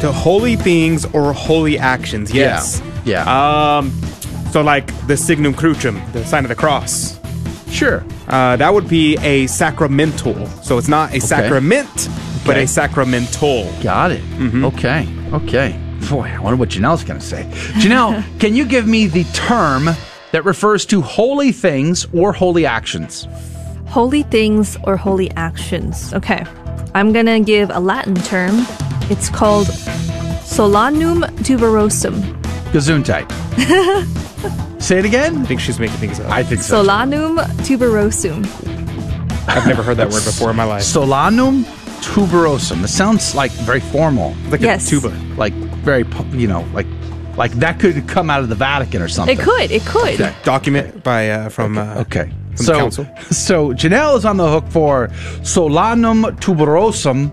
[0.00, 2.32] To holy things or holy actions.
[2.32, 2.82] Yes.
[3.04, 3.24] Yeah.
[3.78, 3.90] Um.
[4.52, 7.18] So like the signum crucium, the sign of the cross.
[7.70, 8.04] Sure.
[8.28, 10.46] Uh, that would be a sacramental.
[10.62, 12.08] So it's not a sacrament,
[12.46, 13.70] but a sacramental.
[13.82, 14.22] Got it.
[14.22, 14.64] Mm-hmm.
[14.66, 15.08] Okay.
[15.32, 15.80] Okay.
[16.08, 17.44] Boy, I wonder what Janelle's going to say.
[17.80, 19.88] Janelle, can you give me the term
[20.32, 23.26] that refers to holy things or holy actions?
[23.88, 26.12] Holy things or holy actions.
[26.14, 26.44] Okay.
[26.94, 28.54] I'm going to give a Latin term.
[29.10, 32.12] It's called Solanum tuberosum.
[32.72, 33.26] Gesundheit.
[34.82, 35.38] Say it again?
[35.38, 36.30] I think she's making things up.
[36.30, 36.84] I think so.
[36.84, 38.44] Solanum tuberosum.
[39.48, 40.82] I've never heard that word before in my life.
[40.82, 41.64] Solanum
[42.06, 42.84] tuberosum.
[42.84, 44.34] It sounds like very formal.
[44.50, 44.86] Like Yes.
[44.86, 45.08] a tuba.
[45.36, 45.52] Like
[45.84, 46.86] very, you know, like
[47.36, 49.38] like that could come out of the Vatican or something.
[49.38, 49.70] It could.
[49.70, 50.14] It could.
[50.20, 50.34] Okay.
[50.42, 52.32] Document by uh, from uh, Okay.
[52.56, 53.06] From so, the council?
[53.30, 55.08] so Janelle is on the hook for
[55.42, 57.30] Solanum tuberosum,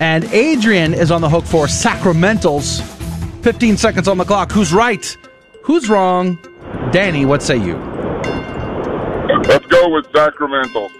[0.00, 2.80] and Adrian is on the hook for sacramentals.
[3.42, 4.50] 15 seconds on the clock.
[4.52, 5.16] Who's right?
[5.62, 6.38] Who's wrong?
[6.92, 7.76] Danny, what say you?
[9.46, 10.90] Let's go with sacramental.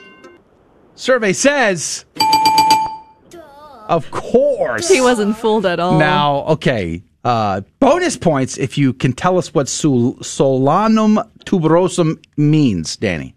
[0.95, 2.05] Survey says.
[3.89, 4.89] Of course.
[4.89, 5.99] He wasn't fooled at all.
[5.99, 7.03] Now, okay.
[7.25, 13.35] Uh, bonus points if you can tell us what sol- Solanum tuberosum means, Danny.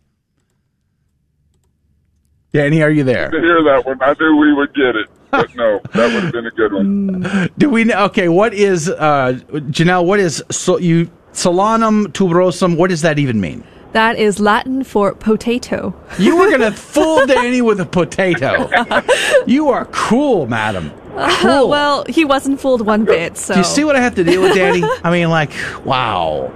[2.54, 3.32] Danny, are you there?
[3.32, 5.08] To hear that one, I knew we would get it.
[5.32, 7.50] But no, that would have been a good one.
[7.58, 8.04] Do we know?
[8.06, 10.06] Okay, what is uh, Janelle?
[10.06, 12.76] What is so you Solanum tuberosum?
[12.76, 13.64] What does that even mean?
[13.94, 15.94] That is Latin for potato.
[16.18, 18.70] You were gonna fool Danny with a potato.
[19.48, 20.92] You are cruel, madam.
[21.18, 21.68] Cruel.
[21.68, 23.38] well, he wasn't fooled one bit.
[23.38, 24.84] So Do you see what I have to deal with, Danny?
[25.04, 25.52] I mean, like,
[25.84, 26.52] wow.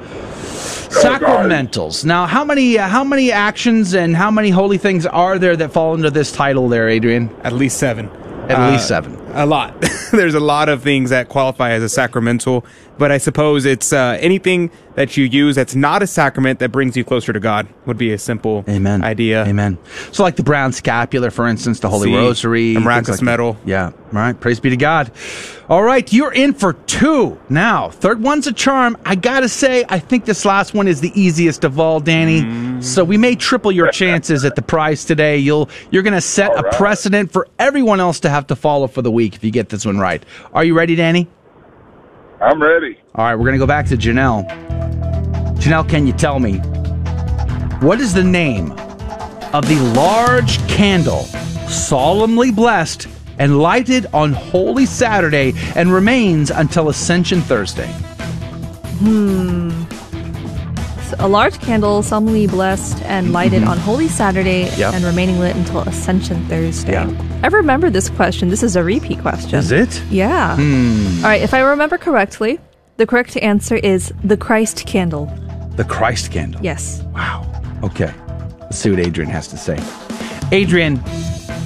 [0.90, 2.06] Sacramentals.
[2.06, 5.72] Now, how many uh, how many actions and how many holy things are there that
[5.74, 7.30] fall under this title, there, Adrian?
[7.44, 8.08] At least seven.
[8.50, 9.16] At Uh, least seven.
[9.34, 9.74] A lot.
[10.12, 12.66] There's a lot of things that qualify as a sacramental.
[12.98, 16.96] But I suppose it's uh, anything that you use that's not a sacrament that brings
[16.96, 19.04] you closer to God would be a simple Amen.
[19.04, 19.46] idea.
[19.46, 19.78] Amen.
[20.12, 23.20] So, like the brown scapular, for instance, the Holy See, Rosary, the things miraculous like
[23.20, 23.26] that.
[23.26, 23.58] medal.
[23.66, 23.88] Yeah.
[23.88, 24.40] All right.
[24.40, 25.12] Praise be to God.
[25.68, 26.12] All right.
[26.14, 27.90] You're in for two now.
[27.90, 28.98] Third one's a charm.
[29.06, 32.42] I got to say, I think this last one is the easiest of all, Danny.
[32.42, 32.84] Mm.
[32.84, 35.38] So, we may triple your chances at the prize today.
[35.38, 39.02] You'll, you're going to set a precedent for everyone else to have to follow for
[39.02, 40.24] the week if you get this one right.
[40.54, 41.28] Are you ready, Danny?
[42.42, 42.98] I'm ready.
[43.16, 44.48] All right, we're going to go back to Janelle.
[45.58, 46.58] Janelle, can you tell me
[47.80, 48.72] what is the name
[49.54, 51.24] of the large candle
[51.68, 53.08] solemnly blessed
[53.40, 57.92] and lighted on Holy Saturday and remains until Ascension Thursday?
[59.00, 59.84] Hmm.
[61.18, 63.68] So a large candle, solemnly blessed and lighted Mhm.
[63.70, 64.94] on Holy Saturday Yep.
[64.94, 66.94] and remaining lit until Ascension Thursday.
[66.94, 67.08] Yeah.
[67.44, 68.50] I remember this question.
[68.50, 69.58] This is a repeat question.
[69.60, 70.02] Is it?
[70.10, 70.56] Yeah.
[70.56, 71.24] Hmm.
[71.24, 72.60] All right, if I remember correctly,
[72.98, 75.30] the correct answer is the Christ candle.
[75.76, 76.62] The Christ candle.
[76.64, 77.02] Yes.
[77.14, 77.46] Wow.
[77.84, 78.12] Okay.
[78.62, 79.78] Let's see what Adrian has to say.
[80.52, 81.02] Adrian,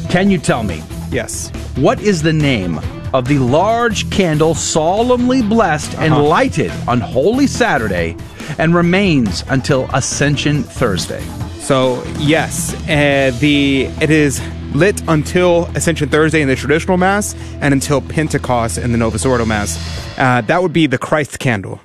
[0.09, 0.81] can you tell me?
[1.11, 1.51] Yes.
[1.75, 2.79] What is the name
[3.13, 6.23] of the large candle solemnly blessed and Uh-huh.
[6.23, 8.15] lighted on Holy Saturday
[8.57, 11.21] and remains until Ascension Thursday?
[11.59, 14.41] So yes, uh, the it is
[14.73, 19.45] lit until Ascension Thursday in the traditional mass and until Pentecost in the Novus Ordo
[19.45, 19.77] mass.
[20.17, 21.79] Uh, that would be the Christ candle.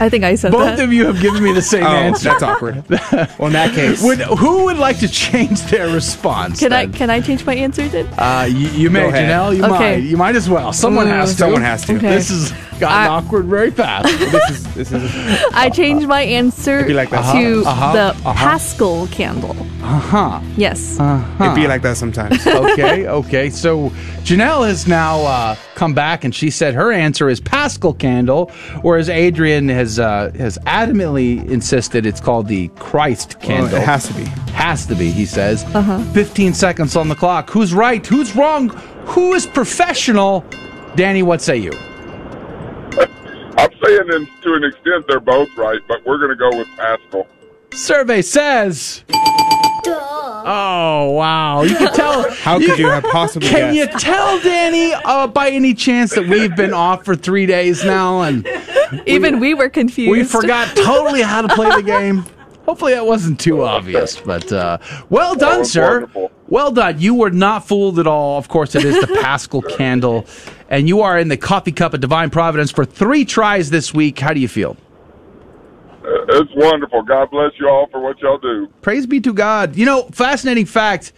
[0.00, 0.80] I think I said Both that.
[0.80, 2.30] of you have given me the same Oh, answer.
[2.30, 2.82] that's awkward.
[2.90, 6.58] well, in that case, Would, who would like to change their response?
[6.58, 8.06] Can I can I change my answer then?
[8.18, 9.12] Uh, you, you may, Go.
[9.16, 9.56] Janelle.
[9.56, 9.70] You Okay.
[9.78, 9.94] might.
[10.02, 10.72] You might as well.
[10.72, 11.36] Someone Mm, has to.
[11.38, 11.96] someone has to.
[11.98, 12.08] Okay.
[12.08, 12.52] This has
[12.82, 14.06] gotten I- awkward very fast.
[14.32, 15.02] this is this is
[15.54, 17.32] I changed my answer like that.
[17.32, 18.32] to Uh-huh, uh-huh, the uh-huh.
[18.34, 19.56] Paschal candle.
[19.82, 20.40] Uh huh.
[20.56, 20.98] Yes.
[21.40, 22.46] it'd be like that sometimes.
[22.46, 23.50] okay, okay.
[23.50, 23.90] So
[24.26, 28.50] Janelle has now uh, come back and she said her answer is Paschal candle,
[28.82, 33.74] whereas Adrian has uh, has adamantly insisted it's called the Christ Well, candle.
[33.78, 34.24] it has to be.
[34.52, 35.64] Has to be, he says.
[35.74, 35.98] Uh-huh.
[36.12, 37.50] 15 seconds on the clock.
[37.50, 38.06] Who's right?
[38.06, 38.68] Who's wrong?
[39.14, 40.44] Who is professional?
[40.94, 41.72] Danny, what say you?
[43.82, 46.68] I'm saying in, to an extent they're both right, but we're going to go with
[46.76, 47.26] Paschal.
[47.72, 49.04] Survey says.
[50.44, 51.62] Oh wow!
[51.62, 52.30] You can tell.
[52.34, 56.54] How could you have possibly Can you tell, Danny, uh, by any chance that we've
[56.56, 58.46] been off for three days now and
[59.06, 60.10] Even we were confused.
[60.10, 62.24] we forgot totally how to play the game?
[62.66, 64.78] Hopefully that wasn't too obvious, but uh,
[65.08, 65.92] well done, was sir.
[66.00, 66.30] wonderful.
[66.52, 67.00] Well done.
[67.00, 68.36] You were not fooled at all.
[68.36, 70.26] Of course, it is the Paschal candle,
[70.68, 74.18] and you are in the coffee cup of divine providence for three tries this week.
[74.18, 74.76] How do you feel?
[76.04, 77.04] Uh, it's wonderful.
[77.04, 78.68] God bless you all for what y'all do.
[78.82, 79.76] Praise be to God.
[79.76, 81.14] You know, fascinating fact.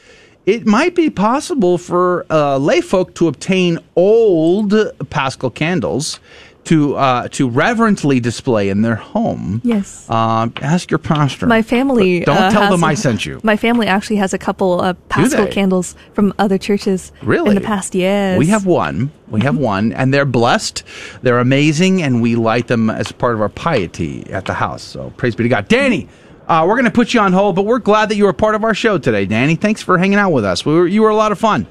[0.46, 4.72] It might be possible for uh, lay folk to obtain old
[5.10, 6.20] Paschal candles
[6.64, 9.60] to uh, to reverently display in their home.
[9.64, 10.08] Yes.
[10.08, 11.46] Um, ask your pastor.
[11.46, 12.20] My family.
[12.20, 13.40] But don't uh, tell them a- I sent you.
[13.42, 17.12] My family actually has a couple of Paschal candles from other churches.
[17.22, 17.50] Really?
[17.50, 18.38] In the past, yes.
[18.38, 19.10] We have one.
[19.28, 20.82] We have one, and they're blessed.
[21.22, 24.82] They're amazing, and we light them as part of our piety at the house.
[24.82, 25.66] So praise be to God.
[25.68, 26.08] Danny,
[26.46, 28.54] uh, we're going to put you on hold, but we're glad that you were part
[28.54, 29.56] of our show today, Danny.
[29.56, 30.64] Thanks for hanging out with us.
[30.64, 31.66] We were, you were a lot of fun.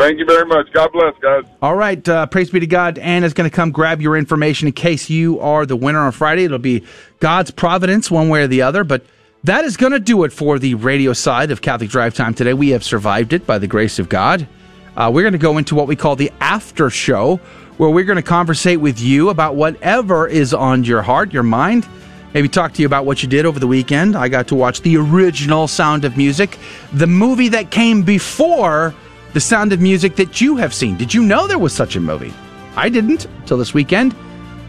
[0.00, 0.72] Thank you very much.
[0.72, 1.44] God bless, guys.
[1.60, 2.96] All right, uh, praise be to God.
[2.96, 6.44] Anna's going to come grab your information in case you are the winner on Friday.
[6.44, 6.84] It'll be
[7.18, 8.82] God's providence, one way or the other.
[8.82, 9.04] But
[9.44, 12.54] that is going to do it for the radio side of Catholic Drive Time today.
[12.54, 14.48] We have survived it by the grace of God.
[14.96, 17.36] Uh, we're going to go into what we call the after show,
[17.76, 21.86] where we're going to conversate with you about whatever is on your heart, your mind.
[22.32, 24.16] Maybe talk to you about what you did over the weekend.
[24.16, 26.56] I got to watch the original Sound of Music,
[26.94, 28.94] the movie that came before
[29.32, 30.96] the Sound of Music that you have seen.
[30.96, 32.32] Did you know there was such a movie?
[32.76, 34.14] I didn't until this weekend.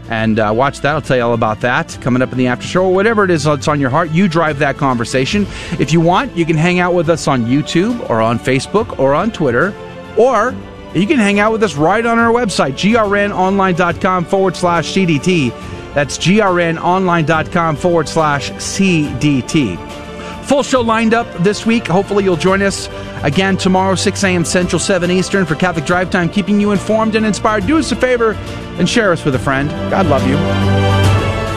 [0.08, 0.94] And uh, watch that.
[0.94, 3.30] I'll tell you all about that coming up in the after show or whatever it
[3.30, 4.10] is that's on your heart.
[4.10, 5.46] You drive that conversation.
[5.78, 9.14] If you want, you can hang out with us on YouTube or on Facebook or
[9.14, 9.72] on Twitter,
[10.18, 10.54] or
[10.94, 15.50] you can hang out with us right on our website, grnonline.com forward slash CDT.
[15.94, 20.11] That's grnonline.com forward slash CDT.
[20.44, 21.86] Full show lined up this week.
[21.86, 22.88] Hopefully, you'll join us
[23.22, 24.44] again tomorrow, 6 a.m.
[24.44, 27.66] Central, 7 Eastern for Catholic Drive Time, keeping you informed and inspired.
[27.66, 28.32] Do us a favor
[28.78, 29.70] and share us with a friend.
[29.90, 30.36] God love you.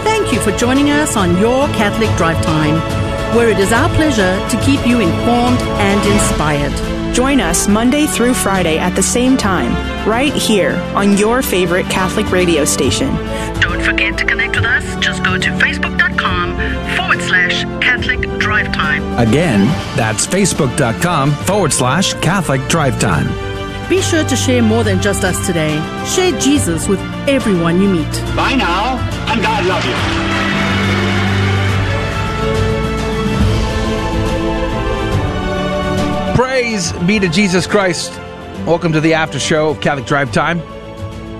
[0.04, 2.76] Thank you for joining us on Your Catholic Drive Time,
[3.36, 7.16] where it is our pleasure to keep you informed and inspired.
[7.16, 9.72] Join us Monday through Friday at the same time,
[10.08, 13.08] right here on your favorite Catholic radio station.
[13.86, 14.96] Don't forget to connect with us.
[14.96, 16.56] Just go to facebook.com
[16.98, 19.04] forward slash Catholic Drive Time.
[19.20, 23.28] Again, that's facebook.com forward slash Catholic Drive Time.
[23.88, 25.76] Be sure to share more than just us today.
[26.08, 27.00] Share Jesus with
[27.30, 28.12] everyone you meet.
[28.36, 28.98] Bye now,
[29.32, 29.94] and God love you.
[36.36, 38.20] Praise be to Jesus Christ.
[38.66, 40.60] Welcome to the after show of Catholic Drive Time,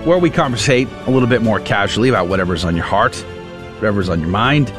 [0.06, 3.16] where we conversate a little bit more casually about whatever's on your heart,
[3.74, 4.70] whatever's on your mind,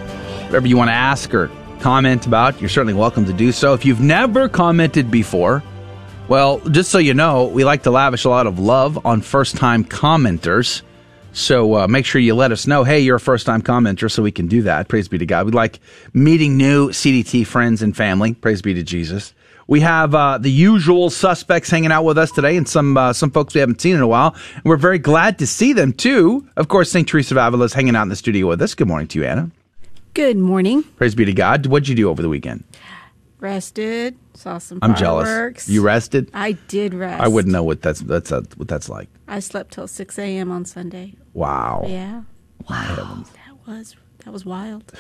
[0.45, 1.51] whatever you want to ask or
[1.81, 2.61] comment about.
[2.61, 3.73] You're certainly welcome to do so.
[3.73, 5.61] If you've never commented before,
[6.29, 9.57] well, just so you know, we like to lavish a lot of love on first
[9.57, 10.81] time commenters.
[11.33, 14.23] So uh, make sure you let us know, hey, you're a first time commenter, so
[14.23, 14.87] we can do that.
[14.87, 15.45] Praise be to God.
[15.45, 15.81] We like
[16.13, 18.33] meeting new CDT friends and family.
[18.33, 19.33] Praise be to Jesus.
[19.67, 23.31] We have uh, the usual suspects hanging out with us today, and some uh, some
[23.31, 24.33] folks we haven't seen in a while.
[24.55, 26.47] And we're very glad to see them too.
[26.55, 27.07] Of course, St.
[27.07, 28.73] Teresa of Avila is hanging out in the studio with us.
[28.73, 29.51] Good morning to you, Anna.
[30.13, 30.83] Good morning.
[30.83, 31.65] Praise be to God.
[31.65, 32.63] What'd you do over the weekend?
[33.39, 34.17] Rested.
[34.33, 34.79] Saw some.
[34.81, 35.67] I'm jealous.
[35.67, 36.31] You rested?
[36.33, 37.21] I did rest.
[37.21, 39.09] I wouldn't know what that's that's uh, what that's like.
[39.27, 40.49] I slept till six a.m.
[40.49, 41.13] on Sunday.
[41.33, 41.83] Wow.
[41.87, 42.23] Yeah.
[42.69, 43.25] Wow.
[43.33, 43.95] That was
[44.25, 44.91] that was wild.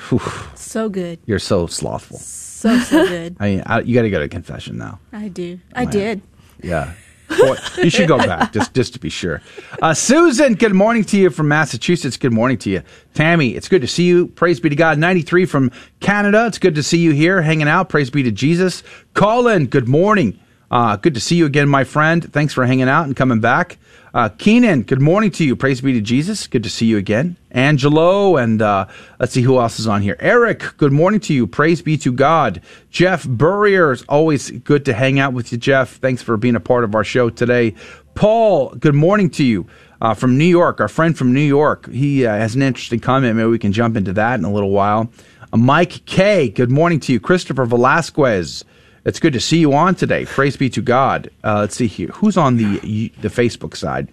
[0.55, 1.19] So good.
[1.25, 2.17] You're so slothful.
[2.17, 3.37] So so good.
[3.39, 4.99] I, I you got to go to confession now.
[5.11, 5.59] I do.
[5.75, 5.93] I Man.
[5.93, 6.21] did.
[6.61, 6.93] Yeah.
[7.29, 9.41] Boy, you should go back just just to be sure.
[9.81, 12.15] Uh, Susan, good morning to you from Massachusetts.
[12.15, 12.83] Good morning to you,
[13.15, 13.49] Tammy.
[13.49, 14.27] It's good to see you.
[14.27, 14.97] Praise be to God.
[14.97, 15.69] Ninety three from
[15.99, 16.45] Canada.
[16.47, 17.89] It's good to see you here, hanging out.
[17.89, 18.81] Praise be to Jesus.
[19.13, 20.39] Colin, good morning.
[20.69, 22.31] Uh, good to see you again, my friend.
[22.31, 23.77] Thanks for hanging out and coming back.
[24.13, 25.55] Uh, Keenan, good morning to you.
[25.55, 26.47] Praise be to Jesus.
[26.47, 27.37] Good to see you again.
[27.51, 28.87] Angelo, and uh,
[29.19, 30.17] let's see who else is on here.
[30.19, 31.45] Eric, good morning to you.
[31.45, 32.61] Praise be to God.
[32.89, 35.97] Jeff Burrier, it's always good to hang out with you, Jeff.
[35.97, 37.75] Thanks for being a part of our show today.
[38.15, 39.67] Paul, good morning to you.
[39.99, 41.89] Uh, from New York, our friend from New York.
[41.91, 43.35] He uh, has an interesting comment.
[43.35, 45.11] Maybe we can jump into that in a little while.
[45.51, 47.19] Uh, Mike K, good morning to you.
[47.19, 48.63] Christopher Velasquez,
[49.07, 50.25] it's good to see you on today.
[50.25, 51.31] Praise be to God.
[51.43, 52.09] Uh, let's see here.
[52.09, 54.09] Who's on the the Facebook side?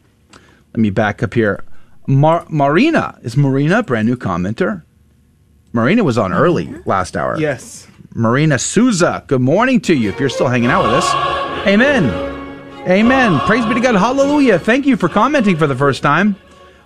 [0.73, 1.65] Let me back up here.
[2.07, 4.83] Mar- Marina is Marina a brand new commenter.
[5.73, 7.37] Marina was on early last hour.
[7.39, 7.89] Yes.
[8.15, 10.09] Marina Souza, good morning to you.
[10.11, 11.12] If you're still hanging out with us,
[11.66, 12.05] Amen.
[12.89, 13.41] Amen.
[13.41, 13.97] Praise be to God.
[13.97, 14.59] Hallelujah.
[14.59, 16.37] Thank you for commenting for the first time.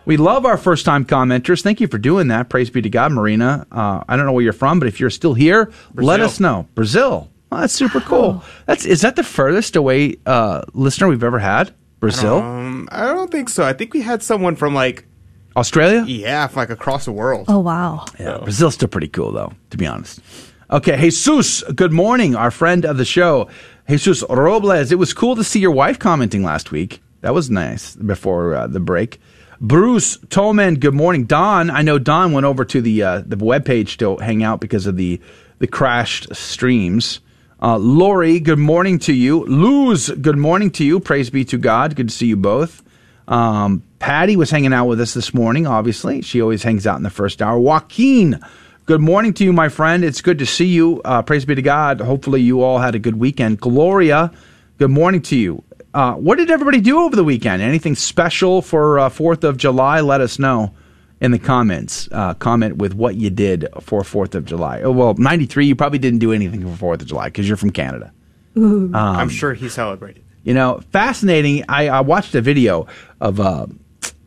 [0.07, 1.61] We love our first time commenters.
[1.61, 2.49] Thank you for doing that.
[2.49, 3.67] Praise be to God, Marina.
[3.71, 6.67] Uh, I don't know where you're from, but if you're still here, let us know.
[6.75, 7.29] Brazil.
[7.51, 8.43] Oh, that's super cool.
[8.67, 11.73] That's is that the furthest away uh, listener we've ever had?
[12.01, 13.65] Brazil, Um, I don't think so.
[13.65, 15.05] I think we had someone from like
[15.57, 16.05] Australia.
[16.07, 17.47] yeah, from like across the world.
[17.49, 18.05] Oh wow.
[18.21, 20.21] Yeah, Brazil's still pretty cool though, to be honest.
[20.71, 23.49] Okay, Jesus, good morning, our friend of the show,
[23.89, 24.93] Jesus Robles.
[24.93, 27.01] It was cool to see your wife commenting last week.
[27.23, 29.19] That was nice before uh, the break.
[29.61, 31.25] Bruce Tolman, good morning.
[31.25, 34.87] Don, I know Don went over to the uh, the webpage to hang out because
[34.87, 35.21] of the
[35.59, 37.21] the crashed streams.
[37.61, 39.45] Uh, Lori, good morning to you.
[39.47, 41.01] Luz, good morning to you.
[41.01, 41.97] Praise be to God.
[41.97, 42.85] Good to see you both.
[43.27, 46.23] Um, Patty was hanging out with us this morning, obviously.
[46.23, 47.59] She always hangs out in the first hour.
[47.59, 48.39] Joaquin,
[48.87, 50.05] good morning to you, my friend.
[50.05, 51.03] It's good to see you.
[51.05, 52.01] Uh, praise be to God.
[52.01, 53.61] Hopefully, you all had a good weekend.
[53.61, 54.31] Gloria,
[54.79, 55.65] good morning to you.
[55.93, 57.61] Uh, what did everybody do over the weekend?
[57.61, 60.01] Anything special for uh, 4th of July?
[60.01, 60.75] Let us know
[61.21, 62.09] in the comments.
[62.13, 64.83] Uh, comment with what you did for 4th of July.
[64.83, 67.71] Oh, well, 93, you probably didn't do anything for 4th of July because you're from
[67.71, 68.13] Canada.
[68.57, 70.23] Um, I'm sure he celebrated.
[70.45, 71.65] You know, fascinating.
[71.69, 72.87] I, I watched a video
[73.21, 73.67] of uh,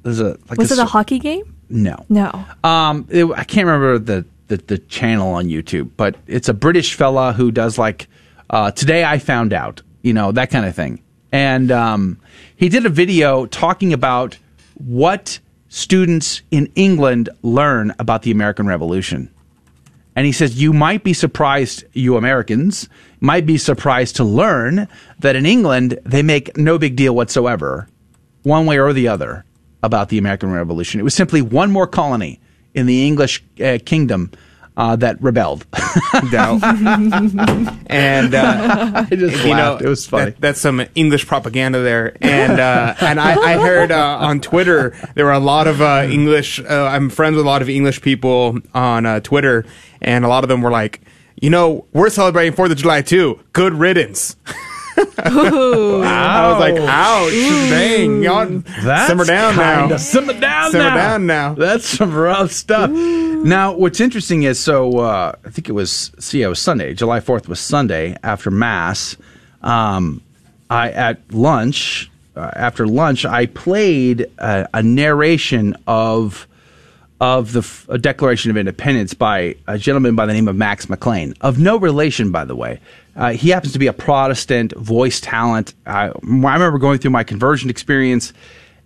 [0.04, 1.56] there's a like Was a, it a hockey game?
[1.70, 2.46] no, No.
[2.64, 6.94] um, it- I can't remember the, the the channel on YouTube, but it's a British
[6.96, 8.08] fella who does like
[8.50, 11.02] uh, today I found out, you know, that kind of thing.
[11.32, 12.20] And um,
[12.58, 14.38] he did a video talking about
[14.76, 15.40] what
[15.72, 19.34] students in England learn about the American Revolution.
[20.18, 22.90] And he says, You might be surprised, you Americans,
[23.22, 24.88] might be surprised to learn
[25.20, 27.88] that in England, they make no big deal whatsoever,
[28.44, 29.46] one way or the other,
[29.82, 31.00] about the American Revolution.
[31.00, 32.42] It was simply one more colony
[32.74, 34.30] in the English uh, kingdom
[34.78, 35.66] uh, that rebelled.
[36.32, 36.60] No.
[37.88, 39.78] and uh, I just you know.
[39.78, 40.32] It was funny.
[40.32, 42.16] that- that's some English propaganda there.
[42.22, 46.08] And uh, and I, I heard uh, on Twitter there were a lot of uh,
[46.10, 46.60] English.
[46.60, 49.66] Uh, I'm friends with a lot of English people on uh, Twitter,
[50.02, 51.02] and a lot of them were like,
[51.42, 53.40] you know, we're celebrating Fourth of July too.
[53.54, 54.36] Good riddance.
[54.98, 58.46] I was like, ouch, dang, y'all
[58.84, 59.80] That's simmer down now.
[59.82, 60.96] kinda- Simmer down Simmer now.
[60.96, 61.54] down now.
[61.56, 62.90] That's some rough stuff.
[63.44, 66.94] Now, what's interesting is so uh, I think it was see, it was Sunday.
[66.94, 69.18] July fourth was Sunday after mass.
[69.64, 70.22] Um,
[70.70, 76.48] I at lunch uh, after lunch I played a, a narration of
[77.20, 81.60] of the Declaration of Independence by a gentleman by the name of Max McLean, of
[81.60, 82.80] no relation, by the way.
[83.16, 85.74] Uh, he happens to be a Protestant voice talent.
[85.86, 88.34] I, I remember going through my conversion experience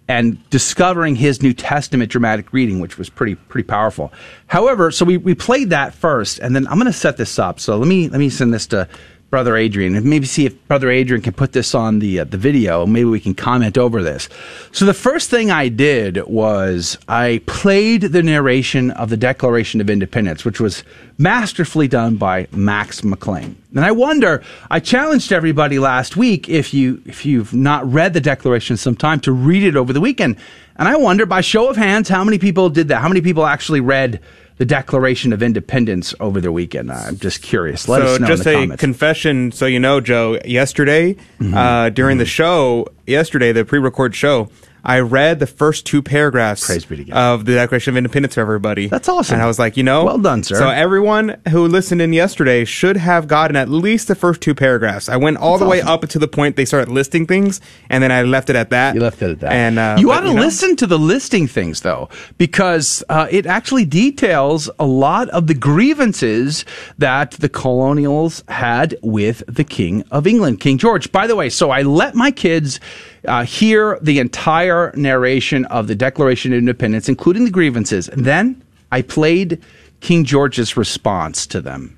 [0.07, 4.13] and discovering his New Testament dramatic reading, which was pretty pretty powerful.
[4.47, 7.59] However, so we, we played that first, and then I'm going to set this up.
[7.59, 8.87] So let me let me send this to
[9.29, 12.37] Brother Adrian and maybe see if Brother Adrian can put this on the uh, the
[12.37, 12.85] video.
[12.85, 14.29] Maybe we can comment over this.
[14.71, 19.89] So the first thing I did was I played the narration of the Declaration of
[19.89, 20.83] Independence, which was
[21.17, 23.55] masterfully done by Max McLean.
[23.75, 28.21] And I wonder, I challenged everybody last week if you if you've not read the
[28.21, 30.37] Declaration sometime to read it over the weekend.
[30.77, 33.01] And I wonder by show of hands how many people did that?
[33.01, 34.21] How many people actually read
[34.57, 36.91] the Declaration of Independence over the weekend?
[36.91, 37.87] I'm just curious.
[37.89, 38.79] Let so us know just in the a comments.
[38.81, 40.39] confession, so you know, Joe.
[40.45, 41.15] Yesterday,
[41.53, 44.49] uh, during the show, yesterday the pre-record show,
[44.85, 48.87] I read the first two paragraphs of the Declaration of Independence for everybody.
[48.87, 49.33] That's awesome.
[49.33, 50.55] And I was like, you know, Well done, sir.
[50.55, 55.09] So everyone who listened in yesterday should have gotten at least the first two paragraphs.
[55.09, 58.03] I went all That's the way up to the point they started listing things, and
[58.03, 58.93] then I left it at that.
[58.93, 59.51] You left it at that.
[59.51, 63.27] And uh, you but, ought to know, listen to the listing things though, because uh,
[63.31, 66.63] it actually details a lot of the grievances
[66.99, 71.11] that the colonials had with the King of England, King George.
[71.11, 72.79] By the way, so I let my kids
[73.27, 78.63] uh, hear the entire narration of the Declaration of Independence, including the grievances, and then
[78.91, 79.61] I played
[79.99, 81.97] King George's response to them.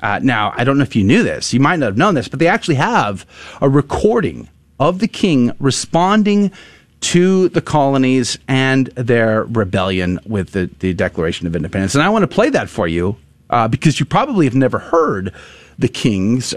[0.00, 1.52] Uh, now, I don't know if you knew this.
[1.52, 3.26] You might not have known this, but they actually have
[3.60, 4.48] a recording
[4.78, 6.52] of the king responding
[7.00, 11.94] to the colonies and their rebellion with the, the Declaration of Independence.
[11.94, 13.16] And I want to play that for you
[13.50, 15.32] uh, because you probably have never heard
[15.78, 16.54] the king's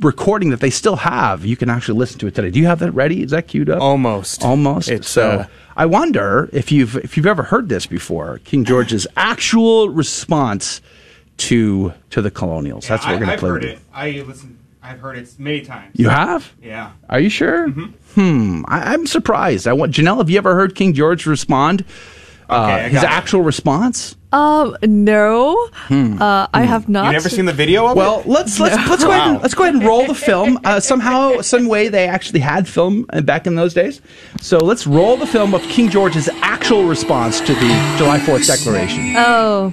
[0.00, 1.44] recording that they still have.
[1.44, 2.50] You can actually listen to it today.
[2.50, 3.22] Do you have that ready?
[3.22, 3.80] Is that queued up?
[3.80, 4.44] Almost.
[4.44, 4.90] Almost.
[4.90, 5.46] It's, so uh,
[5.76, 10.80] I wonder if you've if you've ever heard this before, King George's actual response
[11.38, 12.86] to to the colonials.
[12.86, 13.48] That's what we're going to play.
[13.48, 13.78] I've with you.
[13.92, 14.58] I listen.
[14.82, 15.92] I've heard it many times.
[15.98, 16.52] You have?
[16.62, 16.92] Yeah.
[17.10, 17.68] Are you sure?
[17.68, 18.62] Hmm.
[18.68, 19.66] I, I'm surprised.
[19.66, 20.18] I want Janelle.
[20.18, 21.84] Have you ever heard King George respond?
[22.48, 23.10] uh, his got it.
[23.10, 24.16] actual response.
[24.32, 25.68] Um, no.
[25.72, 26.20] Hmm.
[26.20, 27.06] Uh, I have not.
[27.06, 29.62] You never seen the video of well, let's let's let's go ahead and let's go
[29.62, 30.58] ahead and roll the film.
[30.64, 34.00] Uh, somehow, some way, they actually had film uh, back in those days.
[34.40, 39.14] So let's roll the film of King George's actual response to the July Fourth Declaration.
[39.16, 39.72] Oh.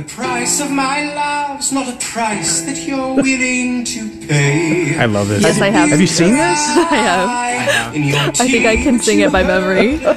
[0.00, 4.96] The price of my love's not a price that you're willing to pay.
[4.98, 5.42] I love this.
[5.42, 5.90] Yes, I have.
[5.90, 6.40] Have you seen this?
[6.40, 8.40] I have.
[8.40, 9.98] I think I can sing it by memory.
[9.98, 10.16] Look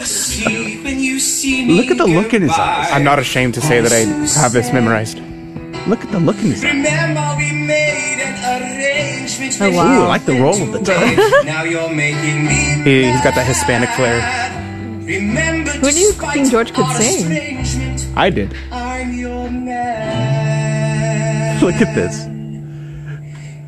[1.91, 2.91] at the look in his eyes.
[2.93, 4.05] I'm not ashamed to say that I
[4.39, 5.18] have this memorized.
[5.85, 6.72] Look at the look in his eyes.
[6.76, 9.57] Remember we made an arrangement.
[9.60, 11.45] Oh, Ooh, I like the roll of the tongue.
[11.45, 12.84] now you're making me.
[12.85, 14.64] He, he's got that Hispanic flair.
[15.03, 18.14] Remember Who knew King George could sing?
[18.15, 18.55] I did.
[19.53, 21.61] I'm your man.
[21.63, 22.25] Look at this.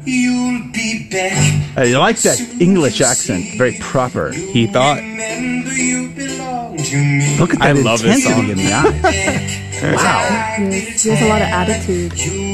[0.07, 1.77] You'll be back.
[1.77, 3.45] Uh, you like that English accent?
[3.57, 4.31] Very proper.
[4.31, 4.97] He thought.
[4.97, 7.37] Remember you belong to me.
[7.39, 8.49] Look at that I love this intensity song.
[8.49, 9.95] in the eyes.
[9.95, 10.21] wow.
[10.69, 12.13] Yes, he has a lot of attitude.
[12.15, 12.45] King-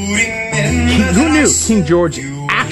[1.14, 2.18] who knew King George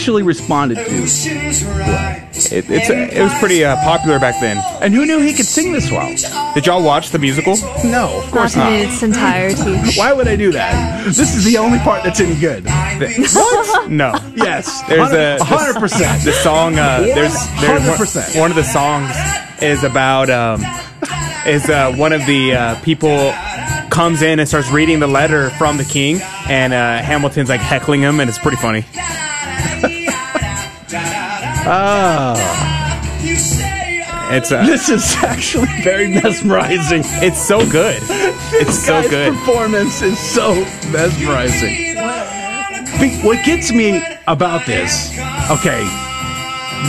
[0.01, 0.82] actually responded to?
[0.82, 4.56] It, it's it was pretty uh, popular back then.
[4.81, 6.09] And who knew he could sing this well?
[6.55, 7.56] Did y'all watch the musical?
[7.85, 8.72] No, of course not.
[8.72, 9.78] in its entirety.
[9.98, 11.05] Why would I do that?
[11.05, 12.64] This is the only part that's any good.
[12.64, 13.90] What?
[13.90, 14.12] No.
[14.36, 16.24] Yes, There's a hundred percent.
[16.24, 16.78] The song.
[16.78, 18.40] Uh, there's there's one, 100%.
[18.40, 19.10] one of the songs
[19.60, 20.62] is about um,
[21.47, 23.32] is uh, one of the uh, people
[23.90, 28.01] comes in and starts reading the letter from the king, and uh, Hamilton's like heckling
[28.01, 28.85] him, and it's pretty funny.
[31.72, 32.34] Oh,
[34.32, 37.02] It's uh, this is actually very mesmerizing.
[37.22, 37.97] it's so good.
[38.02, 39.34] It's so Guy's good.
[39.34, 40.55] performance is so
[40.90, 41.94] mesmerizing.
[43.01, 45.16] Be- What gets me about this,
[45.51, 45.80] okay,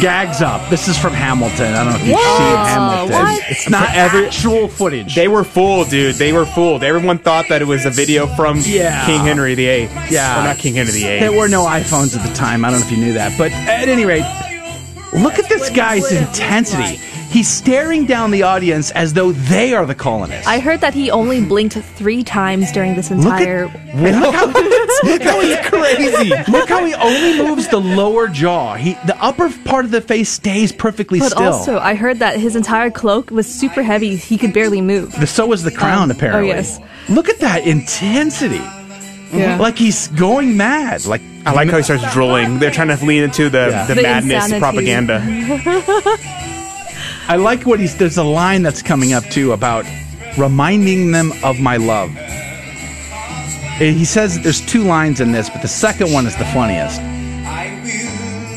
[0.01, 0.67] gags up.
[0.71, 1.73] This is from Hamilton.
[1.75, 2.37] I don't know if you've What?
[2.37, 3.11] seen Hamilton.
[3.11, 3.43] What?
[3.51, 5.13] It's not Every- actual footage.
[5.15, 6.15] They were fooled, dude.
[6.15, 6.83] They were fooled.
[6.83, 9.05] Everyone thought that it was a video from Yeah.
[9.05, 9.89] King Henry VIII.
[10.09, 10.41] Yeah.
[10.41, 11.19] or not King Henry VIII.
[11.19, 12.65] There were no iPhones at the time.
[12.65, 13.37] I don't know if you knew that.
[13.37, 14.25] But at any rate,
[15.13, 16.99] look at this guy's intensity.
[17.31, 20.45] He's staring down the audience as though they are the colonists.
[20.47, 23.65] I heard that he only blinked three times during this Look entire.
[23.93, 24.45] at, look how,
[25.03, 26.29] look how he's crazy.
[26.51, 28.75] Look how he only moves the lower jaw.
[28.75, 31.53] He the upper part of the face stays perfectly but still.
[31.53, 34.17] also, I heard that his entire cloak was super heavy.
[34.17, 35.17] He could barely move.
[35.17, 36.51] the, so was the crown Um, apparently.
[36.51, 36.81] oh, yes.
[37.07, 38.61] Look at that intensity.
[39.31, 39.57] Yeah.
[39.57, 41.05] Like he's going mad.
[41.05, 42.59] Like I like how he starts drooling.
[42.59, 43.85] They're trying to lean into the, Yeah.
[43.87, 44.59] the, The madness insanity.
[44.59, 45.21] propaganda.
[47.27, 47.95] I like what he's.
[47.97, 49.85] There's a line that's coming up too about
[50.37, 52.11] reminding them of my love.
[53.79, 56.99] Eh, He says there's two lines in this, but the second one is the funniest.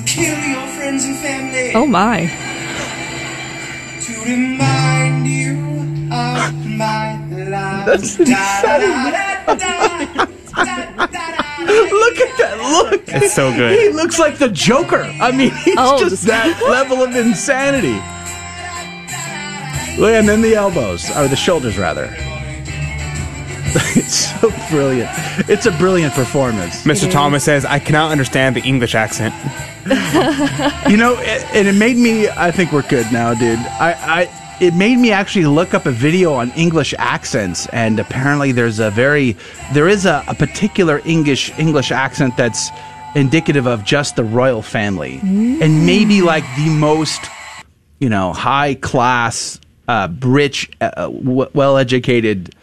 [0.06, 2.26] Kill your friends and family Oh my.
[4.02, 5.56] to remind you
[6.12, 7.86] of my love.
[7.86, 8.18] That's
[12.04, 13.02] Look at that look.
[13.08, 13.78] It's so good.
[13.78, 15.02] He looks like the Joker.
[15.20, 17.98] I mean, he's Oh, just that level of insanity.
[19.96, 22.12] And then the elbows, or the shoulders, rather.
[23.96, 25.10] it's so brilliant.
[25.48, 26.82] It's a brilliant performance.
[26.84, 27.10] Mr.
[27.10, 29.34] Thomas says, I cannot understand the English accent.
[30.88, 32.28] you know, it, and it made me.
[32.28, 33.58] I think we're good now, dude.
[33.58, 38.52] I, I, it made me actually look up a video on English accents, and apparently
[38.52, 39.36] there's a very,
[39.72, 42.70] there is a, a particular English English accent that's
[43.14, 47.20] indicative of just the royal family, and maybe like the most,
[47.98, 52.54] you know, high class, uh, rich, uh, w- well educated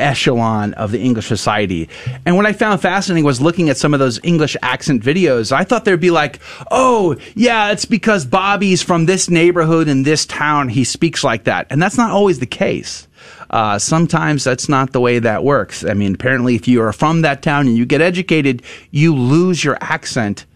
[0.00, 1.88] echelon of the English society.
[2.24, 5.52] And what I found fascinating was looking at some of those English accent videos.
[5.52, 6.40] I thought there'd be like,
[6.70, 10.68] oh, yeah, it's because Bobby's from this neighborhood in this town.
[10.68, 11.66] He speaks like that.
[11.70, 13.08] And that's not always the case.
[13.50, 15.84] Uh, sometimes that's not the way that works.
[15.84, 19.62] I mean, apparently, if you are from that town and you get educated, you lose
[19.62, 20.46] your accent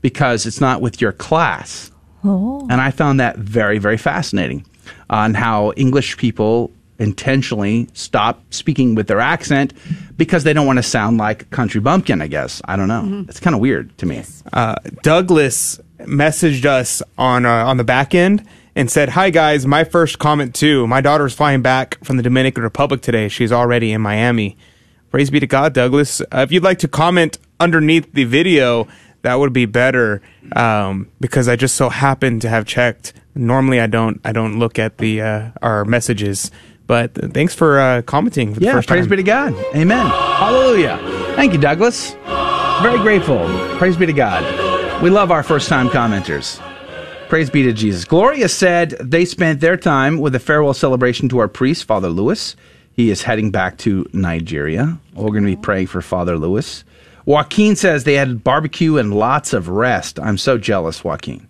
[0.00, 1.90] because it's not with your class.
[2.24, 2.66] Oh.
[2.70, 4.64] And I found that very, very fascinating
[5.10, 9.72] on how English people intentionally stop speaking with their accent
[10.16, 12.60] because they don't want to sound like country bumpkin, I guess.
[12.64, 13.24] I don't know.
[13.28, 14.24] It's kind of weird to me.
[14.52, 19.84] Uh, Douglas messaged us on uh, on the back end and said, "Hi guys, my
[19.84, 20.86] first comment too.
[20.86, 23.28] My daughter's flying back from the Dominican Republic today.
[23.28, 24.56] She's already in Miami.
[25.10, 26.20] Praise be to God, Douglas.
[26.20, 28.86] Uh, if you'd like to comment underneath the video,
[29.22, 30.20] that would be better
[30.54, 33.14] um, because I just so happened to have checked.
[33.34, 34.20] Normally, I don't.
[34.24, 36.50] I don't look at the uh, our messages."
[36.88, 39.10] But thanks for uh, commenting for the Yeah, first praise time.
[39.10, 39.54] be to God.
[39.76, 40.06] Amen.
[40.06, 40.98] Hallelujah.
[41.36, 42.14] Thank you, Douglas.
[42.82, 43.38] Very grateful.
[43.78, 44.42] Praise be to God.
[45.02, 46.58] We love our first time commenters.
[47.28, 48.04] Praise be to Jesus.
[48.04, 52.56] Gloria said they spent their time with a farewell celebration to our priest, Father Lewis.
[52.94, 54.98] He is heading back to Nigeria.
[55.14, 56.84] We're going to be praying for Father Lewis.
[57.26, 60.18] Joaquin says they had barbecue and lots of rest.
[60.18, 61.46] I'm so jealous, Joaquin.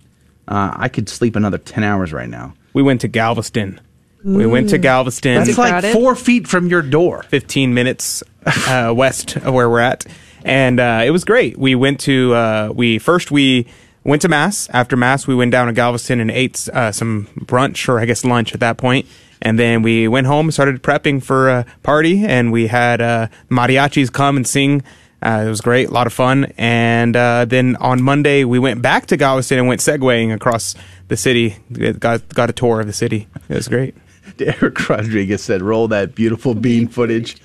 [0.49, 2.55] Uh, I could sleep another 10 hours right now.
[2.75, 3.81] We went to Galveston.
[4.25, 5.35] We went to Galveston.
[5.37, 5.93] That's like Crowded?
[5.93, 7.23] four feet from your door.
[7.25, 10.05] 15 minutes uh, west of where we're at.
[10.45, 11.57] And uh, it was great.
[11.59, 13.67] We went to, uh, we first, we
[14.05, 14.69] went to Mass.
[14.71, 18.25] After Mass, we went down to Galveston and ate uh, some brunch or I guess
[18.25, 19.07] lunch at that point.
[19.41, 24.13] And then we went home, started prepping for a party, and we had uh, mariachis
[24.13, 24.83] come and sing.
[25.23, 26.53] Uh, it was great, a lot of fun.
[26.57, 30.75] And uh, then on Monday, we went back to Galveston and went segwaying across
[31.09, 31.57] the city.
[31.73, 33.29] Got got a tour of the city.
[33.49, 33.95] It was great.
[34.37, 37.37] Derek Rodriguez said, "Roll that beautiful bean footage."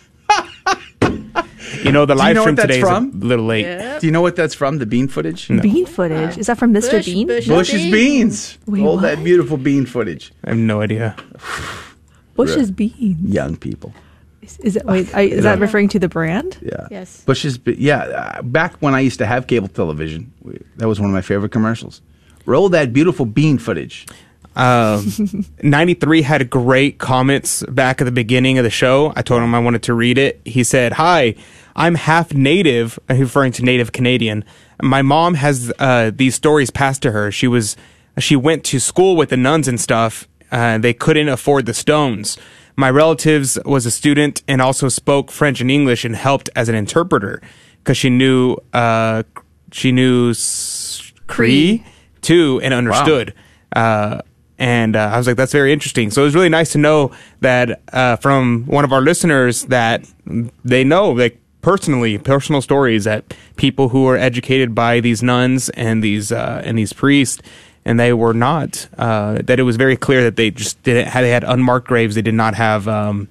[1.83, 3.09] You know the Do you live know stream today from?
[3.09, 3.99] is a little late.
[3.99, 4.77] Do you know what that's from?
[4.77, 5.47] The bean footage?
[5.47, 6.37] Bean footage.
[6.37, 6.91] Is that from Mr.
[6.91, 7.27] Bush- Bean?
[7.27, 8.57] Bush- Bush's beans.
[8.67, 9.01] Wait, Roll what?
[9.03, 10.31] that beautiful bean footage.
[10.43, 11.15] I have no idea.
[12.35, 13.31] Bush's beans.
[13.33, 13.93] Young people.
[14.41, 15.13] Is, is that wait?
[15.15, 16.57] I, is that referring to the brand?
[16.61, 16.87] Yeah.
[16.91, 17.23] Yes.
[17.23, 17.57] Bush's.
[17.57, 17.99] Be- yeah.
[18.03, 21.21] Uh, back when I used to have cable television, we, that was one of my
[21.21, 22.01] favorite commercials.
[22.45, 24.05] Roll that beautiful bean footage.
[24.55, 29.11] Um, 93 had great comments back at the beginning of the show.
[29.15, 30.41] I told him I wanted to read it.
[30.45, 31.35] He said, Hi,
[31.75, 34.43] I'm half native, uh, referring to native Canadian.
[34.81, 37.31] My mom has uh, these stories passed to her.
[37.31, 37.75] She was,
[38.19, 40.27] she went to school with the nuns and stuff.
[40.51, 42.37] Uh, they couldn't afford the stones.
[42.75, 46.75] My relatives was a student and also spoke French and English and helped as an
[46.75, 47.41] interpreter
[47.79, 49.23] because she knew, uh,
[49.71, 51.83] she knew s- Cree
[52.21, 53.33] too and understood.
[53.75, 54.19] Uh,
[54.63, 56.09] and uh, I was like, that's very interesting.
[56.09, 57.11] So it was really nice to know
[57.41, 60.05] that uh, from one of our listeners that
[60.63, 66.01] they know, like personally, personal stories that people who are educated by these nuns and
[66.01, 67.41] these uh, and these priests,
[67.83, 68.87] and they were not.
[68.97, 71.07] Uh, that it was very clear that they just didn't.
[71.09, 72.15] Had, they had unmarked graves.
[72.15, 72.87] They did not have.
[72.87, 73.27] Um,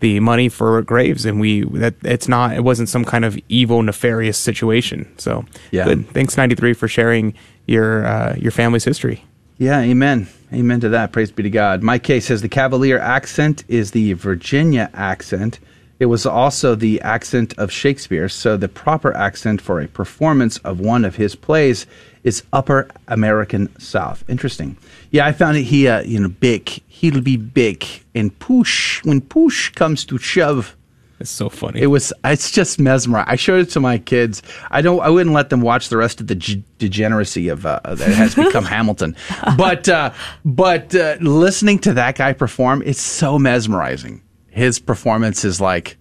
[0.00, 3.82] the money for graves, and we that it's not it wasn't some kind of evil
[3.82, 5.08] nefarious situation.
[5.18, 5.86] So Yeah.
[5.86, 6.08] good.
[6.10, 7.34] Thanks ninety three for sharing
[7.66, 9.24] your uh, your family's history.
[9.58, 10.28] Yeah, amen.
[10.52, 11.12] Amen to that.
[11.12, 11.82] Praise be to God.
[11.82, 15.58] My case says the Cavalier accent is the Virginia accent.
[15.98, 20.80] It was also the accent of Shakespeare, so the proper accent for a performance of
[20.80, 21.86] one of his plays
[22.24, 24.24] is Upper American South.
[24.28, 24.78] Interesting.
[25.10, 25.64] Yeah, I found it.
[25.64, 26.68] He, uh, you know, big.
[26.86, 27.84] He'll be big
[28.14, 30.76] and push when push comes to shove.
[31.20, 31.80] It's so funny.
[31.82, 32.12] It was.
[32.24, 33.28] It's just mesmerizing.
[33.32, 34.40] I showed it to my kids.
[34.70, 35.00] I don't.
[35.00, 38.34] I wouldn't let them watch the rest of the g- degeneracy of uh, that has
[38.36, 39.16] become Hamilton.
[39.56, 40.12] But uh,
[40.44, 44.22] but uh, listening to that guy perform, it's so mesmerizing.
[44.50, 45.96] his performance is like,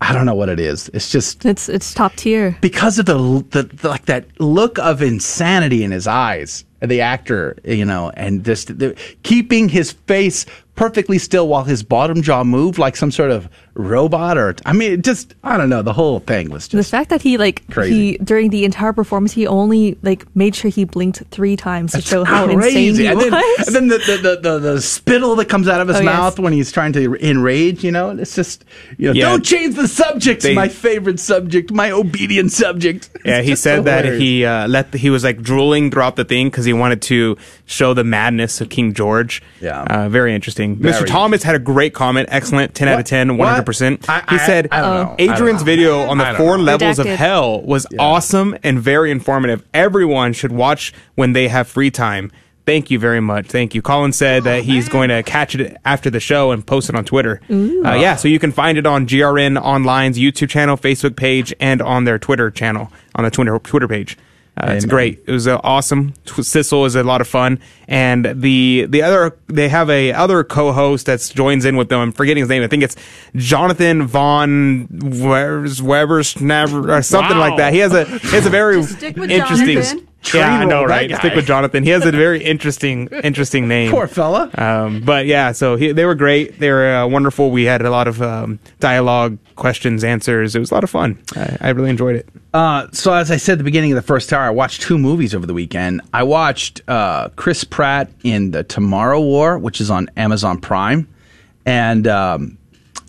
[0.00, 0.90] I don't know what it is.
[0.94, 2.56] It's just It's it's top tier.
[2.60, 3.16] because of the,
[3.50, 8.44] the, the like that look of insanity in his eyes, the actor, you know, and
[8.44, 13.30] just the, keeping his face perfectly still while his bottom jaw moved like some sort
[13.30, 15.82] of robot or I mean, just I don't know.
[15.82, 18.12] The whole thing was just The fact that he like Crazy.
[18.12, 22.00] he during the entire performance he only like made sure he blinked three times to
[22.00, 23.02] show how insane crazy.
[23.04, 23.30] he and was.
[23.30, 26.00] then, and then the, the, the, the, the spittle that comes out of his Oh,
[26.00, 26.06] yes.
[26.06, 28.64] mouth when he's trying to enrage, you know, it's just,
[28.98, 29.26] you know, Yeah.
[29.28, 30.42] don't change the subject.
[30.42, 33.10] They- my favorite subject, my obedient subject.
[33.24, 34.20] Yeah, he said so that hilarious.
[34.22, 37.36] he uh, let the, he was like drooling throughout the thing because he wanted to
[37.66, 39.42] show the madness of King George.
[39.60, 39.82] Yeah.
[39.82, 40.76] uh, very interesting.
[40.76, 40.94] Very.
[40.94, 41.06] Mr.
[41.06, 42.28] Thomas had a great comment.
[42.30, 44.08] Excellent, ten out of 10, one hundred percent.
[44.08, 45.14] I- He said I don't know.
[45.18, 45.66] I don't Adrian's know.
[45.66, 46.64] video on the four know.
[46.64, 49.62] levels of hell was awesome and very informative.
[49.74, 52.30] Everyone should watch when they have free time.
[52.66, 53.48] Thank you very much.
[53.48, 53.82] Thank you.
[53.82, 57.04] Colin said that he's going to catch it after the show and post it on
[57.04, 57.38] Twitter.
[57.50, 61.82] Uh, yeah, so you can find it on GRN Online's YouTube channel, Facebook page, and
[61.82, 64.16] on their Twitter channel, on the Twitter Twitter page.
[64.56, 65.20] Uh, it's great.
[65.26, 66.12] It was uh, awesome.
[66.26, 67.58] Tw- Sissel is a lot of fun,
[67.88, 71.98] and the the other they have a other co-host that joins in with them.
[72.00, 72.62] I'm forgetting his name.
[72.62, 72.94] I think it's
[73.34, 77.40] Jonathan Von Webers Weber's or something Wow.
[77.40, 77.72] like that.
[77.72, 79.74] He has a it's a very stick with interesting.
[79.82, 80.08] Jonathan.
[80.32, 81.14] Yeah, I know, right?
[81.16, 81.84] Stick with Jonathan.
[81.84, 83.90] He has a very interesting interesting name.
[83.90, 84.50] Poor fella.
[84.56, 86.58] Um, but yeah, so he, they were great.
[86.58, 87.50] They were uh, wonderful.
[87.50, 90.56] We had a lot of um, dialogue, questions, answers.
[90.56, 91.22] It was a lot of fun.
[91.36, 92.28] I, I really enjoyed it.
[92.54, 94.98] Uh, so as I said at the beginning of the first hour, I watched two
[94.98, 96.00] movies over the weekend.
[96.12, 101.08] I watched uh, Chris Pratt in the Tomorrow War, which is on Amazon Prime,
[101.66, 102.58] and um,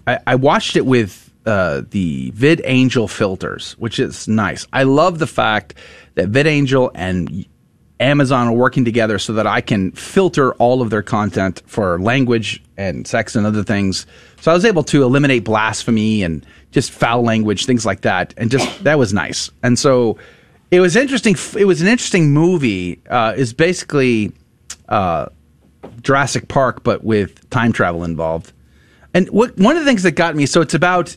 [0.08, 4.68] I, I watched it with uh, the VidAngel filters, which is nice.
[4.74, 5.76] I love the fact
[6.16, 7.46] that VidAngel and
[8.00, 12.62] Amazon are working together so that I can filter all of their content for language
[12.78, 14.06] and sex and other things.
[14.42, 18.52] So I was able to eliminate blasphemy and just foul language, things like that, and
[18.52, 19.50] just that was nice.
[19.64, 20.18] And so
[20.72, 21.36] it was interesting.
[21.58, 23.00] It was an interesting movie.
[23.10, 24.34] Uh, is basically
[24.90, 25.28] uh,
[26.02, 28.52] Jurassic Park, but with time travel involved.
[29.14, 31.16] And what, one of the things that got me, so it's about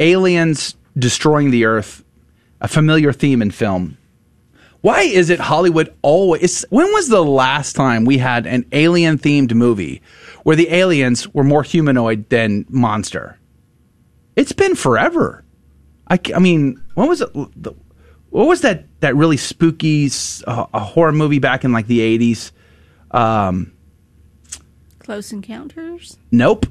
[0.00, 2.04] aliens destroying the Earth,
[2.60, 3.96] a familiar theme in film.
[4.80, 6.64] Why is it Hollywood always?
[6.68, 10.02] When was the last time we had an alien themed movie
[10.42, 13.38] where the aliens were more humanoid than monster?
[14.36, 15.42] It's been forever.
[16.08, 17.32] I, I mean, when was it?
[17.32, 17.72] the-
[18.28, 18.84] What was that?
[19.00, 20.10] That really spooky
[20.46, 22.52] uh, a horror movie back in like the eighties?
[23.10, 23.72] Um,
[24.98, 26.16] Close Encounters.
[26.30, 26.66] nope.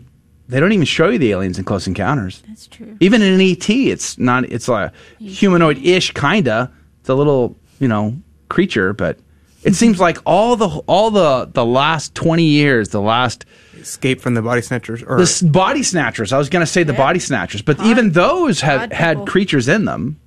[0.49, 2.43] They don't even show you the aliens in Close Encounters.
[2.47, 2.97] That's true.
[2.99, 4.43] Even in ET, it's not.
[4.45, 6.71] It's a humanoid-ish kinda.
[6.99, 8.15] It's a little, you know,
[8.49, 9.19] creature, but
[9.63, 13.45] it seems like all the all the the last twenty years, the last
[13.79, 15.03] Escape from the Body Snatchers.
[15.03, 16.31] Or the s- body snatchers.
[16.31, 19.25] I was going to say the body snatchers, but even those have pod had people.
[19.25, 20.17] creatures in them.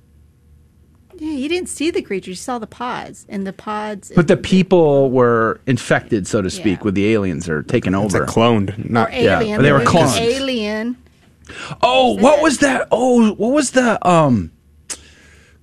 [1.19, 4.11] Yeah, you didn't see the creatures; you saw the pods, and the pods.
[4.15, 6.83] But the people were infected, so to speak, Yeah.
[6.85, 8.25] with the aliens or taken over.
[8.25, 9.61] cloned, or alien.
[9.61, 10.15] they were There was clones.
[10.17, 10.97] Alien.
[11.81, 12.87] Oh, what was that?
[12.91, 14.51] Oh, what was the um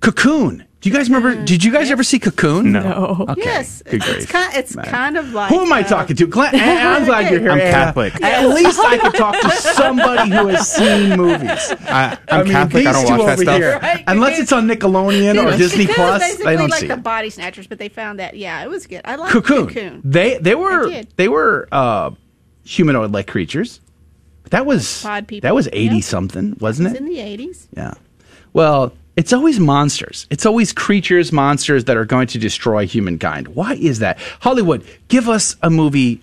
[0.01, 0.64] cocoon?
[0.85, 1.43] Do you guys remember?
[1.47, 2.73] Did you guys ever see Cocoon?
[2.73, 3.24] No.
[3.31, 3.40] Okay.
[3.43, 4.28] Yes, Good it's grief.
[4.28, 4.55] kind.
[4.55, 4.85] It's Man.
[4.85, 5.48] kind of like.
[5.48, 6.27] Who am I uh, talking to?
[6.27, 7.52] Glenn, I'm glad you're here.
[7.52, 7.70] I'm Anna.
[7.70, 8.23] Catholic.
[8.23, 11.48] At least I could talk to somebody who has seen movies.
[11.89, 12.86] I, I'm Catholic.
[12.86, 13.56] I these don't two watch that over stuff.
[13.56, 16.81] here, Right, unless it's on Nickelodeon or It Disney was Plus, basically they don't like
[16.81, 17.02] see the it.
[17.02, 18.36] body snatchers, but they found that.
[18.36, 19.01] Yeah, it was good.
[19.06, 19.69] I like Cocoon.
[19.69, 20.02] Cocoon.
[20.05, 21.09] They they were did.
[21.16, 22.11] they were uh,
[22.66, 23.81] humanoid like creatures.
[24.43, 25.48] But that was Pod people.
[25.48, 26.01] that was eighty Yeah.
[26.02, 27.01] something, wasn't It's it?
[27.01, 27.69] in the eighties.
[27.74, 27.94] Yeah.
[28.52, 30.26] Well, it's always monsters.
[30.30, 33.48] It's always creatures, monsters that are going to destroy humankind.
[33.48, 34.18] Why is that?
[34.40, 36.20] Hollywood, give us a movie,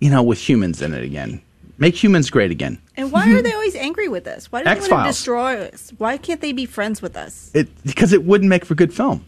[0.00, 1.40] you know, with humans in it again.
[1.78, 2.80] Make humans great again.
[2.96, 4.50] And why are they always angry with us?
[4.50, 5.92] Why do they want to destroy us?
[5.98, 7.50] Why can't they be friends with us?
[7.52, 9.24] It because it wouldn't make for good film.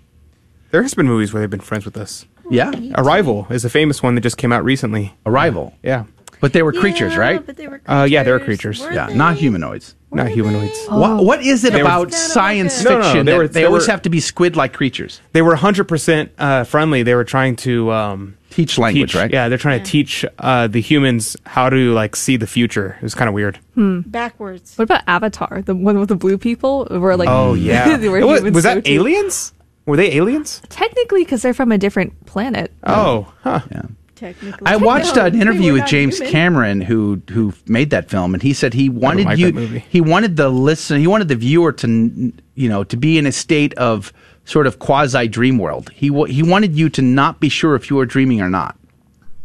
[0.70, 2.24] There has been movies where they've been friends with us.
[2.50, 2.72] Yeah.
[2.96, 5.14] Arrival is a famous one that just came out recently.
[5.24, 5.74] Arrival.
[5.82, 6.04] Yeah.
[6.40, 7.44] But they were creatures, right?
[7.44, 8.80] But they were Uh, yeah, they're creatures.
[8.80, 9.14] Were yeah, they?
[9.14, 9.94] not humanoids.
[10.12, 10.78] Not humanoids.
[10.88, 13.60] What, what is it They were- about science No, no, fiction they that were- they,
[13.60, 15.20] they always were- have to be squid-like creatures?
[15.32, 17.02] They were 100% uh, friendly.
[17.02, 19.30] They were trying to um, Teach language, teach- right?
[19.30, 22.96] Yeah, they're trying to teach uh, the humans how to like see the future.
[22.96, 23.58] It was kind of weird.
[23.74, 24.00] Hmm.
[24.06, 24.76] Backwards.
[24.78, 26.86] What about Avatar, the one with the blue people?
[26.90, 28.92] Where like oh yeah, they were It was, humans was so that too.
[28.92, 29.52] aliens?
[29.84, 30.62] Were they aliens?
[30.70, 32.72] Technically, because they're from a different planet.
[32.84, 33.60] Oh, huh.
[33.70, 33.82] Yeah.
[34.16, 34.66] Technically.
[34.66, 36.32] I watched No, an interview with James human.
[36.32, 39.52] Cameron, who who made that film, and he said he wanted like you.
[39.52, 39.84] movie.
[39.88, 40.98] He wanted the listen.
[40.98, 44.12] He wanted the viewer to, you know, to be in a state of
[44.44, 45.90] sort of quasi dream world.
[45.94, 48.76] He he wanted you to not be sure if you were dreaming or not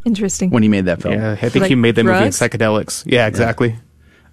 [0.06, 0.50] Interesting.
[0.52, 1.16] when he made that film.
[1.16, 3.04] Yeah, I think Like he made that movie in psychedelics.
[3.06, 3.76] Yeah, exactly.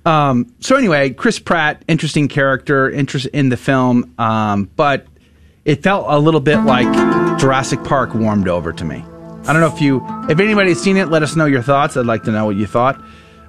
[0.07, 5.07] Um, so anyway, Chris Pratt, interesting character, interest in the film, um, but
[5.67, 6.87] it felt a little bit like
[7.39, 9.05] Jurassic Park warmed over to me.
[9.47, 11.97] I don't know if you, if anybody's seen it, let us know your thoughts.
[11.97, 13.03] I'd like to know what you thought.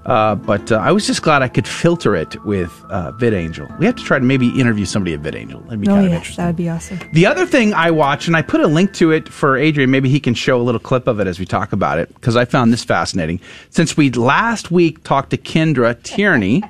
[0.06, 3.78] Uh, but uh, I was just glad I could filter it with uh, VidAngel.
[3.80, 5.64] We have to try to maybe interview somebody at VidAngel.
[5.66, 6.42] That'd be oh kind of interesting.
[6.42, 7.00] that would be awesome.
[7.14, 10.10] The other thing I watch, and I put a link to it for Adrian, maybe
[10.10, 12.46] he can show a little clip of it as we talk about it, because I
[12.46, 13.42] found this fascinating.
[13.72, 16.64] Since we last week talked to Kendra Tierney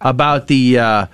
[0.00, 1.06] about the uh,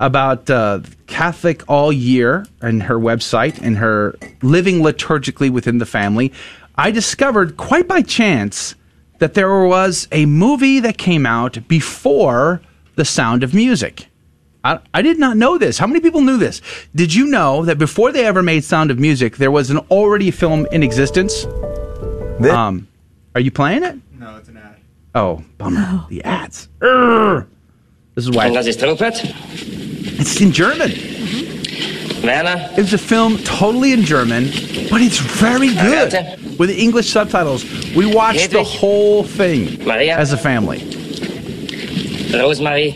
[0.00, 6.32] about uh, Catholic All Year and her website and her living liturgically within the family,
[6.76, 8.74] I discovered quite by chance
[9.18, 12.60] that there was a movie that came out before
[12.96, 14.06] The Sound of Music.
[14.64, 15.78] I, I did not know this.
[15.78, 16.60] How many people knew this?
[16.94, 20.30] Did you know that before they ever made Sound of Music, there was an already
[20.30, 21.44] film in existence?
[21.44, 22.88] Um,
[23.34, 23.96] are you playing it?
[24.18, 24.76] No, it's an ad.
[25.14, 26.06] Oh, bummer.
[26.08, 26.68] The ads.
[26.80, 27.46] Urgh.
[28.14, 28.46] This is why.
[28.46, 29.14] Und das ist Rupert.
[30.20, 30.90] It's in German.
[32.22, 32.70] Werner.
[32.76, 34.44] It was a film totally in German,
[34.90, 36.12] but it's very good
[36.58, 37.64] with English subtitles.
[37.94, 40.16] We watched the whole thing Maria.
[40.16, 40.78] as a family.
[42.32, 42.94] Rosemary.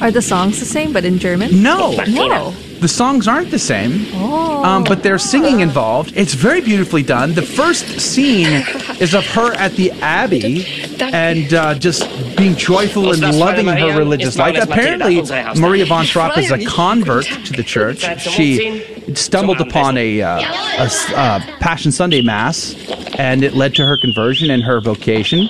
[0.00, 1.62] Are the songs the same but in German?
[1.62, 2.54] No, No.
[2.82, 4.64] The songs aren't the same, Oh.
[4.64, 6.12] um, but there's singing involved.
[6.16, 7.32] It's very beautifully done.
[7.32, 8.64] The first scene
[8.98, 10.66] is of her at the Abbey
[11.00, 12.02] and uh, just
[12.36, 14.60] being joyful and loving her religious life.
[14.60, 15.22] Apparently,
[15.60, 18.00] Maria von Trapp is a convert to the church.
[18.20, 18.82] She
[19.14, 22.74] stumbled upon a, uh, a s- uh, Passion Sunday Mass,
[23.16, 25.48] and it led to her conversion and her vocation.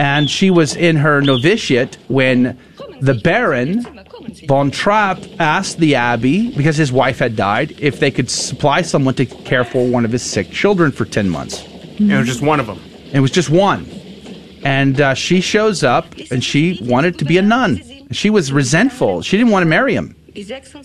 [0.00, 2.58] And she was in her novitiate when
[3.00, 3.84] the Baron
[4.46, 9.14] von Trapp asked the abbey, because his wife had died, if they could supply someone
[9.14, 11.64] to care for one of his sick children for 10 months.
[11.98, 12.80] And it was just one of them.
[13.12, 13.86] It was just one.
[14.64, 17.82] And uh, she shows up and she wanted to be a nun.
[18.10, 19.22] She was resentful.
[19.22, 20.16] She didn't want to marry him.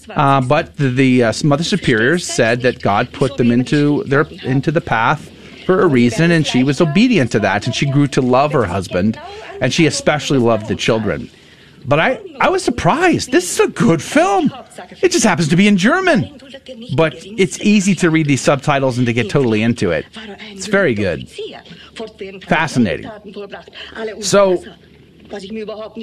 [0.10, 4.72] Uh, but the, the uh, Mother Superior said that God put them into their into
[4.72, 5.30] the path
[5.66, 8.66] for a reason, and she was obedient to that, and she grew to love her
[8.66, 9.20] husband,
[9.62, 11.30] and she especially loved the children.
[11.86, 13.32] But I, I was surprised.
[13.32, 14.52] This is a good film.
[15.02, 16.40] It just happens to be in German,
[16.96, 20.06] but it's easy to read these subtitles and to get totally into it.
[20.16, 21.30] It's very good,
[22.44, 23.12] fascinating.
[24.22, 24.64] So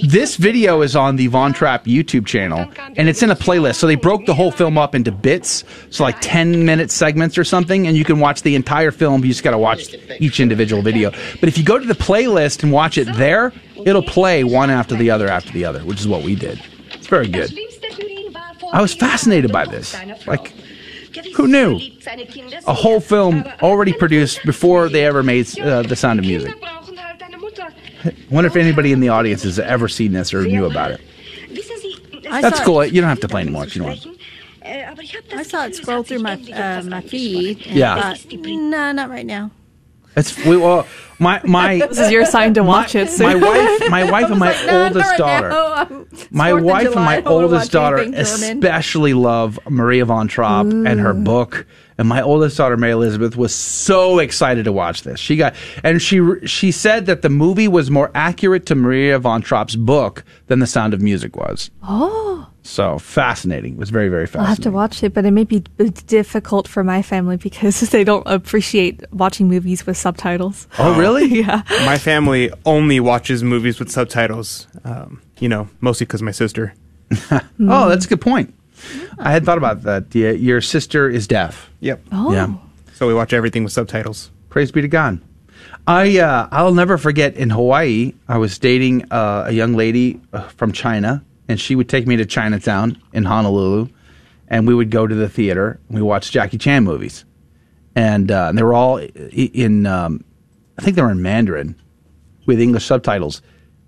[0.02, 3.77] this video is on the Von Trapp YouTube channel, and it's in a playlist.
[3.77, 7.44] So they broke the whole film up into bits, so like 10 minute segments or
[7.44, 9.24] something, and you can watch the entire film.
[9.24, 11.11] You just got to watch each individual video.
[11.39, 13.52] But if you go to the playlist and watch it there,
[13.85, 16.61] it'll play one after the other after the other, which is what we did.
[16.93, 17.57] It's very good.
[18.73, 19.94] I was fascinated by this.
[20.27, 20.52] Like,
[21.35, 21.81] who knew?
[22.66, 26.55] A whole film already produced before they ever made uh, The Sound of Music.
[28.05, 31.01] I wonder if anybody in the audience has ever seen this or knew about it.
[32.23, 32.85] That's cool.
[32.85, 34.21] You don't have to play anymore if you don't want.
[35.33, 37.67] I saw it scroll through my uh, my feed.
[37.67, 38.13] Yeah.
[38.15, 39.51] Thought, no, not right now.
[40.17, 40.87] It's we well,
[41.19, 41.79] my my.
[41.89, 43.09] This is your sign to watch it.
[43.19, 45.49] My wife, my wife, and my No, oldest right daughter.
[45.49, 46.07] now.
[46.31, 50.29] My 4th of wife and my I don't wanna oldest daughter especially love Maria von
[50.29, 51.67] Trapp and her book.
[52.01, 55.21] And my oldest daughter, Mary Elizabeth, was so excited to watch this.
[55.21, 55.55] She got,
[55.85, 60.25] and she she said that the movie was more accurate to Maria von Trapp's book
[60.47, 61.71] than The Sound of Music was.
[61.83, 63.75] Oh, So fascinating.
[63.75, 64.41] It was very very fascinating.
[64.49, 65.61] I'll have to watch it, but it may be
[66.07, 70.69] difficult for my family because they don't appreciate watching movies with subtitles.
[70.79, 71.27] Oh, really?
[71.43, 71.65] yeah.
[71.85, 74.69] My family only watches movies with subtitles.
[74.85, 76.73] Um, you know, mostly because my sister.
[77.63, 78.55] Oh, that's a good point.
[79.19, 80.15] I had thought about that.
[80.15, 81.70] Yeah, your sister is deaf.
[81.81, 82.02] Yep.
[82.12, 82.32] Oh.
[82.32, 82.55] Yeah.
[82.94, 84.31] So we watch everything with subtitles.
[84.48, 85.20] Praise be to God.
[85.86, 88.12] I uh, I'll never forget in Hawaii.
[88.28, 92.16] I was dating uh, a young lady uh, from China, and she would take me
[92.16, 93.89] to Chinatown in Honolulu,
[94.48, 95.81] and we would go to the theater.
[95.89, 97.24] and We watched Jackie Chan movies,
[97.94, 99.86] and, uh, and they were all in.
[99.86, 100.24] Um,
[100.78, 101.77] I think they were in Mandarin
[102.47, 103.43] with English subtitles.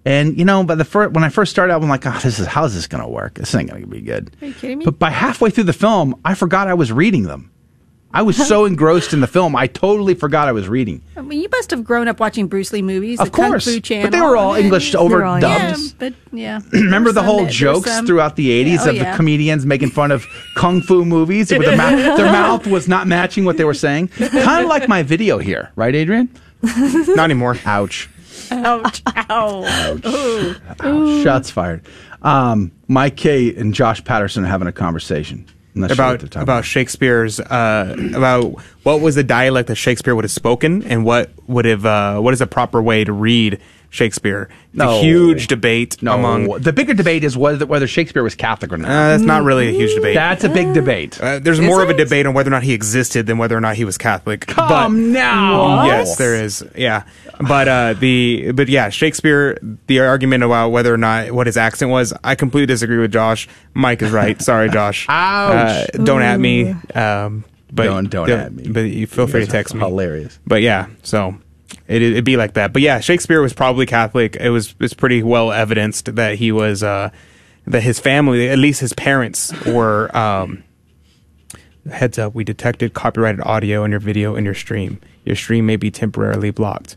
[0.05, 2.39] And you know, by the first when I first started out, I'm like, "Oh, this
[2.41, 3.35] is how is this going to work?
[3.35, 4.85] This ain't going to be good." Are you kidding me?
[4.85, 7.51] But by halfway through the film, I forgot I was reading them.
[8.15, 11.01] I was so engrossed in the film, I totally forgot I was reading.
[11.17, 13.19] I mean, you must have grown up watching Bruce Lee movies.
[13.21, 15.41] Of the Kung course, Fu but they were all English They were all- overdubbed.
[15.43, 16.61] Yeah, but yeah.
[16.73, 19.11] Remember the whole that- jokes some- throughout the 80s Yeah, oh, of yeah.
[19.13, 20.27] the comedians making fun of
[20.57, 24.09] kung fu movies with their, mouth, their mouth was not matching what they were saying?
[24.19, 26.29] Kind of like my video here, right, Adrian?
[26.63, 27.57] Not anymore.
[27.65, 28.11] Ouch.
[28.51, 29.03] Ouch!
[29.07, 29.99] Ow!
[30.07, 30.55] Ooh.
[30.81, 31.23] Ouch.
[31.23, 31.83] Shots fired.
[32.23, 35.47] Um, Mike K and Josh Patterson are having a conversation.
[35.75, 40.31] I'm sure about about Shakespeare's uh, about what was the dialect that Shakespeare would have
[40.31, 43.59] spoken and what would have uh, what is a proper way to read
[43.93, 44.49] Shakespeare.
[44.71, 44.99] It's No.
[44.99, 46.49] a huge debate among.
[46.61, 48.89] the bigger debate is whether whether Shakespeare was Catholic or not.
[48.91, 50.15] Uh, that's not really a huge debate.
[50.15, 51.21] That's a big debate.
[51.21, 53.61] Uh, there's more of a debate on whether or not he existed than whether or
[53.61, 54.47] not he was Catholic.
[54.47, 55.77] Come but, now.
[55.77, 55.87] What?
[55.89, 56.65] Yes, there is.
[56.75, 57.03] Yeah,
[57.47, 59.59] but uh, the but yeah, Shakespeare.
[59.89, 63.47] The argument about whether or not what his accent was, I completely disagree with Josh.
[63.75, 64.41] Mike is right.
[64.41, 65.05] Sorry, Josh.
[65.11, 65.91] Ouch.
[65.95, 66.71] Uh, don't at me.
[66.95, 68.69] Um, but Don't- don't at me.
[68.69, 69.81] But you feel You free to text me.
[69.81, 70.39] hilarious.
[70.47, 71.37] But yeah, so.
[71.89, 74.37] It, it'd be like that, but yeah, Shakespeare was probably Catholic.
[74.37, 77.11] It was it's pretty well evidenced that he was uh,
[77.67, 80.63] that his family, at least his parents, were um,
[81.91, 85.01] heads up, we detected copyrighted audio in your video in your stream.
[85.25, 86.97] Your stream may be temporarily blocked.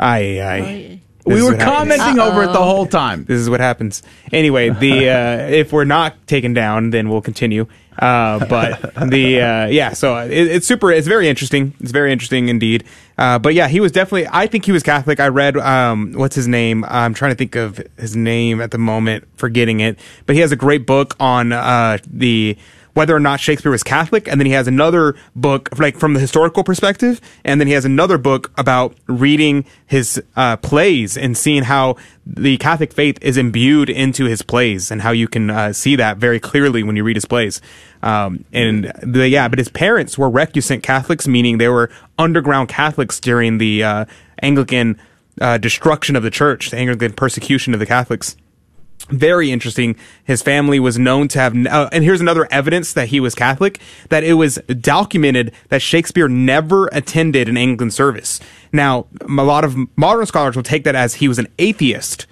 [0.00, 1.00] Aye, aye.
[1.24, 1.96] This We were what happens.
[1.96, 3.24] commenting over it the whole time.
[3.24, 4.02] This is what happens.
[4.32, 7.66] Anyway, the uh, if we're not taken down, then we'll continue.
[7.98, 10.90] Uh, but the uh, yeah, so it, it's super.
[10.90, 11.74] It's very interesting.
[11.80, 12.84] It's very interesting indeed.
[13.18, 14.28] Uh, but yeah, he was definitely.
[14.30, 15.20] I think he was Catholic.
[15.20, 16.84] I read um, what's his name.
[16.88, 19.98] I'm trying to think of his name at the moment, forgetting it.
[20.26, 22.56] But he has a great book on uh, the
[22.94, 26.20] whether or not Shakespeare was Catholic, and then he has another book like from the
[26.20, 31.64] historical perspective, and then he has another book about reading his uh, plays and seeing
[31.64, 31.96] how
[32.26, 36.18] the Catholic faith is imbued into his plays, and how you can uh, see that
[36.18, 37.60] very clearly when you read his plays.
[38.02, 43.20] Um, and the, yeah, but his parents were recusant Catholics, meaning they were underground Catholics
[43.20, 44.04] during the uh,
[44.42, 45.00] Anglican
[45.40, 48.36] uh, destruction of the church, the Anglican persecution of the Catholics
[49.06, 49.96] very interesting.
[50.24, 53.80] His family was known to have, uh, and here's another evidence that he was Catholic,
[54.08, 58.40] that it was documented that Shakespeare never attended an Anglican service.
[58.72, 62.26] Now, a lot of modern scholars will take that as he was an atheist,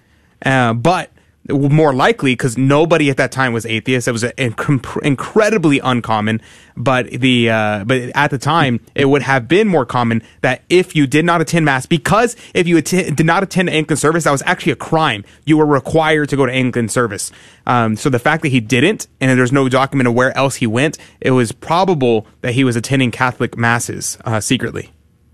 [0.44, 1.10] uh, but
[1.50, 4.08] more likely because nobody at that time was atheist.
[4.08, 6.40] It was a, inc- incredibly uncommon,
[6.76, 10.94] but the uh, but at the time it would have been more common that if
[10.96, 14.30] you did not attend mass, because if you atten- did not attend Anglican service, that
[14.32, 15.24] was actually a crime.
[15.44, 17.30] You were required to go to Anglican service.
[17.66, 20.66] Um, so the fact that he didn't, and there's no document of where else he
[20.66, 24.90] went, it was probable that he was attending Catholic masses uh, secretly.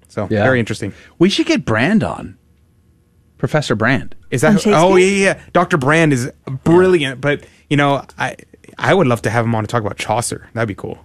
[0.08, 0.42] So Yeah.
[0.42, 0.92] very interesting.
[1.18, 2.38] We should get Brand on.
[3.38, 4.14] Professor Brand.
[4.30, 4.62] Is that?
[4.62, 5.40] who- oh yeah, yeah.
[5.52, 5.76] Dr.
[5.76, 6.30] Brand is
[6.64, 8.36] brilliant, but you know, I
[8.78, 10.48] I would love to have him on to talk about Chaucer.
[10.54, 10.98] That'd be cool.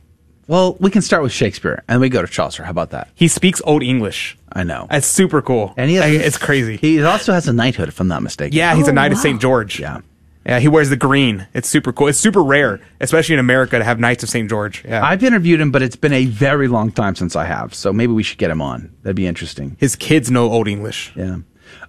[0.48, 2.64] Well, we can start with Shakespeare and we go to Chaucer.
[2.64, 3.10] How about that?
[3.16, 4.38] He speaks Old English.
[4.52, 4.88] I know.
[4.90, 5.74] That's super cool.
[5.78, 6.76] And he has, Like, it's crazy.
[6.76, 8.58] He also has a knighthood, if I'm not mistaken.
[8.58, 9.40] Yeah, he's a oh, knight of St.
[9.40, 9.80] George.
[9.80, 10.02] Yeah.
[10.46, 11.48] Yeah, he wears the green.
[11.54, 12.08] It's super cool.
[12.08, 14.50] It's super rare, especially in America, to have Knights of St.
[14.50, 14.84] George.
[14.84, 15.06] Yeah.
[15.06, 17.76] I've interviewed him, but it's been a very long time since I have.
[17.76, 18.92] So maybe we should get him on.
[19.04, 19.78] That'd be interesting.
[19.80, 21.14] His kids know Old English.
[21.16, 21.38] Yeah.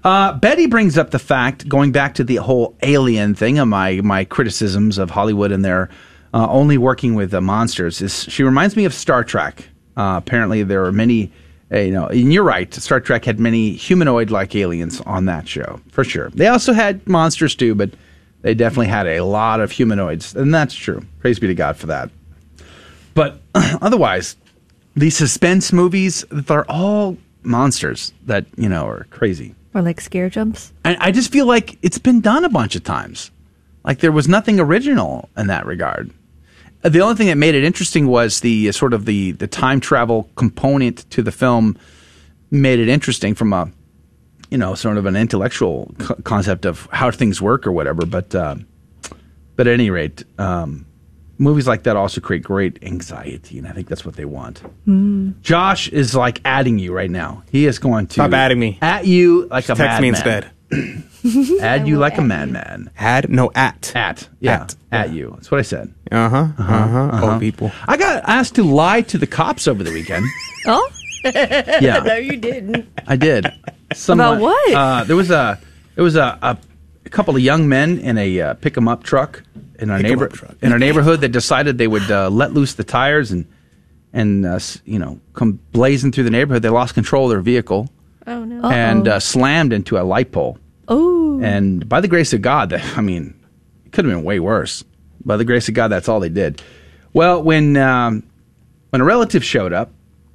[0.05, 4.01] Uh, Betty brings up the fact, going back to the whole alien thing, of my
[4.01, 5.89] my criticisms of Hollywood and their
[6.35, 8.01] uh, only working with uh, monsters.
[8.01, 9.69] Is she reminds me of Star Trek?
[9.97, 11.33] Uh, apparently, there are many.
[11.73, 12.75] Uh, you know, and you're right.
[12.75, 16.29] Star Trek had many humanoid-like aliens on that show for sure.
[16.31, 17.91] They also had monsters too, but
[18.43, 21.03] they definitely had a lot of humanoids, and that's true.
[21.21, 22.11] Praise be to God for that.
[23.15, 24.37] But otherwise,
[24.95, 29.55] these suspense movies, they're all monsters that you know are crazy.
[29.75, 30.73] Or like scare jumps.
[30.85, 33.31] And I just feel like it's been done a bunch of times.
[33.85, 36.11] Like there was nothing original in that regard.
[36.83, 39.81] The only thing that made it interesting was the uh, sort of the the time
[39.81, 41.79] travel component to the film
[42.51, 43.71] made it interesting from a
[44.51, 48.05] you know sort of an intellectual co- concept of how things work or whatever.
[48.05, 48.57] But uh,
[49.57, 50.87] but at any rate, um,
[51.43, 54.63] movies like that also create great anxiety, and I think that's what they want.
[55.43, 57.43] Josh is like adding you right now.
[57.51, 58.79] He is going to Stop adding me.
[58.81, 59.89] At you like a madman.
[59.89, 60.15] Text me madman.
[60.15, 60.53] instead.
[61.61, 62.91] add you like a madman.
[62.97, 64.77] Add no at at yeah At.
[64.91, 65.33] at, you.
[65.35, 65.93] That's what I said.
[66.11, 66.49] Uh huh.
[66.59, 67.33] Uh huh.
[67.33, 67.71] Old people.
[67.87, 70.27] I got asked to lie to the cops over the weekend.
[70.65, 70.89] Oh?
[71.25, 71.99] Yeah.
[72.07, 72.87] no, you didn't.
[73.09, 73.47] I did.
[74.09, 74.73] About what?
[74.73, 75.59] Uh, there was a
[75.97, 76.57] there was a, a,
[77.05, 79.43] a couple of young men in a uh, pick 'em up truck
[79.79, 80.55] in our Pick 'em neighbor truck.
[80.63, 83.47] in our neighborhood that decided they would uh, let loose the tires and
[84.13, 86.63] and uh, you know come blazing through the neighborhood.
[86.63, 87.89] They lost control of their vehicle
[88.27, 88.71] Oh no.
[88.71, 90.59] and uh, slammed into a light pole.
[90.89, 91.41] Oh.
[91.43, 93.35] And by the grace of God, that, I mean,
[93.87, 94.85] it could have been way worse.
[95.25, 96.61] By the grace of God, that's all they did.
[97.13, 98.23] Well, when um,
[98.91, 99.91] when a relative showed up,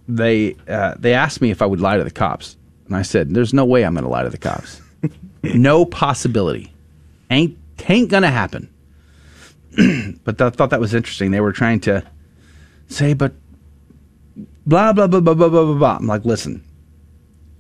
[0.08, 2.56] they uh, they asked me if I would lie to the cops,
[2.88, 4.82] and I said, "There's no way I'm going to lie to the cops.
[5.56, 6.74] No possibility.
[7.30, 7.58] Ain't
[7.88, 8.70] ain't gonna happen."
[10.24, 11.32] but I thought that was interesting.
[11.32, 12.04] They were trying to
[12.88, 13.34] say, but
[14.66, 15.74] blah blah blah blah blah blah blah.
[15.76, 15.98] blah.
[15.98, 16.64] I'm like, listen,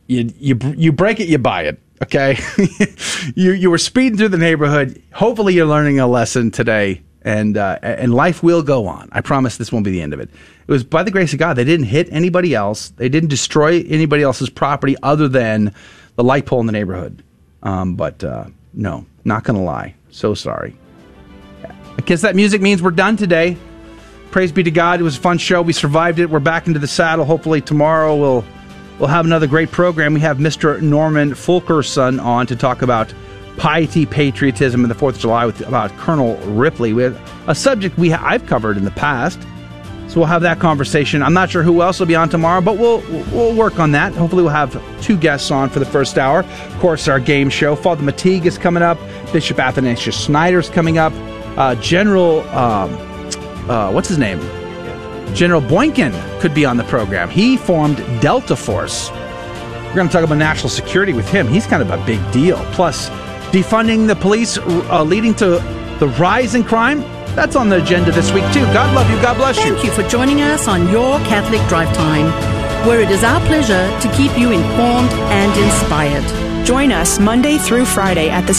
[0.07, 1.79] you you you break it, you buy it.
[2.03, 2.37] Okay,
[3.35, 5.01] you you were speeding through the neighborhood.
[5.13, 9.09] Hopefully, you're learning a lesson today, and uh, and life will go on.
[9.11, 10.29] I promise this won't be the end of it.
[10.67, 11.55] It was by the grace of God.
[11.55, 12.89] They didn't hit anybody else.
[12.89, 15.73] They didn't destroy anybody else's property other than
[16.15, 17.23] the light pole in the neighborhood.
[17.63, 19.95] Um, but uh, no, not going to lie.
[20.11, 20.75] So sorry.
[21.63, 23.57] I guess that music means we're done today.
[24.31, 24.99] Praise be to God.
[24.99, 25.61] It was a fun show.
[25.61, 26.29] We survived it.
[26.29, 27.25] We're back into the saddle.
[27.25, 28.45] Hopefully tomorrow we'll
[28.99, 30.13] we'll have another great program.
[30.13, 30.81] We have Mr.
[30.81, 33.13] Norman Fulkerson on to talk about
[33.57, 36.91] piety, patriotism, and the Fourth of July with about Colonel Ripley.
[37.01, 37.19] Have
[37.49, 39.39] a subject we I've covered in the past.
[40.07, 41.21] So we'll have that conversation.
[41.21, 43.01] I'm not sure who else will be on tomorrow, but we'll
[43.31, 44.13] we'll work on that.
[44.13, 46.39] Hopefully, we'll have two guests on for the first hour.
[46.43, 47.75] Of course, our game show.
[47.75, 48.97] Father Mateague is coming up.
[49.33, 51.11] Bishop Athanasius Schneider's coming up.
[51.57, 52.93] Uh, General, um,
[53.69, 54.39] uh, what's his name?
[55.35, 57.29] General Boykin could be on the program.
[57.29, 59.11] He formed Delta Force.
[59.11, 61.47] We're going to talk about national security with him.
[61.47, 62.57] He's kind of a big deal.
[62.71, 63.09] Plus,
[63.51, 65.59] defunding the police uh, leading to
[65.99, 67.03] the rise in crime.
[67.37, 68.65] That's on the agenda this week, too.
[68.73, 69.21] God love you.
[69.21, 69.75] God bless you.
[69.75, 72.25] Thank you for joining us on Your Catholic Drive Time,
[72.87, 76.65] where it is our pleasure to keep you informed and inspired.
[76.65, 78.55] Join us Monday through Friday at the